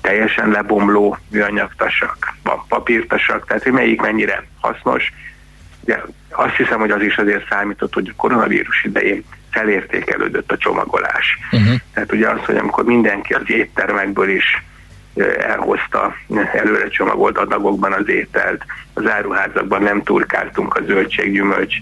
teljesen 0.00 0.50
lebomló 0.50 1.18
műanyagtasak, 1.30 2.34
van 2.42 2.64
papírtasak, 2.68 3.46
tehát 3.46 3.62
hogy 3.62 3.72
melyik 3.72 4.00
mennyire 4.00 4.44
hasznos. 4.60 5.12
De 5.84 6.04
azt 6.30 6.54
hiszem, 6.54 6.78
hogy 6.78 6.90
az 6.90 7.02
is 7.02 7.16
azért 7.16 7.48
számított, 7.48 7.94
hogy 7.94 8.08
a 8.08 8.16
koronavírus 8.16 8.84
idején 8.84 9.24
felértékelődött 9.50 10.52
a 10.52 10.56
csomagolás. 10.56 11.38
Uh-huh. 11.52 11.74
Tehát 11.94 12.12
ugye 12.12 12.28
az, 12.28 12.40
hogy 12.44 12.56
amikor 12.56 12.84
mindenki 12.84 13.32
az 13.32 13.50
éttermekből 13.50 14.28
is 14.28 14.64
elhozta 15.38 16.14
előre 16.52 16.88
csomagolt 16.88 17.38
adagokban 17.38 17.92
az 17.92 18.08
ételt, 18.08 18.64
az 18.94 19.06
áruházakban 19.06 19.82
nem 19.82 20.02
turkáltunk 20.02 20.74
a 20.74 20.82
zöldség, 20.84 21.32
gyümölcs 21.32 21.76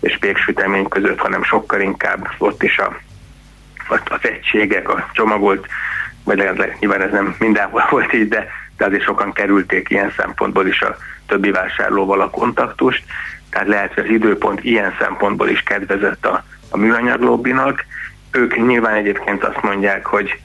és 0.00 0.18
péksütemény 0.18 0.88
között, 0.88 1.18
hanem 1.18 1.42
sokkal 1.42 1.80
inkább 1.80 2.28
ott 2.38 2.62
is 2.62 2.78
a 2.78 2.96
az 3.88 4.18
egységek, 4.20 4.88
a 4.88 5.08
csomagolt, 5.12 5.66
vagy 6.24 6.36
legalább 6.36 6.74
nyilván 6.78 7.02
ez 7.02 7.10
nem 7.10 7.36
mindenhol 7.38 7.86
volt 7.90 8.12
így, 8.12 8.28
de, 8.28 8.46
de 8.76 8.84
azért 8.84 9.02
sokan 9.02 9.32
kerülték 9.32 9.90
ilyen 9.90 10.12
szempontból 10.16 10.66
is 10.66 10.82
a 10.82 10.96
többi 11.26 11.50
vásárlóval 11.50 12.20
a 12.20 12.30
kontaktust, 12.30 13.04
tehát 13.50 13.68
lehet, 13.68 13.94
hogy 13.94 14.04
az 14.04 14.10
időpont 14.10 14.64
ilyen 14.64 14.94
szempontból 14.98 15.48
is 15.48 15.62
kedvezett 15.62 16.26
a, 16.26 16.44
a 16.70 16.76
műanyag 16.76 17.20
lobbinak. 17.20 17.84
Ők 18.30 18.66
nyilván 18.66 18.94
egyébként 18.94 19.44
azt 19.44 19.62
mondják, 19.62 20.06
hogy 20.06 20.40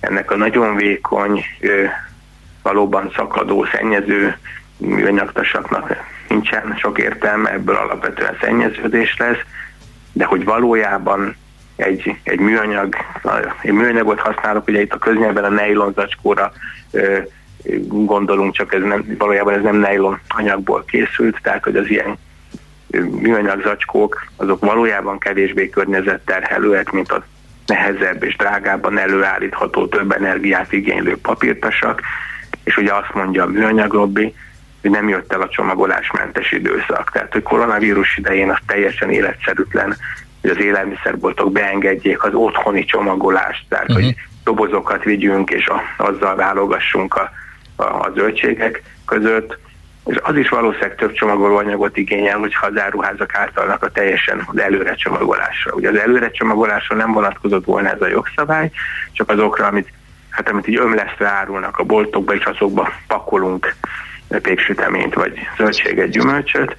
ennek 0.00 0.30
a 0.30 0.36
nagyon 0.36 0.76
vékony, 0.76 1.44
valóban 2.62 3.12
szakadó, 3.16 3.64
szennyező 3.64 4.36
műanyagtasaknak 4.76 5.96
nincsen 6.28 6.74
sok 6.78 6.98
értelme, 6.98 7.50
ebből 7.50 7.76
alapvetően 7.76 8.36
szennyeződés 8.40 9.16
lesz, 9.16 9.38
de 10.12 10.24
hogy 10.24 10.44
valójában 10.44 11.36
egy, 11.76 12.16
egy 12.22 12.38
műanyag, 12.38 12.96
egy 13.62 13.72
műanyagot 13.72 14.20
használok, 14.20 14.68
ugye 14.68 14.80
itt 14.80 14.92
a 14.92 14.98
köznyelben 14.98 15.44
a 15.44 15.62
nylon 15.62 15.92
zacskóra 15.96 16.52
gondolunk, 17.86 18.54
csak 18.54 18.74
ez 18.74 18.82
nem, 18.82 19.14
valójában 19.18 19.54
ez 19.54 19.62
nem 19.62 19.80
nylon 19.80 20.20
anyagból 20.28 20.84
készült, 20.84 21.38
tehát 21.42 21.64
hogy 21.64 21.76
az 21.76 21.88
ilyen 21.88 22.16
műanyag 23.20 23.62
zacskók, 23.62 24.26
azok 24.36 24.64
valójában 24.64 25.18
kevésbé 25.18 25.70
környezetterhelőek, 25.70 26.90
mint 26.90 27.12
a 27.12 27.24
nehezebb 27.66 28.22
és 28.22 28.36
drágábban 28.36 28.98
előállítható, 28.98 29.86
több 29.86 30.12
energiát 30.12 30.72
igénylő 30.72 31.16
papírtasak, 31.16 32.00
és 32.64 32.76
ugye 32.76 32.94
azt 32.94 33.14
mondja 33.14 33.42
a 33.42 33.46
műanyag 33.46 33.92
lobby, 33.92 34.34
hogy 34.80 34.90
nem 34.90 35.08
jött 35.08 35.32
el 35.32 35.40
a 35.40 35.48
csomagolásmentes 35.48 36.52
időszak. 36.52 37.10
Tehát, 37.12 37.32
hogy 37.32 37.42
koronavírus 37.42 38.16
idején 38.16 38.50
az 38.50 38.58
teljesen 38.66 39.10
életszerűtlen 39.10 39.96
hogy 40.44 40.52
az 40.58 40.64
élelmiszerboltok 40.64 41.52
beengedjék 41.52 42.22
az 42.22 42.34
otthoni 42.34 42.84
csomagolást, 42.84 43.64
tehát 43.68 43.88
uh-huh. 43.88 44.04
hogy 44.04 44.14
dobozokat 44.44 45.04
vigyünk, 45.04 45.50
és 45.50 45.66
a, 45.66 45.82
azzal 45.96 46.36
válogassunk 46.36 47.14
a, 47.14 47.30
a, 47.76 47.82
a 47.82 48.12
zöldségek 48.14 48.82
között. 49.06 49.58
És 50.04 50.16
az 50.22 50.36
is 50.36 50.48
valószínűleg 50.48 50.94
több 50.94 51.12
csomagolóanyagot 51.12 51.96
igényel, 51.96 52.38
hogyha 52.38 52.66
az 52.66 52.78
áruházak 52.78 53.34
általnak 53.34 53.82
a 53.82 53.90
teljesen 53.90 54.42
az 54.46 54.58
előre 54.58 54.94
csomagolásra. 54.94 55.72
Ugye 55.72 55.88
az 55.88 55.98
előre 55.98 56.30
csomagolásra 56.30 56.96
nem 56.96 57.12
vonatkozott 57.12 57.64
volna 57.64 57.90
ez 57.90 58.00
a 58.00 58.08
jogszabály, 58.08 58.70
csak 59.12 59.30
azokra, 59.30 59.66
amit, 59.66 59.92
hát 60.30 60.48
amit 60.48 60.66
így 60.66 60.76
ömlesztve 60.76 61.28
árulnak 61.28 61.78
a 61.78 61.84
boltokba, 61.84 62.34
és 62.34 62.44
azokba 62.44 62.92
pakolunk 63.06 63.74
péksüteményt, 64.28 65.14
vagy 65.14 65.38
zöldséget, 65.56 66.08
gyümölcsöt, 66.08 66.76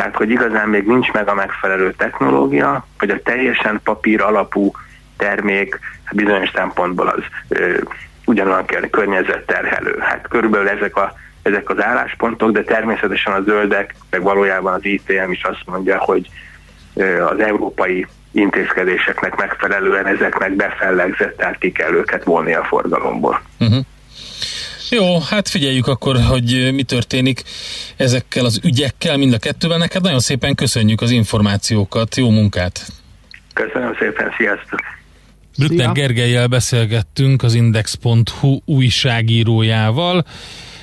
tehát, 0.00 0.16
hogy 0.16 0.30
igazán 0.30 0.68
még 0.68 0.86
nincs 0.86 1.12
meg 1.12 1.28
a 1.28 1.34
megfelelő 1.34 1.92
technológia, 1.92 2.86
hogy 2.98 3.10
a 3.10 3.22
teljesen 3.22 3.80
papír 3.84 4.20
alapú 4.20 4.72
termék 5.16 5.78
bizonyos 6.12 6.50
szempontból 6.54 7.08
az 7.08 7.22
ö, 7.48 7.78
ugyanolyan 8.24 8.64
környezetterhelő. 8.90 9.98
Hát 9.98 10.28
körülbelül 10.28 10.68
ezek, 10.68 10.96
a, 10.96 11.12
ezek 11.42 11.70
az 11.70 11.82
álláspontok, 11.82 12.50
de 12.50 12.62
természetesen 12.62 13.32
a 13.32 13.42
zöldek, 13.42 13.94
meg 14.10 14.22
valójában 14.22 14.72
az 14.72 14.84
ITM 14.84 15.30
is 15.30 15.42
azt 15.42 15.62
mondja, 15.64 15.98
hogy 15.98 16.28
az 17.30 17.40
európai 17.40 18.06
intézkedéseknek 18.32 19.36
megfelelően 19.36 20.06
ezeknek 20.06 20.52
befellegzett, 20.52 21.36
tehát 21.36 21.58
ki 21.58 21.72
kell 21.72 21.92
őket 21.92 22.24
vonni 22.24 22.54
a 22.54 22.64
forgalomból. 22.64 23.42
Uh-huh. 23.58 23.84
Jó, 24.90 25.18
hát 25.18 25.48
figyeljük 25.48 25.86
akkor, 25.86 26.20
hogy 26.20 26.70
mi 26.72 26.82
történik 26.82 27.42
ezekkel 27.96 28.44
az 28.44 28.60
ügyekkel, 28.64 29.16
mind 29.16 29.32
a 29.32 29.38
kettővel. 29.38 29.78
Neked 29.78 30.02
nagyon 30.02 30.20
szépen 30.20 30.54
köszönjük 30.54 31.00
az 31.00 31.10
információkat, 31.10 32.16
jó 32.16 32.30
munkát! 32.30 32.92
Köszönöm 33.52 33.96
szépen, 33.98 34.30
sziasztok! 34.36 34.80
Brückner 35.58 35.92
Gergelyel 35.92 36.46
beszélgettünk 36.46 37.42
az 37.42 37.54
Index.hu 37.54 38.58
újságírójával. 38.64 40.24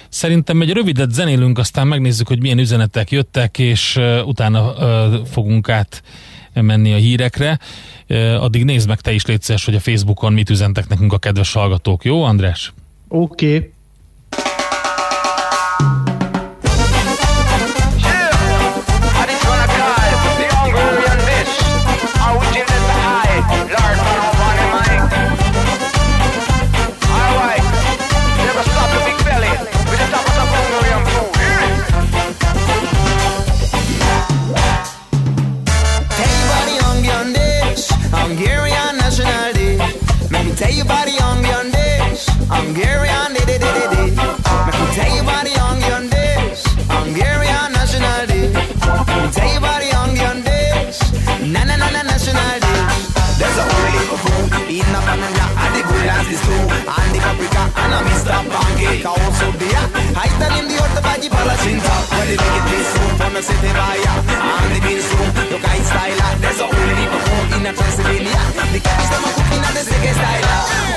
Szerintem 0.10 0.62
egy 0.62 0.72
rövidet 0.72 1.12
zenélünk, 1.12 1.58
aztán 1.58 1.88
megnézzük, 1.88 2.28
hogy 2.28 2.42
milyen 2.42 2.60
üzenetek 2.60 3.12
jöttek, 3.12 3.60
és 3.60 4.00
utána 4.26 4.74
fogunk 5.26 5.70
át 5.70 6.04
menni 6.54 6.94
a 6.94 6.98
hírekre. 6.98 7.60
Addig 8.40 8.64
nézd 8.64 8.88
meg 8.88 9.02
te 9.02 9.12
is 9.12 9.26
létszeres, 9.26 9.66
hogy 9.66 9.76
a 9.76 9.80
Facebookon 9.80 10.34
mit 10.34 10.50
üzentek 10.50 10.88
nekünk 10.88 11.14
a 11.14 11.18
kedves 11.18 11.54
hallgatók. 11.54 12.04
Jó, 12.04 12.24
András? 12.24 12.74
Oké. 13.08 13.56
Okay. 13.56 13.76
Body 61.18 61.30
palacinta. 61.30 61.94
Well, 62.12 62.28
the 62.28 62.36
make 62.38 62.58
it 62.58 62.66
taste 62.70 62.92
soup 62.94 63.18
from 63.18 63.34
the 63.34 63.42
city 63.42 63.72
fire. 63.74 64.18
And 64.30 64.76
the 64.76 64.80
bean 64.86 65.02
soup, 65.02 65.52
look 65.52 65.66
I 65.66 65.80
style. 65.82 66.40
There's 66.42 66.60
a 66.60 66.68
of 67.10 67.22
food 67.26 67.58
in 67.58 67.66
a 67.66 67.74
Transylvania. 67.74 68.42
The 68.74 68.80
cats 68.80 69.10
them 69.10 69.24
a 69.26 69.30
cooking 69.34 69.64
at 69.66 69.74
the 69.74 69.84
sticky 69.84 70.14
style. 70.14 70.97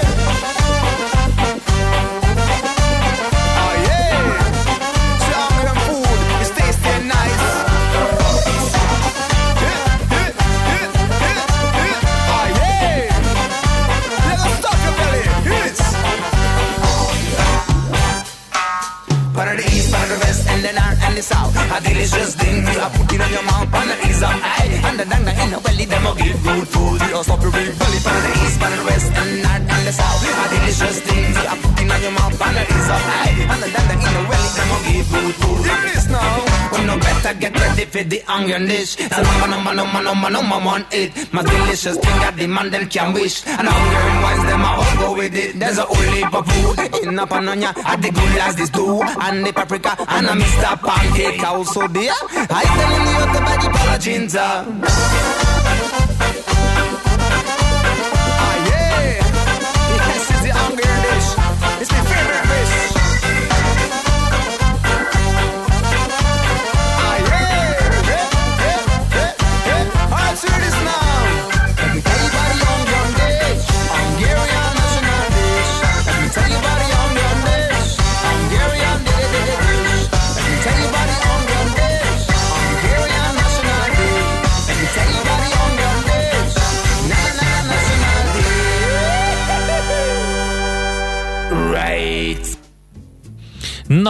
The 26.01 26.09
will 26.09 26.17
give 26.17 26.43
good 26.43 26.69
food. 26.69 27.01
You 27.01 27.23
stop 27.23 27.43
your 27.43 27.53
big 27.53 27.79
belly. 27.79 27.99
Of 28.01 28.21
the 28.25 28.33
east, 28.45 28.63
of 28.63 28.71
the 28.73 28.85
west, 28.85 29.13
and 29.13 29.29
the 29.31 29.37
north 29.45 29.71
and 29.71 29.87
the 29.87 29.93
south. 29.93 30.23
A 30.25 30.45
delicious 30.49 30.99
thing 31.01 31.25
you 31.33 31.47
are 31.53 31.61
putting 31.61 31.91
on 31.91 32.01
your 32.03 32.13
mouth. 32.13 32.39
Part 32.39 32.57
of 32.57 32.67
the 32.69 32.75
east 32.75 32.91
and 32.91 33.61
the 33.63 33.69
down 33.71 33.91
in 33.91 34.01
the 34.01 34.23
them 34.57 34.69
will 34.71 34.83
give 34.89 35.09
good 35.11 35.35
food. 35.41 35.65
Here 35.65 35.85
it 35.85 35.97
is 35.97 36.09
now. 36.09 36.61
We 36.73 36.81
no 36.87 36.97
better 36.99 37.35
get 37.39 37.55
ready 37.61 37.85
for 37.85 38.05
the 38.05 38.23
onion 38.29 38.67
dish. 38.67 38.97
It's 38.99 39.17
a 39.17 39.23
number, 39.23 39.49
number, 39.49 39.75
number, 39.75 40.03
number, 40.03 40.31
number 40.31 40.59
one 40.65 40.85
it. 40.93 41.11
My 41.33 41.43
delicious 41.43 41.97
thing 41.99 42.17
that 42.25 42.35
the 42.37 42.47
man 42.47 42.71
them 42.71 42.89
can 42.89 43.13
wish. 43.13 43.47
And 43.47 43.69
hungry 43.69 44.23
wines 44.25 44.45
them 44.49 44.63
I 44.65 44.71
all 44.81 44.97
go 44.99 45.17
with 45.17 45.35
it. 45.35 45.59
There's 45.59 45.79
a 45.79 45.83
whole 45.85 46.13
heap 46.15 46.33
of 46.33 46.47
food 46.49 47.05
in 47.05 47.19
a 47.19 47.27
panonia. 47.27 47.73
At 47.85 48.01
the 48.01 48.11
good 48.11 48.39
as 48.41 48.57
this 48.57 48.71
too. 48.71 49.03
And 49.21 49.45
the 49.45 49.53
paprika 49.53 49.97
and 50.09 50.27
a 50.27 50.33
Mr. 50.33 50.81
Pancake 50.81 51.45
also 51.45 51.87
there. 51.89 52.15
I 52.33 52.63
tell 52.65 52.91
him 52.95 53.05
the 53.05 53.15
other 53.21 53.43
body 53.45 53.69
palacinta. 53.77 54.65
Ah 54.83 55.50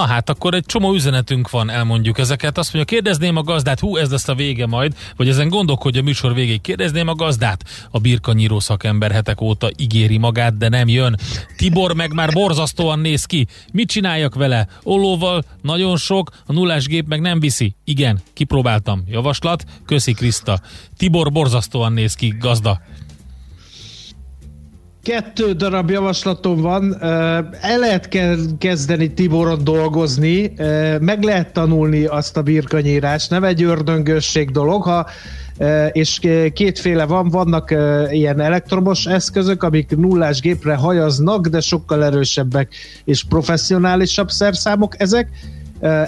Na 0.00 0.06
hát 0.06 0.28
akkor 0.28 0.54
egy 0.54 0.66
csomó 0.66 0.94
üzenetünk 0.94 1.50
van, 1.50 1.70
elmondjuk 1.70 2.18
ezeket. 2.18 2.58
Azt 2.58 2.72
mondja, 2.72 2.94
kérdezném 2.94 3.36
a 3.36 3.42
gazdát, 3.42 3.80
hú, 3.80 3.96
ez 3.96 4.10
lesz 4.10 4.28
a 4.28 4.34
vége 4.34 4.66
majd, 4.66 4.94
vagy 5.16 5.28
ezen 5.28 5.48
gondolkodj 5.48 5.98
a 5.98 6.02
műsor 6.02 6.34
végéig. 6.34 6.60
Kérdezném 6.60 7.08
a 7.08 7.14
gazdát. 7.14 7.64
A 7.90 7.98
birkanyíró 7.98 8.60
szakember 8.60 9.10
hetek 9.10 9.40
óta 9.40 9.70
ígéri 9.76 10.18
magát, 10.18 10.56
de 10.56 10.68
nem 10.68 10.88
jön. 10.88 11.16
Tibor 11.56 11.94
meg 11.94 12.12
már 12.12 12.32
borzasztóan 12.32 12.98
néz 12.98 13.24
ki. 13.24 13.46
Mit 13.72 13.88
csináljak 13.88 14.34
vele? 14.34 14.66
Ollóval 14.82 15.42
nagyon 15.62 15.96
sok, 15.96 16.30
a 16.46 16.52
nullás 16.52 16.86
gép 16.86 17.08
meg 17.08 17.20
nem 17.20 17.40
viszi. 17.40 17.74
Igen, 17.84 18.20
kipróbáltam. 18.32 19.02
Javaslat? 19.06 19.64
Köszi 19.86 20.12
Kriszta. 20.12 20.60
Tibor 20.96 21.32
borzasztóan 21.32 21.92
néz 21.92 22.14
ki, 22.14 22.36
gazda. 22.38 22.80
Kettő 25.02 25.52
darab 25.52 25.90
javaslatom 25.90 26.60
van. 26.60 27.02
El 27.60 27.78
lehet 27.78 28.08
ke- 28.08 28.38
kezdeni 28.58 29.12
Tiboron 29.14 29.64
dolgozni, 29.64 30.52
meg 31.00 31.22
lehet 31.22 31.52
tanulni 31.52 32.04
azt 32.04 32.36
a 32.36 32.42
birkanyírást, 32.42 33.30
nem 33.30 33.44
egy 33.44 33.62
ördöngösség 33.62 34.50
dolog, 34.50 34.82
ha 34.82 35.06
és 35.92 36.18
kétféle 36.52 37.04
van, 37.04 37.28
vannak 37.28 37.70
ilyen 38.10 38.40
elektromos 38.40 39.06
eszközök, 39.06 39.62
amik 39.62 39.96
nullás 39.96 40.40
gépre 40.40 40.74
hajaznak, 40.74 41.46
de 41.46 41.60
sokkal 41.60 42.04
erősebbek 42.04 42.74
és 43.04 43.24
professzionálisabb 43.24 44.28
szerszámok 44.28 45.00
ezek, 45.00 45.28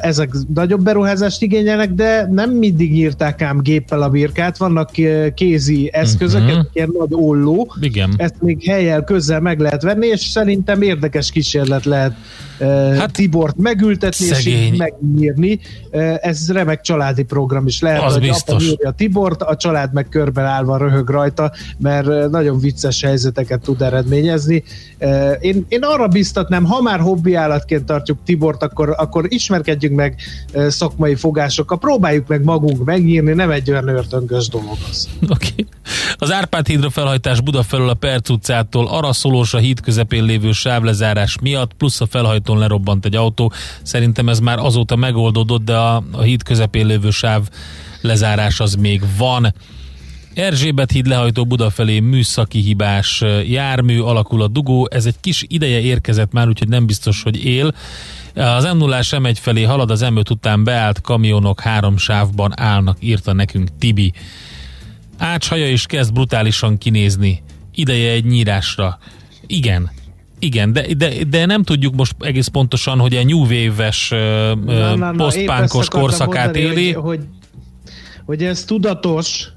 ezek 0.00 0.30
nagyobb 0.54 0.82
beruházást 0.82 1.42
igényelnek, 1.42 1.92
de 1.92 2.26
nem 2.30 2.50
mindig 2.50 2.96
írták 2.96 3.42
ám 3.42 3.60
géppel 3.60 4.02
a 4.02 4.08
birkát, 4.08 4.56
vannak 4.56 4.90
ö, 4.98 5.26
kézi 5.34 5.90
eszközök, 5.92 6.42
uh-huh. 6.42 6.64
ilyen 6.72 6.94
nagy 6.98 7.08
olló, 7.10 7.74
Igen. 7.80 8.14
ezt 8.16 8.34
még 8.40 8.64
helyel 8.64 9.04
közel 9.04 9.40
meg 9.40 9.60
lehet 9.60 9.82
venni, 9.82 10.06
és 10.06 10.20
szerintem 10.20 10.82
érdekes 10.82 11.30
kísérlet 11.30 11.84
lehet 11.84 12.12
uh, 12.60 12.94
hát, 12.96 13.12
Tibort 13.12 13.56
megültetni, 13.56 14.26
szegény. 14.26 14.56
és 14.56 14.64
így 14.64 14.78
megnyírni. 14.78 15.58
Uh, 15.92 16.14
ez 16.20 16.52
remek 16.52 16.80
családi 16.80 17.22
program 17.22 17.66
is 17.66 17.80
lehet, 17.80 18.02
Az 18.02 18.12
hogy 18.12 18.22
biztos. 18.22 18.54
apa 18.54 18.64
nyírja 18.64 18.88
a 18.88 18.92
Tibort, 18.92 19.42
a 19.42 19.56
család 19.56 19.92
meg 19.92 20.08
körben 20.08 20.44
állva 20.44 20.76
röhög 20.76 21.10
rajta, 21.10 21.52
mert 21.78 22.30
nagyon 22.30 22.58
vicces 22.58 23.02
helyzeteket 23.02 23.60
tud 23.60 23.82
eredményezni. 23.82 24.62
Én, 25.40 25.64
én 25.68 25.82
arra 25.82 26.08
biztatnám, 26.08 26.64
ha 26.64 26.82
már 26.82 27.00
hobbi 27.00 27.34
állatként 27.34 27.84
tartjuk 27.84 28.18
Tibort, 28.24 28.62
akkor, 28.62 28.94
akkor 28.98 29.26
ismerkedjünk 29.62 29.96
meg 29.96 30.16
szakmai 30.70 31.14
fogásokkal, 31.14 31.78
próbáljuk 31.78 32.26
meg 32.26 32.44
magunk 32.44 32.84
megnyírni, 32.84 33.32
nem 33.32 33.50
egy 33.50 33.70
olyan 33.70 33.88
örtöngös 33.88 34.48
dolog 34.48 34.76
az. 34.90 35.08
Oké. 35.22 35.48
Okay. 35.52 35.66
Az 36.16 36.32
Árpád 36.32 36.66
hídra 36.66 36.90
felhajtás 36.90 37.40
Buda 37.40 37.62
felől 37.62 37.88
a 37.88 37.94
Perc 37.94 38.28
utcától 38.28 38.88
Araszolós 38.88 39.54
a 39.54 39.58
híd 39.58 39.80
közepén 39.80 40.24
lévő 40.24 40.52
sávlezárás 40.52 41.38
miatt, 41.40 41.72
plusz 41.72 42.00
a 42.00 42.06
felhajtón 42.06 42.58
lerobbant 42.58 43.04
egy 43.04 43.16
autó. 43.16 43.52
Szerintem 43.82 44.28
ez 44.28 44.38
már 44.38 44.58
azóta 44.58 44.96
megoldódott, 44.96 45.64
de 45.64 45.76
a, 45.76 46.02
a 46.12 46.20
híd 46.20 46.42
közepén 46.42 46.86
lévő 46.86 47.10
sáv 47.10 47.48
lezárás 48.00 48.60
az 48.60 48.74
még 48.74 49.02
van. 49.18 49.54
Erzsébet 50.34 50.90
híd 50.90 51.06
lehajtó 51.06 51.44
Buda 51.44 51.70
felé 51.70 52.00
műszaki 52.00 52.60
hibás 52.60 53.24
jármű, 53.46 54.00
alakul 54.00 54.42
a 54.42 54.48
dugó, 54.48 54.88
ez 54.90 55.06
egy 55.06 55.16
kis 55.20 55.44
ideje 55.48 55.80
érkezett 55.80 56.32
már, 56.32 56.48
úgyhogy 56.48 56.68
nem 56.68 56.86
biztos, 56.86 57.22
hogy 57.22 57.44
él. 57.44 57.74
Az 58.34 58.64
m 58.64 58.76
0 58.76 59.00
m 59.20 59.26
egy 59.26 59.38
felé 59.38 59.62
halad, 59.62 59.90
az 59.90 60.00
m 60.00 60.16
után 60.30 60.64
beállt 60.64 61.00
kamionok 61.00 61.60
három 61.60 61.96
sávban 61.96 62.52
állnak, 62.60 62.96
írta 63.00 63.32
nekünk 63.32 63.68
Tibi. 63.78 64.12
Ács 65.18 65.48
haja 65.48 65.68
is 65.68 65.86
kezd 65.86 66.12
brutálisan 66.12 66.78
kinézni. 66.78 67.42
Ideje 67.74 68.10
egy 68.12 68.24
nyírásra. 68.24 68.98
Igen. 69.46 69.90
Igen, 70.38 70.72
de, 70.72 70.94
de, 70.94 71.24
de 71.24 71.46
nem 71.46 71.62
tudjuk 71.62 71.94
most 71.94 72.14
egész 72.18 72.46
pontosan, 72.46 72.98
hogy 72.98 73.16
a 73.16 73.24
New 73.24 73.40
Wave-es 73.40 74.14
posztpánkos 75.16 75.88
korszakát 75.88 76.44
mondani, 76.44 76.64
éli. 76.64 76.92
Hogy, 76.92 77.02
hogy, 77.02 77.20
hogy 78.24 78.42
ez 78.44 78.64
tudatos, 78.64 79.48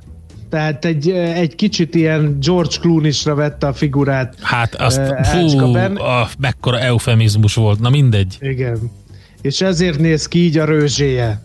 tehát 0.56 0.86
egy, 0.86 1.10
egy 1.10 1.56
kicsit 1.56 1.95
ilyen 1.95 2.38
George 2.39 2.76
Clooney-sra 2.80 3.36
vette 3.36 3.68
a 3.68 3.74
figurát. 3.74 4.36
Hát 4.41 4.76
azt, 4.76 5.01
fú, 5.24 5.76
ah, 5.97 6.30
mekkora 6.39 6.80
eufemizmus 6.80 7.53
volt, 7.53 7.80
na 7.80 7.89
mindegy. 7.89 8.38
Igen. 8.39 8.91
És 9.41 9.62
ezért 9.62 9.99
néz 9.99 10.28
ki 10.28 10.39
így 10.39 10.58
a 10.58 10.66
rőzséje. 10.66 11.41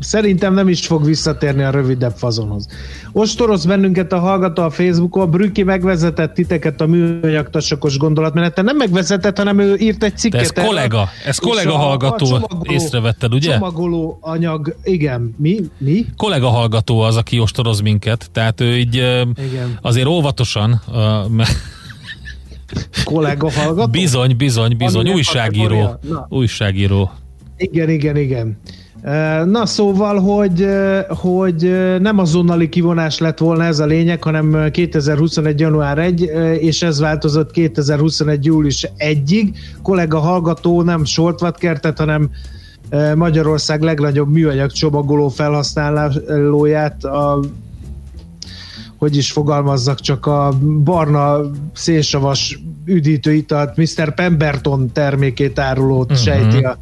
Szerintem 0.00 0.54
nem 0.54 0.68
is 0.68 0.86
fog 0.86 1.04
visszatérni 1.04 1.62
a 1.62 1.70
rövidebb 1.70 2.12
fazonhoz. 2.16 2.66
Ostoroz 3.12 3.64
bennünket 3.66 4.12
a 4.12 4.18
hallgató 4.18 4.62
a 4.62 4.70
Facebookon, 4.70 5.30
Brüki 5.30 5.62
megvezetett 5.62 6.34
titeket 6.34 6.80
a 6.80 6.86
műanyagtasakos 6.86 7.96
gondolatmeneten. 7.98 8.64
Nem 8.64 8.76
megvezetett, 8.76 9.36
hanem 9.36 9.58
ő 9.58 9.76
írt 9.76 10.02
egy 10.04 10.16
cikket. 10.16 10.40
De 10.40 10.46
ez 10.46 10.52
erről, 10.54 10.64
kollega, 10.68 11.08
ez 11.26 11.38
kollega 11.38 11.74
a- 11.74 11.78
hallgató, 11.78 12.24
a 12.24 12.28
csomagoló- 12.28 12.66
észrevetted, 12.72 13.34
ugye? 13.34 13.52
Csomagoló 13.52 14.18
anyag, 14.20 14.76
igen. 14.84 15.34
Mi? 15.38 15.60
Mi? 15.78 16.04
Kollega 16.16 16.48
hallgató 16.48 17.00
az, 17.00 17.16
aki 17.16 17.38
ostoroz 17.40 17.80
minket, 17.80 18.28
tehát 18.32 18.60
ő 18.60 18.76
így 18.78 18.94
Igen. 18.94 19.78
azért 19.80 20.06
óvatosan, 20.06 20.80
mert 21.28 21.52
Kollega 23.04 23.50
hallgató? 23.50 23.90
bizony, 23.90 24.36
bizony, 24.36 24.76
bizony, 24.76 25.00
Ami 25.06 25.14
újságíró, 25.14 25.98
újságíró. 26.28 27.10
Igen, 27.56 27.90
igen, 27.90 28.16
igen. 28.16 28.58
Na 29.44 29.66
szóval, 29.66 30.20
hogy, 30.20 30.66
hogy 31.08 31.74
nem 32.00 32.18
azonnali 32.18 32.68
kivonás 32.68 33.18
lett 33.18 33.38
volna 33.38 33.64
ez 33.64 33.78
a 33.78 33.86
lényeg, 33.86 34.22
hanem 34.22 34.70
2021. 34.70 35.60
január 35.60 35.98
1, 35.98 36.30
és 36.60 36.82
ez 36.82 37.00
változott 37.00 37.50
2021. 37.50 38.44
július 38.44 38.90
1-ig. 38.98 39.54
Kollega 39.82 40.18
hallgató 40.18 40.82
nem 40.82 41.04
Soltvatkertet, 41.04 41.98
hanem 41.98 42.30
Magyarország 43.14 43.80
legnagyobb 43.82 44.30
műanyag 44.30 44.72
csomagoló 44.72 45.28
felhasználóját, 45.28 47.04
a, 47.04 47.40
hogy 48.98 49.16
is 49.16 49.32
fogalmazzak, 49.32 50.00
csak 50.00 50.26
a 50.26 50.52
barna 50.84 51.40
szénsavas 51.72 52.58
üdítőitalt 52.84 53.76
Mr. 53.76 54.14
Pemberton 54.14 54.92
termékét 54.92 55.58
árulót 55.58 56.10
uh-huh. 56.10 56.26
sejti 56.26 56.64
a 56.64 56.78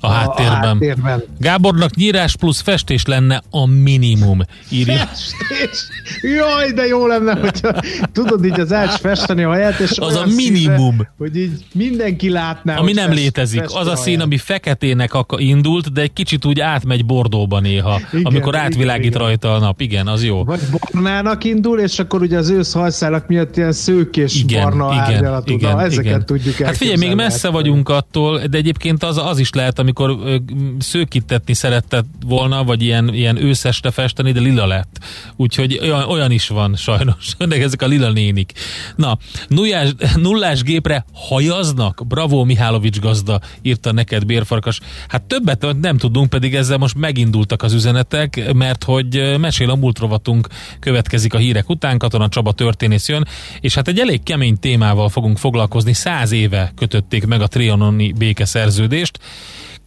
a 0.00 0.08
háttérben. 0.08 0.62
a 0.62 0.66
háttérben. 0.66 1.24
Gábornak 1.38 1.94
nyírás 1.94 2.36
plusz 2.36 2.60
festés 2.60 3.04
lenne 3.04 3.42
a 3.50 3.66
minimum. 3.66 4.40
Írja. 4.70 4.96
Festés? 4.96 5.88
Jaj, 6.22 6.72
de 6.72 6.86
jó 6.86 7.06
lenne, 7.06 7.34
hogyha 7.34 7.72
tudod 8.12 8.44
így 8.44 8.60
az 8.60 8.72
ács 8.72 8.94
festeni 8.94 9.42
a 9.42 9.52
helyet, 9.52 9.78
és 9.78 9.98
az 9.98 10.14
a 10.14 10.26
minimum. 10.26 10.90
Színe, 10.90 11.12
hogy 11.18 11.36
így 11.36 11.64
mindenki 11.74 12.30
látná. 12.30 12.76
Ami 12.76 12.92
nem 12.92 13.08
fest, 13.08 13.18
létezik. 13.18 13.64
Az 13.74 13.86
a 13.86 13.96
szín, 13.96 14.20
ami 14.20 14.36
feketének 14.36 15.12
indult, 15.36 15.92
de 15.92 16.00
egy 16.00 16.12
kicsit 16.12 16.44
úgy 16.44 16.60
átmegy 16.60 17.04
bordóba 17.06 17.60
néha, 17.60 18.00
igen, 18.12 18.24
amikor 18.24 18.56
átvilágít 18.56 19.06
igen, 19.06 19.20
rajta 19.20 19.54
a 19.54 19.58
nap. 19.58 19.80
Igen, 19.80 20.06
az 20.06 20.24
jó. 20.24 20.44
Vagy 20.44 20.60
barnának 20.92 21.44
indul, 21.44 21.78
és 21.78 21.98
akkor 21.98 22.22
ugye 22.22 22.38
az 22.38 22.48
ősz 22.48 22.72
hajszálak 22.72 23.26
miatt 23.26 23.56
ilyen 23.56 23.72
szőkés 23.72 24.34
igen, 24.34 24.62
barna 24.62 24.92
igen, 24.92 25.14
árnyalatú. 25.14 25.52
Igen, 25.52 25.72
Na, 25.76 25.82
ezeket 25.82 26.04
igen. 26.04 26.26
tudjuk 26.26 26.56
Hát 26.56 26.76
figyelj, 26.76 26.96
még 26.96 27.14
messze 27.14 27.48
vagyunk 27.48 27.88
attól, 27.88 28.38
de 28.50 28.56
egyébként 28.56 29.02
az, 29.02 29.16
az 29.16 29.38
is 29.38 29.52
lehet, 29.52 29.78
amikor 29.88 30.40
szőkítetni 30.78 31.54
szeretett 31.54 32.06
volna, 32.26 32.64
vagy 32.64 32.82
ilyen, 32.82 33.14
ilyen 33.14 33.36
őszeste 33.36 33.90
festeni, 33.90 34.32
de 34.32 34.40
lila 34.40 34.66
lett. 34.66 34.98
Úgyhogy 35.36 35.78
olyan, 35.82 36.02
olyan 36.02 36.30
is 36.30 36.48
van 36.48 36.76
sajnos. 36.76 37.26
De 37.48 37.62
ezek 37.62 37.82
a 37.82 37.86
lila 37.86 38.10
nénik. 38.10 38.52
Na, 38.96 39.18
nullás, 39.48 39.88
nullás 40.16 40.62
gépre 40.62 41.04
hajaznak? 41.12 42.02
Bravo 42.06 42.44
Mihálovics 42.44 43.00
gazda, 43.00 43.40
írta 43.62 43.92
neked 43.92 44.24
Bérfarkas. 44.24 44.80
Hát 45.08 45.22
többet 45.22 45.66
nem 45.80 45.96
tudunk, 45.98 46.30
pedig 46.30 46.54
ezzel 46.54 46.78
most 46.78 46.96
megindultak 46.96 47.62
az 47.62 47.72
üzenetek, 47.72 48.52
mert 48.52 48.84
hogy 48.84 49.38
mesél 49.38 49.70
a 49.70 49.76
múlt 49.76 49.98
rovatunk 49.98 50.48
következik 50.80 51.34
a 51.34 51.38
hírek 51.38 51.68
után, 51.68 51.98
Katona 51.98 52.28
Csaba 52.28 52.52
történész 52.52 53.08
jön, 53.08 53.26
és 53.60 53.74
hát 53.74 53.88
egy 53.88 53.98
elég 53.98 54.22
kemény 54.22 54.58
témával 54.58 55.08
fogunk 55.08 55.38
foglalkozni. 55.38 55.92
Száz 55.92 56.32
éve 56.32 56.72
kötötték 56.76 57.26
meg 57.26 57.40
a 57.40 57.46
trianoni 57.46 58.12
békeszerződést, 58.12 59.18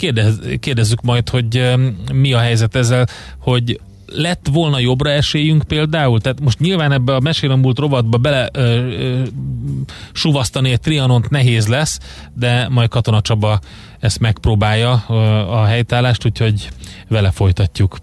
Kérdez, 0.02 0.39
kérdezzük 0.60 1.02
majd, 1.02 1.30
hogy 1.30 1.74
mi 2.14 2.34
a 2.34 2.39
helyzet 2.39 2.76
ezzel, 2.76 3.08
hogy 3.39 3.80
lett 4.06 4.47
volna 4.52 4.80
jobbra 4.80 5.10
esélyünk 5.10 5.64
például? 5.64 6.22
Tehát 6.22 6.39
most 6.39 6.60
nyilván 6.60 6.91
ebbe 6.91 7.16
a 7.16 7.20
mesélem 7.20 7.60
múlt 7.60 7.80
rovatba 7.80 8.18
bele 8.18 8.49
ö, 8.54 8.62
ö, 8.62 9.24
suvasztani 10.12 10.72
egy 10.72 10.80
trianont 10.80 11.30
nehéz 11.30 11.68
lesz, 11.68 11.99
de 12.34 12.68
majd 12.70 12.89
Katona 12.89 13.22
Csaba 13.22 13.60
ezt 13.99 14.20
megpróbálja 14.20 15.04
ö, 15.10 15.14
a 15.49 15.66
helytállást, 15.66 16.26
úgyhogy 16.26 16.70
vele 17.08 17.32
folytatjuk. 17.32 17.97